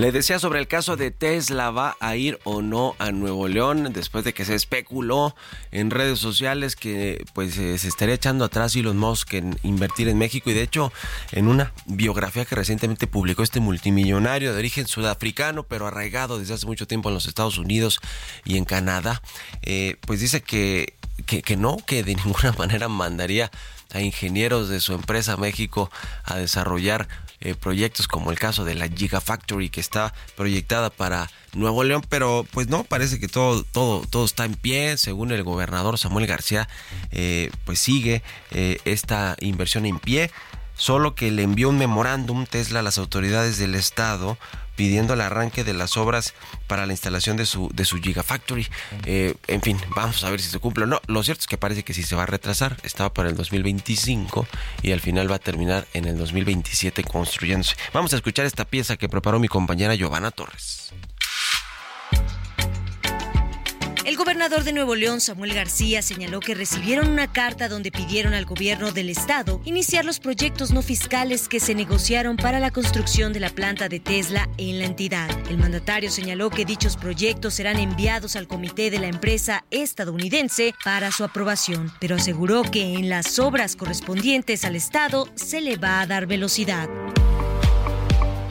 Le 0.00 0.12
decía 0.12 0.38
sobre 0.38 0.60
el 0.60 0.66
caso 0.66 0.96
de 0.96 1.10
Tesla, 1.10 1.70
¿va 1.70 1.94
a 2.00 2.16
ir 2.16 2.38
o 2.44 2.62
no 2.62 2.96
a 2.98 3.12
Nuevo 3.12 3.48
León? 3.48 3.92
Después 3.92 4.24
de 4.24 4.32
que 4.32 4.46
se 4.46 4.54
especuló 4.54 5.36
en 5.72 5.90
redes 5.90 6.18
sociales 6.18 6.74
que 6.74 7.22
pues 7.34 7.58
eh, 7.58 7.76
se 7.76 7.88
estaría 7.88 8.14
echando 8.14 8.46
atrás 8.46 8.74
Elon 8.74 8.96
Musk 8.96 9.34
en 9.34 9.58
invertir 9.62 10.08
en 10.08 10.16
México 10.16 10.48
y 10.48 10.54
de 10.54 10.62
hecho 10.62 10.90
en 11.32 11.48
una 11.48 11.74
biografía 11.84 12.46
que 12.46 12.54
recientemente 12.54 13.08
publicó 13.08 13.42
este 13.42 13.60
multimillonario 13.60 14.54
de 14.54 14.58
origen 14.58 14.86
sudafricano 14.86 15.64
pero 15.64 15.86
arraigado 15.86 16.38
desde 16.38 16.54
hace 16.54 16.64
mucho 16.64 16.86
tiempo 16.86 17.10
en 17.10 17.16
los 17.16 17.26
Estados 17.26 17.58
Unidos 17.58 18.00
y 18.46 18.56
en 18.56 18.64
Canadá, 18.64 19.20
eh, 19.60 19.96
pues 20.06 20.20
dice 20.20 20.40
que, 20.40 20.94
que, 21.26 21.42
que 21.42 21.58
no, 21.58 21.76
que 21.76 22.04
de 22.04 22.14
ninguna 22.14 22.52
manera 22.58 22.88
mandaría 22.88 23.50
a 23.92 24.00
ingenieros 24.00 24.68
de 24.68 24.80
su 24.80 24.94
empresa 24.94 25.36
México 25.36 25.90
a 26.24 26.36
desarrollar 26.36 27.08
eh, 27.42 27.54
proyectos 27.54 28.06
como 28.06 28.30
el 28.30 28.38
caso 28.38 28.66
de 28.66 28.74
la 28.74 28.86
Gigafactory 28.86 29.70
que 29.70 29.80
está 29.80 30.12
proyectada 30.36 30.90
para 30.90 31.30
Nuevo 31.54 31.84
León, 31.84 32.04
pero 32.06 32.46
pues 32.50 32.68
no, 32.68 32.84
parece 32.84 33.18
que 33.18 33.28
todo, 33.28 33.64
todo, 33.64 34.04
todo 34.08 34.26
está 34.26 34.44
en 34.44 34.54
pie, 34.54 34.98
según 34.98 35.32
el 35.32 35.42
gobernador 35.42 35.96
Samuel 35.96 36.26
García, 36.26 36.68
eh, 37.10 37.50
pues 37.64 37.78
sigue 37.78 38.22
eh, 38.50 38.78
esta 38.84 39.36
inversión 39.40 39.86
en 39.86 39.98
pie, 39.98 40.30
solo 40.74 41.14
que 41.14 41.30
le 41.30 41.42
envió 41.42 41.70
un 41.70 41.78
memorándum 41.78 42.44
Tesla 42.44 42.80
a 42.80 42.82
las 42.82 42.98
autoridades 42.98 43.56
del 43.56 43.74
estado 43.74 44.36
pidiendo 44.80 45.12
el 45.12 45.20
arranque 45.20 45.62
de 45.62 45.74
las 45.74 45.98
obras 45.98 46.32
para 46.66 46.86
la 46.86 46.94
instalación 46.94 47.36
de 47.36 47.44
su, 47.44 47.68
de 47.74 47.84
su 47.84 47.98
Gigafactory. 47.98 48.66
Eh, 49.04 49.34
en 49.46 49.60
fin, 49.60 49.78
vamos 49.94 50.24
a 50.24 50.30
ver 50.30 50.40
si 50.40 50.48
se 50.48 50.58
cumple 50.58 50.84
o 50.84 50.86
no. 50.86 51.02
Lo 51.06 51.22
cierto 51.22 51.42
es 51.42 51.46
que 51.46 51.58
parece 51.58 51.82
que 51.82 51.92
sí 51.92 52.02
se 52.02 52.16
va 52.16 52.22
a 52.22 52.26
retrasar. 52.26 52.78
Estaba 52.82 53.12
para 53.12 53.28
el 53.28 53.36
2025 53.36 54.46
y 54.80 54.92
al 54.92 55.00
final 55.00 55.30
va 55.30 55.36
a 55.36 55.38
terminar 55.38 55.86
en 55.92 56.06
el 56.06 56.16
2027 56.16 57.04
construyéndose. 57.04 57.76
Vamos 57.92 58.14
a 58.14 58.16
escuchar 58.16 58.46
esta 58.46 58.64
pieza 58.64 58.96
que 58.96 59.10
preparó 59.10 59.38
mi 59.38 59.48
compañera 59.48 59.94
Giovanna 59.94 60.30
Torres. 60.30 60.94
El 64.10 64.16
gobernador 64.16 64.64
de 64.64 64.72
Nuevo 64.72 64.96
León, 64.96 65.20
Samuel 65.20 65.54
García, 65.54 66.02
señaló 66.02 66.40
que 66.40 66.56
recibieron 66.56 67.10
una 67.10 67.32
carta 67.32 67.68
donde 67.68 67.92
pidieron 67.92 68.34
al 68.34 68.44
gobierno 68.44 68.90
del 68.90 69.08
estado 69.08 69.60
iniciar 69.64 70.04
los 70.04 70.18
proyectos 70.18 70.72
no 70.72 70.82
fiscales 70.82 71.46
que 71.46 71.60
se 71.60 71.76
negociaron 71.76 72.36
para 72.36 72.58
la 72.58 72.72
construcción 72.72 73.32
de 73.32 73.38
la 73.38 73.50
planta 73.50 73.88
de 73.88 74.00
Tesla 74.00 74.48
en 74.58 74.80
la 74.80 74.86
entidad. 74.86 75.30
El 75.48 75.58
mandatario 75.58 76.10
señaló 76.10 76.50
que 76.50 76.64
dichos 76.64 76.96
proyectos 76.96 77.54
serán 77.54 77.78
enviados 77.78 78.34
al 78.34 78.48
comité 78.48 78.90
de 78.90 78.98
la 78.98 79.06
empresa 79.06 79.64
estadounidense 79.70 80.74
para 80.84 81.12
su 81.12 81.22
aprobación, 81.22 81.92
pero 82.00 82.16
aseguró 82.16 82.62
que 82.62 82.94
en 82.94 83.10
las 83.10 83.38
obras 83.38 83.76
correspondientes 83.76 84.64
al 84.64 84.74
estado 84.74 85.28
se 85.36 85.60
le 85.60 85.76
va 85.76 86.00
a 86.00 86.06
dar 86.08 86.26
velocidad. 86.26 86.88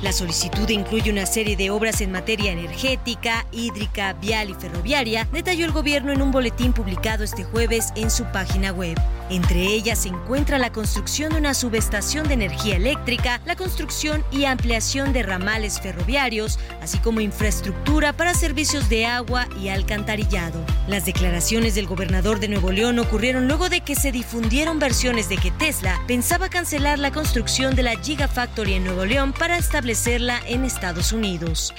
La 0.02 0.14
solicitud 0.14 0.70
incluye 0.70 1.12
una 1.12 1.26
serie 1.26 1.58
de 1.58 1.72
obras 1.72 2.00
en 2.00 2.14
materia 2.14 2.54
energética, 2.54 3.46
hídrica, 3.52 4.14
vial 4.14 4.50
y 4.50 4.54
ferroviaria, 4.54 5.28
detalló 5.34 5.66
el 5.66 5.74
gobierno 5.74 6.14
en 6.14 6.22
un 6.22 6.32
boletín 6.32 6.72
publicado 6.72 7.26
este 7.26 7.44
jueves 7.44 7.92
en 7.98 8.10
su 8.10 8.24
página 8.32 8.72
web. 8.72 8.98
Entre 9.30 9.64
ellas 9.64 10.00
se 10.00 10.10
encuentra 10.10 10.58
la 10.58 10.72
construcción 10.72 11.32
de 11.32 11.38
una 11.38 11.54
subestación 11.54 12.28
de 12.28 12.34
energía 12.34 12.76
eléctrica, 12.78 13.42
la 13.46 13.56
construcción 13.56 14.24
y 14.32 14.46
ampliación 14.46 15.14
de 15.14 15.22
ramales 15.22 15.80
ferroviarios, 15.80 16.58
así 16.82 16.98
como 16.98 17.22
infraestructura 17.22 18.14
para 18.14 18.34
servicios 18.34 18.90
de 18.90 19.06
agua 19.06 19.48
y 19.62 19.70
alcantarillado. 19.70 20.60
Las 20.88 21.06
declaraciones 21.06 21.76
del 21.76 21.86
gobernador 21.86 22.40
de 22.40 22.48
Nuevo 22.48 22.72
León 22.72 22.98
ocurrieron 22.98 23.48
luego 23.48 23.70
de 23.70 23.82
que 23.82 23.96
se 23.96 24.12
difundieron 24.12 24.80
versiones 24.80 25.30
de 25.30 25.38
que 25.38 25.52
Tesla 25.52 26.02
pensaba 26.08 26.50
cancelar 26.50 26.98
la 26.98 27.12
construcción 27.12 27.76
de 27.76 27.84
la 27.84 27.96
Gigafactory 27.96 28.74
en 28.74 28.86
Nuevo 28.86 29.06
León 29.06 29.34
para 29.34 29.58
establecerla 29.58 30.40
en 30.48 30.66
Estados 30.66 31.14
Unidos. 31.14 31.74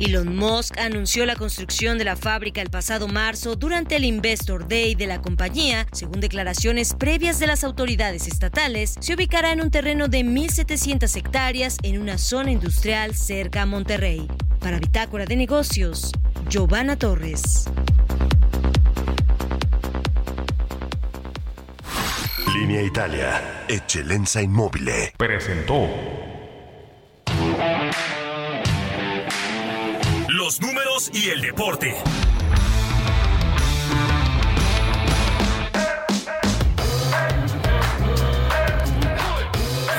Elon 0.00 0.34
Musk 0.34 0.78
anunció 0.78 1.26
la 1.26 1.36
construcción 1.36 1.98
de 1.98 2.04
la 2.04 2.16
fábrica 2.16 2.62
el 2.62 2.70
pasado 2.70 3.06
marzo 3.06 3.54
durante 3.54 3.96
el 3.96 4.04
Investor 4.04 4.66
Day 4.66 4.94
de 4.94 5.06
la 5.06 5.20
compañía. 5.20 5.86
Según 5.92 6.20
declaraciones 6.20 6.94
previas 6.94 7.38
de 7.38 7.46
las 7.46 7.64
autoridades 7.64 8.26
estatales, 8.26 8.94
se 8.98 9.14
ubicará 9.14 9.52
en 9.52 9.60
un 9.60 9.70
terreno 9.70 10.08
de 10.08 10.20
1.700 10.20 11.14
hectáreas 11.16 11.76
en 11.82 12.00
una 12.00 12.16
zona 12.16 12.50
industrial 12.50 13.14
cerca 13.14 13.62
a 13.62 13.66
Monterrey. 13.66 14.26
Para 14.58 14.78
Bitácora 14.78 15.26
de 15.26 15.36
Negocios, 15.36 16.12
Giovanna 16.48 16.96
Torres. 16.96 17.64
Línea 22.54 22.82
Italia, 22.82 23.64
Eccellenza 23.68 24.40
Inmobile. 24.40 25.12
Presentó. 25.18 25.88
Los 30.50 30.60
números 30.60 31.12
y 31.14 31.30
el 31.30 31.42
deporte. 31.42 31.94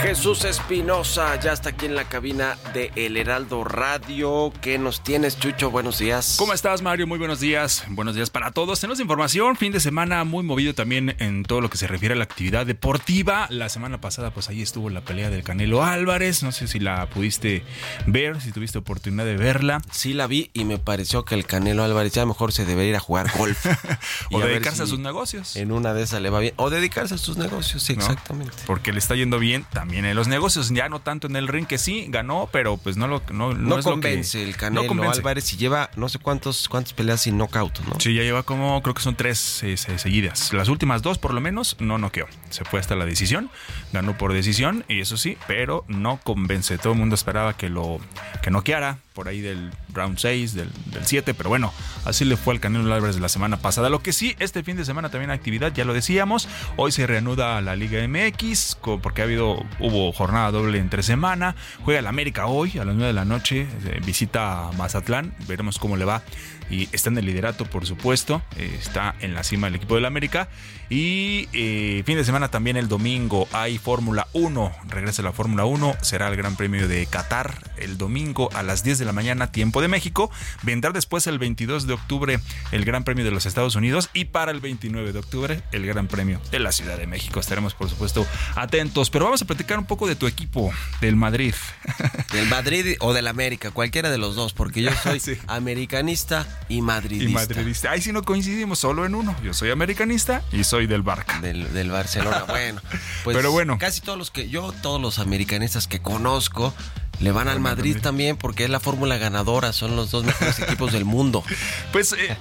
Jesús 0.02 0.46
Espinosa 0.46 1.40
ya 1.40 1.54
está 1.54 1.70
aquí 1.70 1.86
en 1.86 1.94
la 1.94 2.06
cabina 2.06 2.58
de 2.74 2.92
El 2.96 3.18
Heraldo 3.18 3.64
Radio. 3.64 4.52
¿Qué 4.60 4.80
nos 4.80 5.04
tienes, 5.04 5.38
Chucho? 5.38 5.70
Buenos 5.70 6.00
días. 6.00 6.38
¿Cómo 6.40 6.54
estás, 6.54 6.82
Mario? 6.82 7.06
Muy 7.06 7.20
buenos 7.20 7.40
días. 7.40 7.84
Buenos 7.88 8.16
días 8.16 8.32
para 8.32 8.50
todos. 8.50 8.80
Tenemos 8.80 9.00
información. 9.00 9.56
Fin 9.58 9.72
de 9.72 9.80
semana 9.80 10.24
muy 10.24 10.44
movido 10.44 10.74
también 10.74 11.16
en 11.20 11.44
todo 11.44 11.62
lo 11.62 11.70
que 11.70 11.78
se 11.78 11.86
refiere 11.86 12.16
a 12.16 12.18
la 12.18 12.24
actividad 12.24 12.66
deportiva. 12.66 13.46
La 13.52 13.70
semana 13.70 14.02
pasada, 14.02 14.32
pues 14.32 14.50
ahí 14.50 14.64
estuvo 14.64 14.90
la 14.90 15.02
pelea 15.02 15.30
del 15.30 15.44
Canelo 15.44 15.84
Álvarez. 15.84 16.42
No 16.42 16.52
sé 16.52 16.68
si 16.68 16.80
la 16.80 17.08
pudiste 17.08 17.64
ver, 18.08 18.42
si 18.42 18.52
tuviste 18.52 18.80
oportunidad 18.80 19.26
de 19.26 19.38
verla. 19.38 19.82
Sí, 19.92 20.14
la 20.14 20.26
vi 20.26 20.50
y 20.54 20.66
me 20.66 20.80
pareció 20.80 21.26
que 21.26 21.36
el 21.36 21.46
Canelo 21.46 21.84
Álvarez 21.84 22.12
ya 22.12 22.26
mejor 22.26 22.54
se 22.54 22.66
debería 22.66 22.90
ir 22.90 22.96
a 22.96 23.02
jugar 23.02 23.28
golf. 23.38 23.68
o 24.32 24.42
a 24.42 24.46
dedicarse 24.48 24.82
a 24.82 24.88
sus 24.88 24.98
negocios. 24.98 25.56
En 25.56 25.72
una 25.72 25.94
de 25.94 26.02
esas 26.02 26.24
le 26.24 26.32
va 26.32 26.40
bien. 26.40 26.56
O 26.58 26.72
dedicarse 26.72 27.14
a 27.14 27.18
sus 27.20 27.38
negocios, 27.38 27.84
sí, 27.84 27.96
¿no? 27.96 28.02
exactamente. 28.02 28.58
Porque 28.66 28.94
le 28.94 28.98
está 28.98 29.14
yendo 29.14 29.38
bien 29.38 29.64
también 29.72 29.91
en 29.94 30.16
los 30.16 30.28
negocios. 30.28 30.70
Ya 30.72 30.90
no 30.90 31.00
tanto 31.02 31.28
en 31.28 31.36
el 31.36 31.48
ring 31.48 31.66
que 31.68 31.78
sí, 31.78 32.06
ganó, 32.10 32.50
pero 32.52 32.78
pues 32.78 32.98
no 32.98 33.08
lo 33.08 33.22
no, 33.32 33.54
no 33.54 33.54
No, 33.54 33.80
es 33.80 33.86
lo 33.86 33.92
que- 33.92 33.92
convence 33.92 34.42
el 34.44 34.56
Canelo 34.58 34.84
no 34.84 34.88
convence. 34.88 35.20
Álvarez 35.20 35.54
y 35.54 35.58
lleva 35.58 35.90
no 35.96 36.10
sé 36.10 36.20
cuántos 36.20 36.68
cuántas 36.70 36.94
peleas 36.94 37.22
sin 37.22 37.38
knockout, 37.38 37.80
¿no? 37.82 38.00
Sí, 38.00 38.14
ya 38.14 38.24
lleva 38.24 38.44
como, 38.44 38.82
creo 38.82 38.94
que 38.96 39.02
son 39.02 39.16
tres 39.16 39.64
eh, 39.64 39.78
se- 39.78 39.98
seguidas. 40.00 40.54
Las 40.54 40.68
últimas 40.70 41.02
dos, 41.02 41.18
por 41.18 41.34
lo 41.34 41.42
menos, 41.42 41.76
no 41.80 41.98
noqueó. 41.98 42.28
Se 42.50 42.64
fue 42.66 42.80
hasta 42.80 42.96
la 42.96 43.06
decisión, 43.06 43.50
ganó 43.94 44.18
por 44.18 44.34
decisión, 44.34 44.84
y 44.88 45.02
eso 45.02 45.18
sí, 45.18 45.38
pero 45.48 45.86
no 45.88 46.18
convence. 46.24 46.78
Todo 46.78 46.94
el 46.94 47.00
mundo 47.00 47.16
esperaba 47.16 47.56
que 47.56 47.70
lo 47.70 48.00
que 48.42 48.52
noqueara 48.52 49.00
por 49.14 49.28
ahí 49.28 49.42
del 49.42 49.72
round 49.94 50.18
6, 50.18 50.54
del, 50.54 50.70
7, 51.02 51.34
pero 51.34 51.50
bueno, 51.50 51.74
así 52.06 52.26
le 52.26 52.38
fue 52.38 52.54
al 52.54 52.60
Canelo 52.60 52.94
Álvarez 52.94 53.20
la 53.20 53.30
semana 53.30 53.58
pasada. 53.58 53.90
Lo 53.90 54.02
que 54.02 54.14
sí, 54.14 54.36
este 54.40 54.64
fin 54.64 54.78
de 54.78 54.86
semana 54.86 55.10
también 55.10 55.32
actividad, 55.32 55.74
ya 55.74 55.86
lo 55.86 55.94
decíamos, 55.94 56.48
hoy 56.78 56.92
se 56.92 57.08
reanuda 57.08 57.62
la 57.62 57.76
Liga 57.76 58.06
MX, 58.08 58.78
porque 59.02 59.22
ha 59.22 59.26
habido, 59.26 59.64
hubo 59.80 60.12
jornada 60.12 60.52
doble 60.52 60.78
entre 60.78 61.04
semana, 61.04 61.56
juega 61.84 62.00
el 62.00 62.08
América 62.08 62.48
hoy 62.48 62.78
a 62.78 62.86
las 62.86 62.96
9 62.96 63.08
de 63.08 63.14
la 63.14 63.26
noche, 63.26 63.68
eh, 63.86 64.02
visita 64.06 64.70
Mazatlán, 64.78 65.34
veremos 65.48 65.78
cómo 65.78 65.98
le 65.98 66.06
va 66.06 66.24
y 66.72 66.88
está 66.94 67.10
en 67.10 67.18
el 67.18 67.26
liderato, 67.26 67.66
por 67.66 67.86
supuesto. 67.86 68.42
Eh, 68.56 68.78
está 68.80 69.14
en 69.20 69.34
la 69.34 69.44
cima 69.44 69.68
del 69.68 69.76
equipo 69.76 69.96
del 69.96 70.06
América. 70.06 70.48
Y 70.92 71.48
eh, 71.54 72.04
fin 72.06 72.18
de 72.18 72.26
semana 72.26 72.50
también 72.50 72.76
el 72.76 72.90
domingo 72.90 73.48
hay 73.54 73.78
Fórmula 73.78 74.28
1. 74.34 74.74
Regresa 74.90 75.22
la 75.22 75.32
Fórmula 75.32 75.64
1. 75.64 75.96
Será 76.02 76.28
el 76.28 76.36
Gran 76.36 76.58
Premio 76.58 76.86
de 76.86 77.06
Qatar 77.06 77.72
el 77.78 77.98
domingo 77.98 78.50
a 78.54 78.62
las 78.62 78.84
10 78.84 79.00
de 79.00 79.06
la 79.06 79.14
mañana, 79.14 79.54
tiempo 79.54 79.82
de 79.82 79.88
México. 79.88 80.30
Vendrá 80.64 80.92
después 80.92 81.28
el 81.28 81.40
22 81.40 81.88
de 81.88 81.94
octubre 81.94 82.42
el 82.74 82.84
Gran 82.84 83.06
Premio 83.06 83.24
de 83.24 83.32
los 83.32 83.46
Estados 83.46 83.76
Unidos. 83.76 84.10
Y 84.14 84.26
para 84.26 84.52
el 84.52 84.60
29 84.60 85.14
de 85.14 85.20
octubre 85.20 85.64
el 85.72 85.88
Gran 85.88 86.08
Premio 86.08 86.42
de 86.52 86.60
la 86.60 86.74
Ciudad 86.74 86.98
de 86.98 87.08
México. 87.08 87.40
Estaremos, 87.40 87.74
por 87.74 87.90
supuesto, 87.90 88.28
atentos. 88.56 89.10
Pero 89.10 89.24
vamos 89.24 89.42
a 89.42 89.46
platicar 89.46 89.80
un 89.80 89.86
poco 89.86 90.08
de 90.08 90.18
tu 90.18 90.28
equipo, 90.28 90.74
del 91.00 91.16
Madrid. 91.16 91.56
Del 92.34 92.48
Madrid 92.48 92.96
o 93.00 93.14
del 93.14 93.28
América, 93.28 93.72
cualquiera 93.72 94.10
de 94.10 94.18
los 94.18 94.36
dos, 94.36 94.54
porque 94.54 94.82
yo 94.82 94.92
soy 95.04 95.22
americanista 95.48 96.48
y 96.70 96.82
madridista. 96.82 97.30
Y 97.30 97.34
madridista. 97.34 97.92
Ahí 97.92 98.02
sí 98.02 98.14
no 98.14 98.24
coincidimos 98.24 98.80
solo 98.80 99.06
en 99.06 99.16
uno. 99.16 99.36
Yo 99.44 99.54
soy 99.54 99.70
americanista 99.70 100.42
y 100.52 100.64
soy 100.64 100.81
del 100.88 101.02
Barca. 101.02 101.40
Del, 101.42 101.92
Barcelona. 101.92 102.44
bueno, 102.48 102.82
pues 103.24 103.36
Pero 103.36 103.52
bueno. 103.52 103.78
casi 103.78 104.02
todos 104.02 104.18
los 104.18 104.32
que 104.32 104.50
yo, 104.50 104.74
todos 104.82 105.02
los 105.02 105.20
americanistas 105.20 105.88
que 105.88 106.02
conozco, 106.02 106.74
le 107.22 107.32
van 107.32 107.48
al 107.48 107.60
Madrid 107.60 107.98
también 108.02 108.36
porque 108.36 108.64
es 108.64 108.70
la 108.70 108.80
fórmula 108.80 109.18
ganadora, 109.18 109.74
son 109.74 109.96
los 109.96 110.12
dos 110.12 110.24
mejores 110.24 110.60
equipos 110.60 110.92
del 110.92 111.06
mundo. 111.06 111.44
Pues 111.92 112.14
eh, 112.14 112.38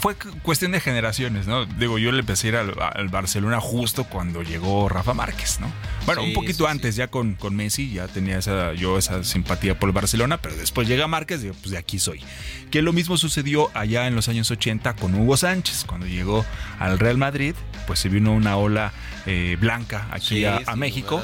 fue 0.00 0.16
cuestión 0.42 0.72
de 0.72 0.80
generaciones, 0.80 1.46
¿no? 1.46 1.66
Digo, 1.66 1.98
yo 1.98 2.10
le 2.12 2.20
empecé 2.20 2.48
a 2.48 2.50
ir 2.50 2.56
al, 2.56 3.08
Barcelona 3.08 3.60
justo 3.60 4.04
cuando 4.04 4.42
llegó 4.42 4.88
Rafa 4.88 5.14
Márquez, 5.14 5.60
¿no? 5.60 5.70
Bueno, 6.06 6.22
un 6.22 6.32
poquito 6.32 6.66
antes, 6.66 6.96
ya 6.96 7.08
con, 7.08 7.34
con 7.34 7.54
Messi, 7.54 7.92
ya 7.92 8.08
tenía 8.08 8.38
esa, 8.38 8.74
yo 8.74 8.98
esa 8.98 9.22
simpatía 9.22 9.78
por 9.78 9.88
el 9.88 9.92
Barcelona, 9.94 10.38
pero 10.38 10.56
después 10.56 10.88
llega 10.88 11.06
Márquez 11.06 11.40
y 11.40 11.42
digo, 11.44 11.56
pues 11.60 11.70
de 11.70 11.78
aquí 11.78 11.98
soy. 11.98 12.22
Que 12.70 12.82
lo 12.82 12.92
mismo 12.92 13.16
sucedió 13.16 13.70
allá 13.74 14.06
en 14.06 14.14
los 14.14 14.28
años 14.28 14.50
80 14.50 14.94
con 14.96 15.14
Hugo 15.14 15.36
Sánchez, 15.36 15.84
cuando 15.86 16.06
llegó 16.06 16.44
al 16.78 16.98
Real 16.98 17.18
Madrid, 17.18 17.54
pues 17.86 17.98
se 17.98 18.08
vino 18.08 18.32
una 18.32 18.56
ola 18.56 18.92
eh, 19.24 19.56
blanca 19.60 20.08
aquí 20.10 20.44
a, 20.44 20.60
México 20.74 21.22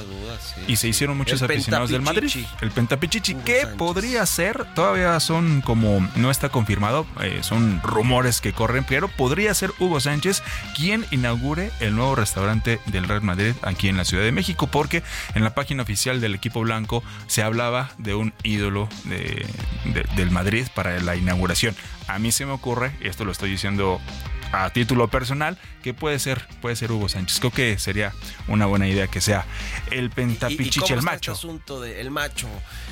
y 0.69 0.77
se 0.77 0.87
hicieron 0.87 1.17
muchos 1.17 1.43
aficionados 1.43 1.91
del 1.91 2.03
Madrid. 2.03 2.31
El 2.61 2.68
Pentapichichi, 2.71 3.35
que 3.35 3.67
podría 3.67 4.25
ser, 4.27 4.67
todavía 4.75 5.19
son 5.21 5.61
como, 5.61 6.07
no 6.17 6.31
está 6.31 6.49
confirmado, 6.49 7.07
eh, 7.23 7.41
son 7.43 7.81
rumores 7.83 8.41
que 8.41 8.53
corren, 8.53 8.85
pero 8.85 9.09
podría 9.09 9.55
ser 9.55 9.73
Hugo 9.79 10.01
Sánchez 10.01 10.43
quien 10.77 11.05
inaugure 11.11 11.71
el 11.81 11.95
nuevo 11.95 12.15
restaurante 12.15 12.81
del 12.87 13.09
Real 13.09 13.23
Madrid 13.23 13.55
aquí 13.63 13.89
en 13.89 13.97
la 13.97 14.05
Ciudad 14.05 14.25
de 14.25 14.33
México, 14.33 14.67
porque 14.67 15.03
en 15.35 15.45
la 15.45 15.55
página 15.55 15.83
oficial 15.83 16.21
del 16.21 16.35
equipo 16.35 16.61
blanco 16.61 17.03
se 17.27 17.43
hablaba 17.43 17.91
de 17.99 18.15
un 18.15 18.33
ídolo 18.43 18.89
del 20.17 20.31
Madrid 20.31 20.67
para 20.75 20.99
la 21.01 21.17
inauguración. 21.17 21.75
A 22.07 22.19
mí 22.19 22.33
se 22.33 22.47
me 22.47 22.53
ocurre, 22.53 22.93
y 23.01 23.09
esto 23.09 23.25
lo 23.25 23.33
estoy 23.33 23.51
diciendo 23.51 24.01
a 24.53 24.71
título 24.71 25.09
personal, 25.09 25.59
que 25.83 25.95
puede 25.95 26.19
ser, 26.19 26.47
puede 26.61 26.77
ser 26.77 26.93
Hugo 26.93 27.09
Sánchez. 27.09 27.39
Creo 27.41 27.53
que 27.53 27.79
sería 27.79 28.13
una 28.47 28.67
buena 28.67 28.89
idea 28.89 29.07
que 29.07 29.21
sea 29.21 29.47
el 29.91 30.11
pentapichiche, 30.11 30.95
el 30.95 31.03
macho. 31.03 31.33
Este 31.33 31.47
asunto 31.47 31.81
del 31.81 32.11
macho? 32.11 32.49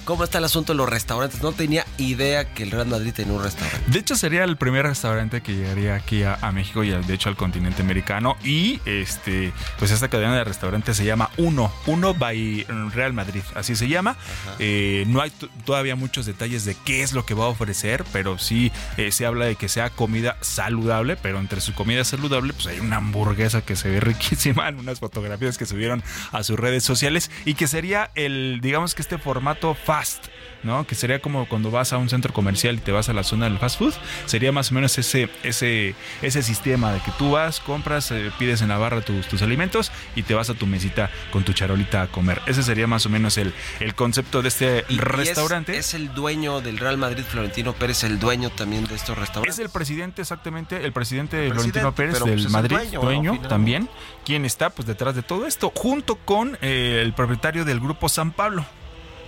¿Cómo 0.07 0.22
está 0.22 0.38
el 0.38 0.44
asunto 0.44 0.72
de 0.72 0.76
los 0.76 0.88
restaurantes? 0.88 1.42
No 1.42 1.50
tenía 1.50 1.84
idea 1.98 2.54
que 2.54 2.62
el 2.62 2.70
Real 2.70 2.86
Madrid 2.86 3.12
tenía 3.12 3.32
un 3.32 3.42
restaurante. 3.42 3.90
De 3.90 3.98
hecho, 3.98 4.14
sería 4.14 4.44
el 4.44 4.57
primer 4.57 4.86
restaurante 4.86 5.40
que 5.40 5.52
llegaría 5.52 5.96
aquí 5.96 6.22
a, 6.22 6.38
México 6.52 6.84
y 6.84 6.90
de 6.90 7.12
hecho 7.12 7.28
al 7.28 7.34
continente 7.34 7.82
americano. 7.82 8.36
Y 8.44 8.80
este, 8.84 9.52
pues 9.80 9.90
esta 9.90 10.07
cadena 10.07 10.36
de 10.36 10.44
restaurantes 10.44 10.96
se 10.96 11.04
llama 11.04 11.30
Uno, 11.38 11.72
Uno 11.86 12.14
by 12.14 12.66
Real 12.94 13.14
Madrid, 13.14 13.42
así 13.57 13.74
se 13.74 13.88
llama. 13.88 14.16
Eh, 14.61 15.02
no 15.09 15.20
hay 15.20 15.32
todavía 15.64 15.96
muchos 15.96 16.24
detalles 16.24 16.64
de 16.64 16.76
qué 16.84 17.02
es 17.02 17.12
lo 17.12 17.26
que 17.26 17.34
va 17.34 17.46
a 17.46 17.48
ofrecer, 17.48 18.04
pero 18.12 18.38
sí 18.38 18.70
eh, 18.98 19.11
se 19.11 19.26
habla 19.26 19.46
de 19.46 19.57
que 19.57 19.68
sea 19.68 19.90
comida 19.90 20.36
saludable, 20.40 21.16
pero 21.16 21.40
entre 21.40 21.61
su 21.61 21.74
comida 21.74 22.04
saludable, 22.04 22.52
pues 22.52 22.68
hay 22.68 22.78
una 22.78 22.98
hamburguesa 22.98 23.62
que 23.62 23.74
se 23.74 23.90
ve 23.90 23.98
riquísima 23.98 24.68
en 24.68 24.78
unas 24.78 25.00
fotografías 25.00 25.59
que 25.59 25.66
subieron 25.66 26.04
a 26.30 26.44
sus 26.44 26.57
redes 26.61 26.84
sociales 26.84 27.28
y 27.44 27.54
que 27.54 27.66
sería 27.66 28.12
el, 28.14 28.61
digamos 28.62 28.94
que 28.94 29.02
este 29.02 29.18
formato 29.18 29.74
fast 29.97 30.26
¿no? 30.62 30.86
Que 30.86 30.94
sería 30.94 31.20
como 31.20 31.49
cuando 31.49 31.70
vas 31.70 31.92
a 31.92 31.99
un 31.99 32.09
centro 32.09 32.32
comercial 32.32 32.74
y 32.74 32.78
te 32.78 32.92
vas 32.92 33.09
a 33.09 33.12
la 33.12 33.22
zona 33.22 33.49
del 33.49 33.59
fast 33.59 33.78
food. 33.78 33.94
Sería 34.26 34.53
más 34.53 34.70
o 34.70 34.74
menos 34.74 34.99
ese, 34.99 35.30
ese, 35.42 35.94
ese 36.20 36.42
sistema 36.42 36.92
de 36.92 37.01
que 37.01 37.12
tú 37.12 37.30
vas, 37.30 37.61
compras, 37.61 38.11
eh, 38.11 38.30
pides 38.38 38.61
en 38.62 38.68
la 38.68 38.76
barra 38.76 39.01
tus, 39.01 39.26
tus 39.28 39.42
alimentos 39.42 39.92
y 40.14 40.24
te 40.24 40.34
vas 40.34 40.51
a 40.51 40.55
tu 40.55 40.66
mesita 40.66 41.11
con 41.30 41.44
tu 41.44 41.53
charolita 41.53 42.03
a 42.03 42.07
comer. 42.09 42.42
Ese 42.47 42.62
sería 42.62 42.86
más 42.86 43.07
o 43.07 43.09
menos 43.09 43.38
el, 43.38 43.55
el 43.80 43.94
concepto 43.94 44.42
de 44.42 44.49
este 44.49 44.84
restaurante. 44.88 45.78
es, 45.78 45.94
el 45.94 46.12
dueño 46.12 46.61
del 46.61 46.78
Real 46.78 46.99
Madrid, 46.99 47.24
Florentino 47.26 47.72
Pérez, 47.72 48.05
el 48.05 48.18
dueño 48.18 48.51
también 48.51 48.84
de 48.86 48.97
estos 48.97 49.16
restaurantes. 49.16 49.59
Es 49.59 49.64
el 49.64 49.70
presidente, 49.70 50.22
exactamente, 50.22 50.84
el 50.84 50.92
presidente, 50.92 51.49
Florentino 51.51 51.94
Pérez 51.94 52.24
del 52.24 52.42
pues, 52.42 52.51
Madrid, 52.51 52.76
dueño, 52.92 53.40
también, 53.49 53.88
quien 54.24 54.44
está 54.44 54.70
pues 54.70 54.86
detrás 54.86 55.14
de 55.14 55.22
todo 55.22 55.47
esto, 55.47 55.72
junto 55.74 56.16
con 56.16 56.59
eh, 56.61 57.03
el 57.05 57.12
propietario 57.14 57.64
del 57.64 57.78
grupo 57.78 58.09
San 58.09 58.32
Pablo 58.32 58.66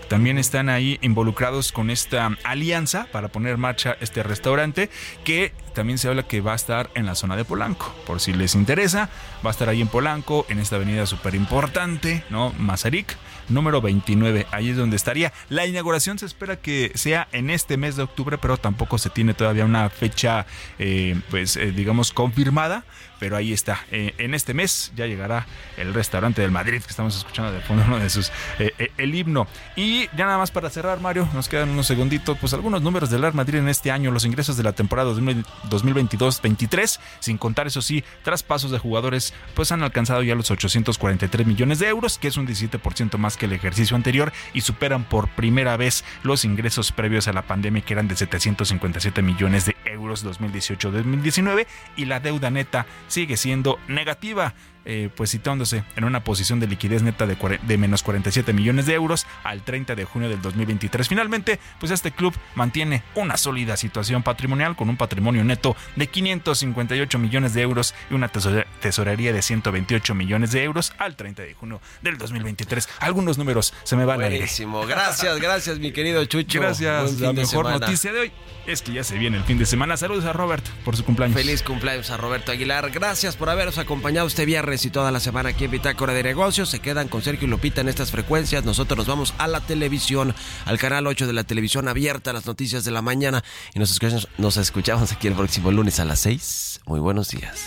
también 0.08 0.38
están 0.38 0.68
ahí 0.68 0.98
involucrados 1.02 1.72
con 1.72 1.90
esta 1.90 2.36
alianza 2.44 3.06
para 3.12 3.28
poner 3.28 3.54
en 3.54 3.60
marcha 3.60 3.96
este 4.00 4.22
restaurante 4.22 4.90
que 5.24 5.52
también 5.74 5.98
se 5.98 6.08
habla 6.08 6.24
que 6.24 6.40
va 6.40 6.54
a 6.54 6.56
estar 6.56 6.90
en 6.94 7.06
la 7.06 7.14
zona 7.14 7.36
de 7.36 7.44
Polanco. 7.44 7.94
Por 8.06 8.20
si 8.20 8.32
les 8.32 8.56
interesa, 8.56 9.10
va 9.44 9.50
a 9.50 9.52
estar 9.52 9.68
ahí 9.68 9.80
en 9.80 9.86
Polanco, 9.86 10.44
en 10.48 10.58
esta 10.58 10.76
avenida 10.76 11.06
súper 11.06 11.36
importante, 11.36 12.24
¿no? 12.30 12.52
Mazarik, 12.58 13.16
número 13.48 13.80
29. 13.80 14.46
Ahí 14.50 14.70
es 14.70 14.76
donde 14.76 14.96
estaría. 14.96 15.32
La 15.48 15.66
inauguración 15.66 16.18
se 16.18 16.26
espera 16.26 16.56
que 16.56 16.90
sea 16.94 17.28
en 17.30 17.50
este 17.50 17.76
mes 17.76 17.94
de 17.94 18.02
octubre, 18.02 18.38
pero 18.38 18.56
tampoco 18.56 18.98
se 18.98 19.10
tiene 19.10 19.34
todavía 19.34 19.64
una 19.64 19.88
fecha, 19.88 20.46
eh, 20.80 21.20
pues, 21.30 21.56
eh, 21.56 21.70
digamos, 21.70 22.12
confirmada 22.12 22.84
pero 23.18 23.36
ahí 23.36 23.52
está. 23.52 23.84
Eh, 23.90 24.14
en 24.18 24.34
este 24.34 24.54
mes 24.54 24.92
ya 24.96 25.06
llegará 25.06 25.46
el 25.76 25.94
restaurante 25.94 26.42
del 26.42 26.50
Madrid 26.50 26.82
que 26.82 26.90
estamos 26.90 27.16
escuchando 27.16 27.52
de 27.52 27.60
fondo 27.60 27.84
uno 27.86 27.98
de 27.98 28.10
sus 28.10 28.30
eh, 28.58 28.72
eh, 28.78 28.90
el 28.96 29.14
himno. 29.14 29.46
Y 29.76 30.06
ya 30.16 30.26
nada 30.26 30.38
más 30.38 30.50
para 30.50 30.70
cerrar, 30.70 31.00
Mario, 31.00 31.28
nos 31.34 31.48
quedan 31.48 31.70
unos 31.70 31.86
segunditos, 31.86 32.36
pues 32.38 32.54
algunos 32.54 32.82
números 32.82 33.10
del 33.10 33.22
Real 33.22 33.34
Madrid 33.34 33.58
en 33.58 33.68
este 33.68 33.90
año, 33.90 34.10
los 34.10 34.24
ingresos 34.24 34.56
de 34.56 34.62
la 34.62 34.72
temporada 34.72 35.12
2022-23, 35.12 37.00
sin 37.20 37.38
contar 37.38 37.66
eso 37.66 37.82
sí, 37.82 38.04
traspasos 38.22 38.70
de 38.70 38.78
jugadores, 38.78 39.34
pues 39.54 39.72
han 39.72 39.82
alcanzado 39.82 40.22
ya 40.22 40.34
los 40.34 40.50
843 40.50 41.46
millones 41.46 41.78
de 41.78 41.88
euros, 41.88 42.18
que 42.18 42.28
es 42.28 42.36
un 42.36 42.46
17% 42.46 43.18
más 43.18 43.36
que 43.36 43.46
el 43.46 43.52
ejercicio 43.52 43.96
anterior 43.96 44.32
y 44.52 44.62
superan 44.62 45.04
por 45.04 45.28
primera 45.28 45.76
vez 45.76 46.04
los 46.22 46.44
ingresos 46.44 46.92
previos 46.92 47.28
a 47.28 47.32
la 47.32 47.42
pandemia 47.42 47.82
que 47.82 47.92
eran 47.92 48.08
de 48.08 48.16
757 48.16 49.22
millones 49.22 49.66
de 49.66 49.76
euros 49.84 50.24
2018-2019 50.24 51.66
y 51.96 52.04
la 52.04 52.20
deuda 52.20 52.50
neta 52.50 52.86
sigue 53.08 53.36
siendo 53.36 53.78
negativa. 53.88 54.54
Eh, 54.90 55.10
pues 55.14 55.32
citándose 55.32 55.84
en 55.96 56.04
una 56.04 56.24
posición 56.24 56.60
de 56.60 56.66
liquidez 56.66 57.02
neta 57.02 57.26
de, 57.26 57.36
de, 57.60 57.76
menos 57.76 58.02
47 58.02 58.54
millones 58.54 58.86
de 58.86 58.94
euros 58.94 59.26
al 59.44 59.60
30 59.60 59.94
de 59.94 60.06
junio 60.06 60.30
del 60.30 60.40
2023. 60.40 61.06
Finalmente, 61.06 61.60
pues 61.78 61.92
este 61.92 62.10
club 62.10 62.34
mantiene 62.54 63.02
una 63.14 63.36
sólida 63.36 63.76
situación 63.76 64.22
patrimonial 64.22 64.76
con 64.76 64.88
un 64.88 64.96
patrimonio 64.96 65.44
neto 65.44 65.76
de 65.96 66.06
558 66.06 67.18
millones 67.18 67.52
de 67.52 67.60
euros 67.60 67.94
y 68.10 68.14
una 68.14 68.30
tesorería 68.30 69.34
de 69.34 69.42
128 69.42 70.14
millones 70.14 70.52
de 70.52 70.62
euros 70.64 70.94
al 70.96 71.16
30 71.16 71.42
de 71.42 71.52
junio 71.52 71.82
del 72.00 72.16
2023. 72.16 72.88
Algunos 73.00 73.36
números 73.36 73.74
se 73.84 73.94
me 73.94 74.06
van 74.06 74.22
a 74.22 74.28
Buenísimo. 74.28 74.86
Gracias, 74.86 75.38
gracias, 75.38 75.78
mi 75.78 75.92
querido 75.92 76.24
Chucho. 76.24 76.60
Gracias. 76.60 77.20
La 77.20 77.34
mejor 77.34 77.68
noticia 77.68 78.10
de 78.10 78.20
hoy 78.20 78.32
es 78.66 78.80
que 78.80 78.94
ya 78.94 79.04
se 79.04 79.18
viene 79.18 79.36
el 79.36 79.44
fin 79.44 79.58
de 79.58 79.66
semana. 79.66 79.98
Saludos 79.98 80.24
a 80.24 80.32
Robert 80.32 80.66
por 80.82 80.96
su 80.96 81.04
cumpleaños. 81.04 81.36
Feliz 81.36 81.62
cumpleaños 81.62 82.10
a 82.10 82.16
Roberto 82.16 82.52
Aguilar. 82.52 82.90
Gracias 82.90 83.36
por 83.36 83.50
habernos 83.50 83.76
acompañado 83.76 84.26
este 84.26 84.46
viernes 84.46 84.77
y 84.84 84.90
toda 84.90 85.10
la 85.10 85.20
semana 85.20 85.50
aquí 85.50 85.64
en 85.64 85.70
Bitácora 85.70 86.12
de 86.12 86.22
Negocios. 86.22 86.68
Se 86.68 86.80
quedan 86.80 87.08
con 87.08 87.22
Sergio 87.22 87.46
y 87.46 87.50
Lupita 87.50 87.80
en 87.80 87.88
estas 87.88 88.10
frecuencias. 88.10 88.64
Nosotros 88.64 88.98
nos 88.98 89.06
vamos 89.06 89.34
a 89.38 89.48
la 89.48 89.60
televisión, 89.60 90.34
al 90.66 90.78
canal 90.78 91.06
8 91.06 91.26
de 91.26 91.32
la 91.32 91.44
televisión 91.44 91.88
abierta, 91.88 92.32
las 92.32 92.46
noticias 92.46 92.84
de 92.84 92.90
la 92.90 93.02
mañana. 93.02 93.42
Y 93.74 93.78
nos 93.78 93.90
escuchamos, 93.90 94.28
nos 94.38 94.56
escuchamos 94.56 95.12
aquí 95.12 95.26
el 95.26 95.34
próximo 95.34 95.72
lunes 95.72 95.98
a 96.00 96.04
las 96.04 96.20
6. 96.20 96.80
Muy 96.86 97.00
buenos 97.00 97.28
días. 97.30 97.66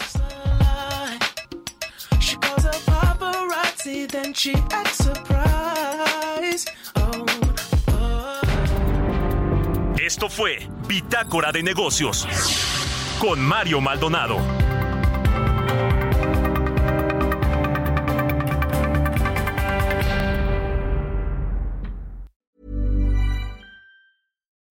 Esto 9.98 10.30
fue 10.30 10.68
Bitácora 10.88 11.52
de 11.52 11.64
Negocios 11.64 12.28
con 13.20 13.40
Mario 13.40 13.82
Maldonado. 13.82 14.81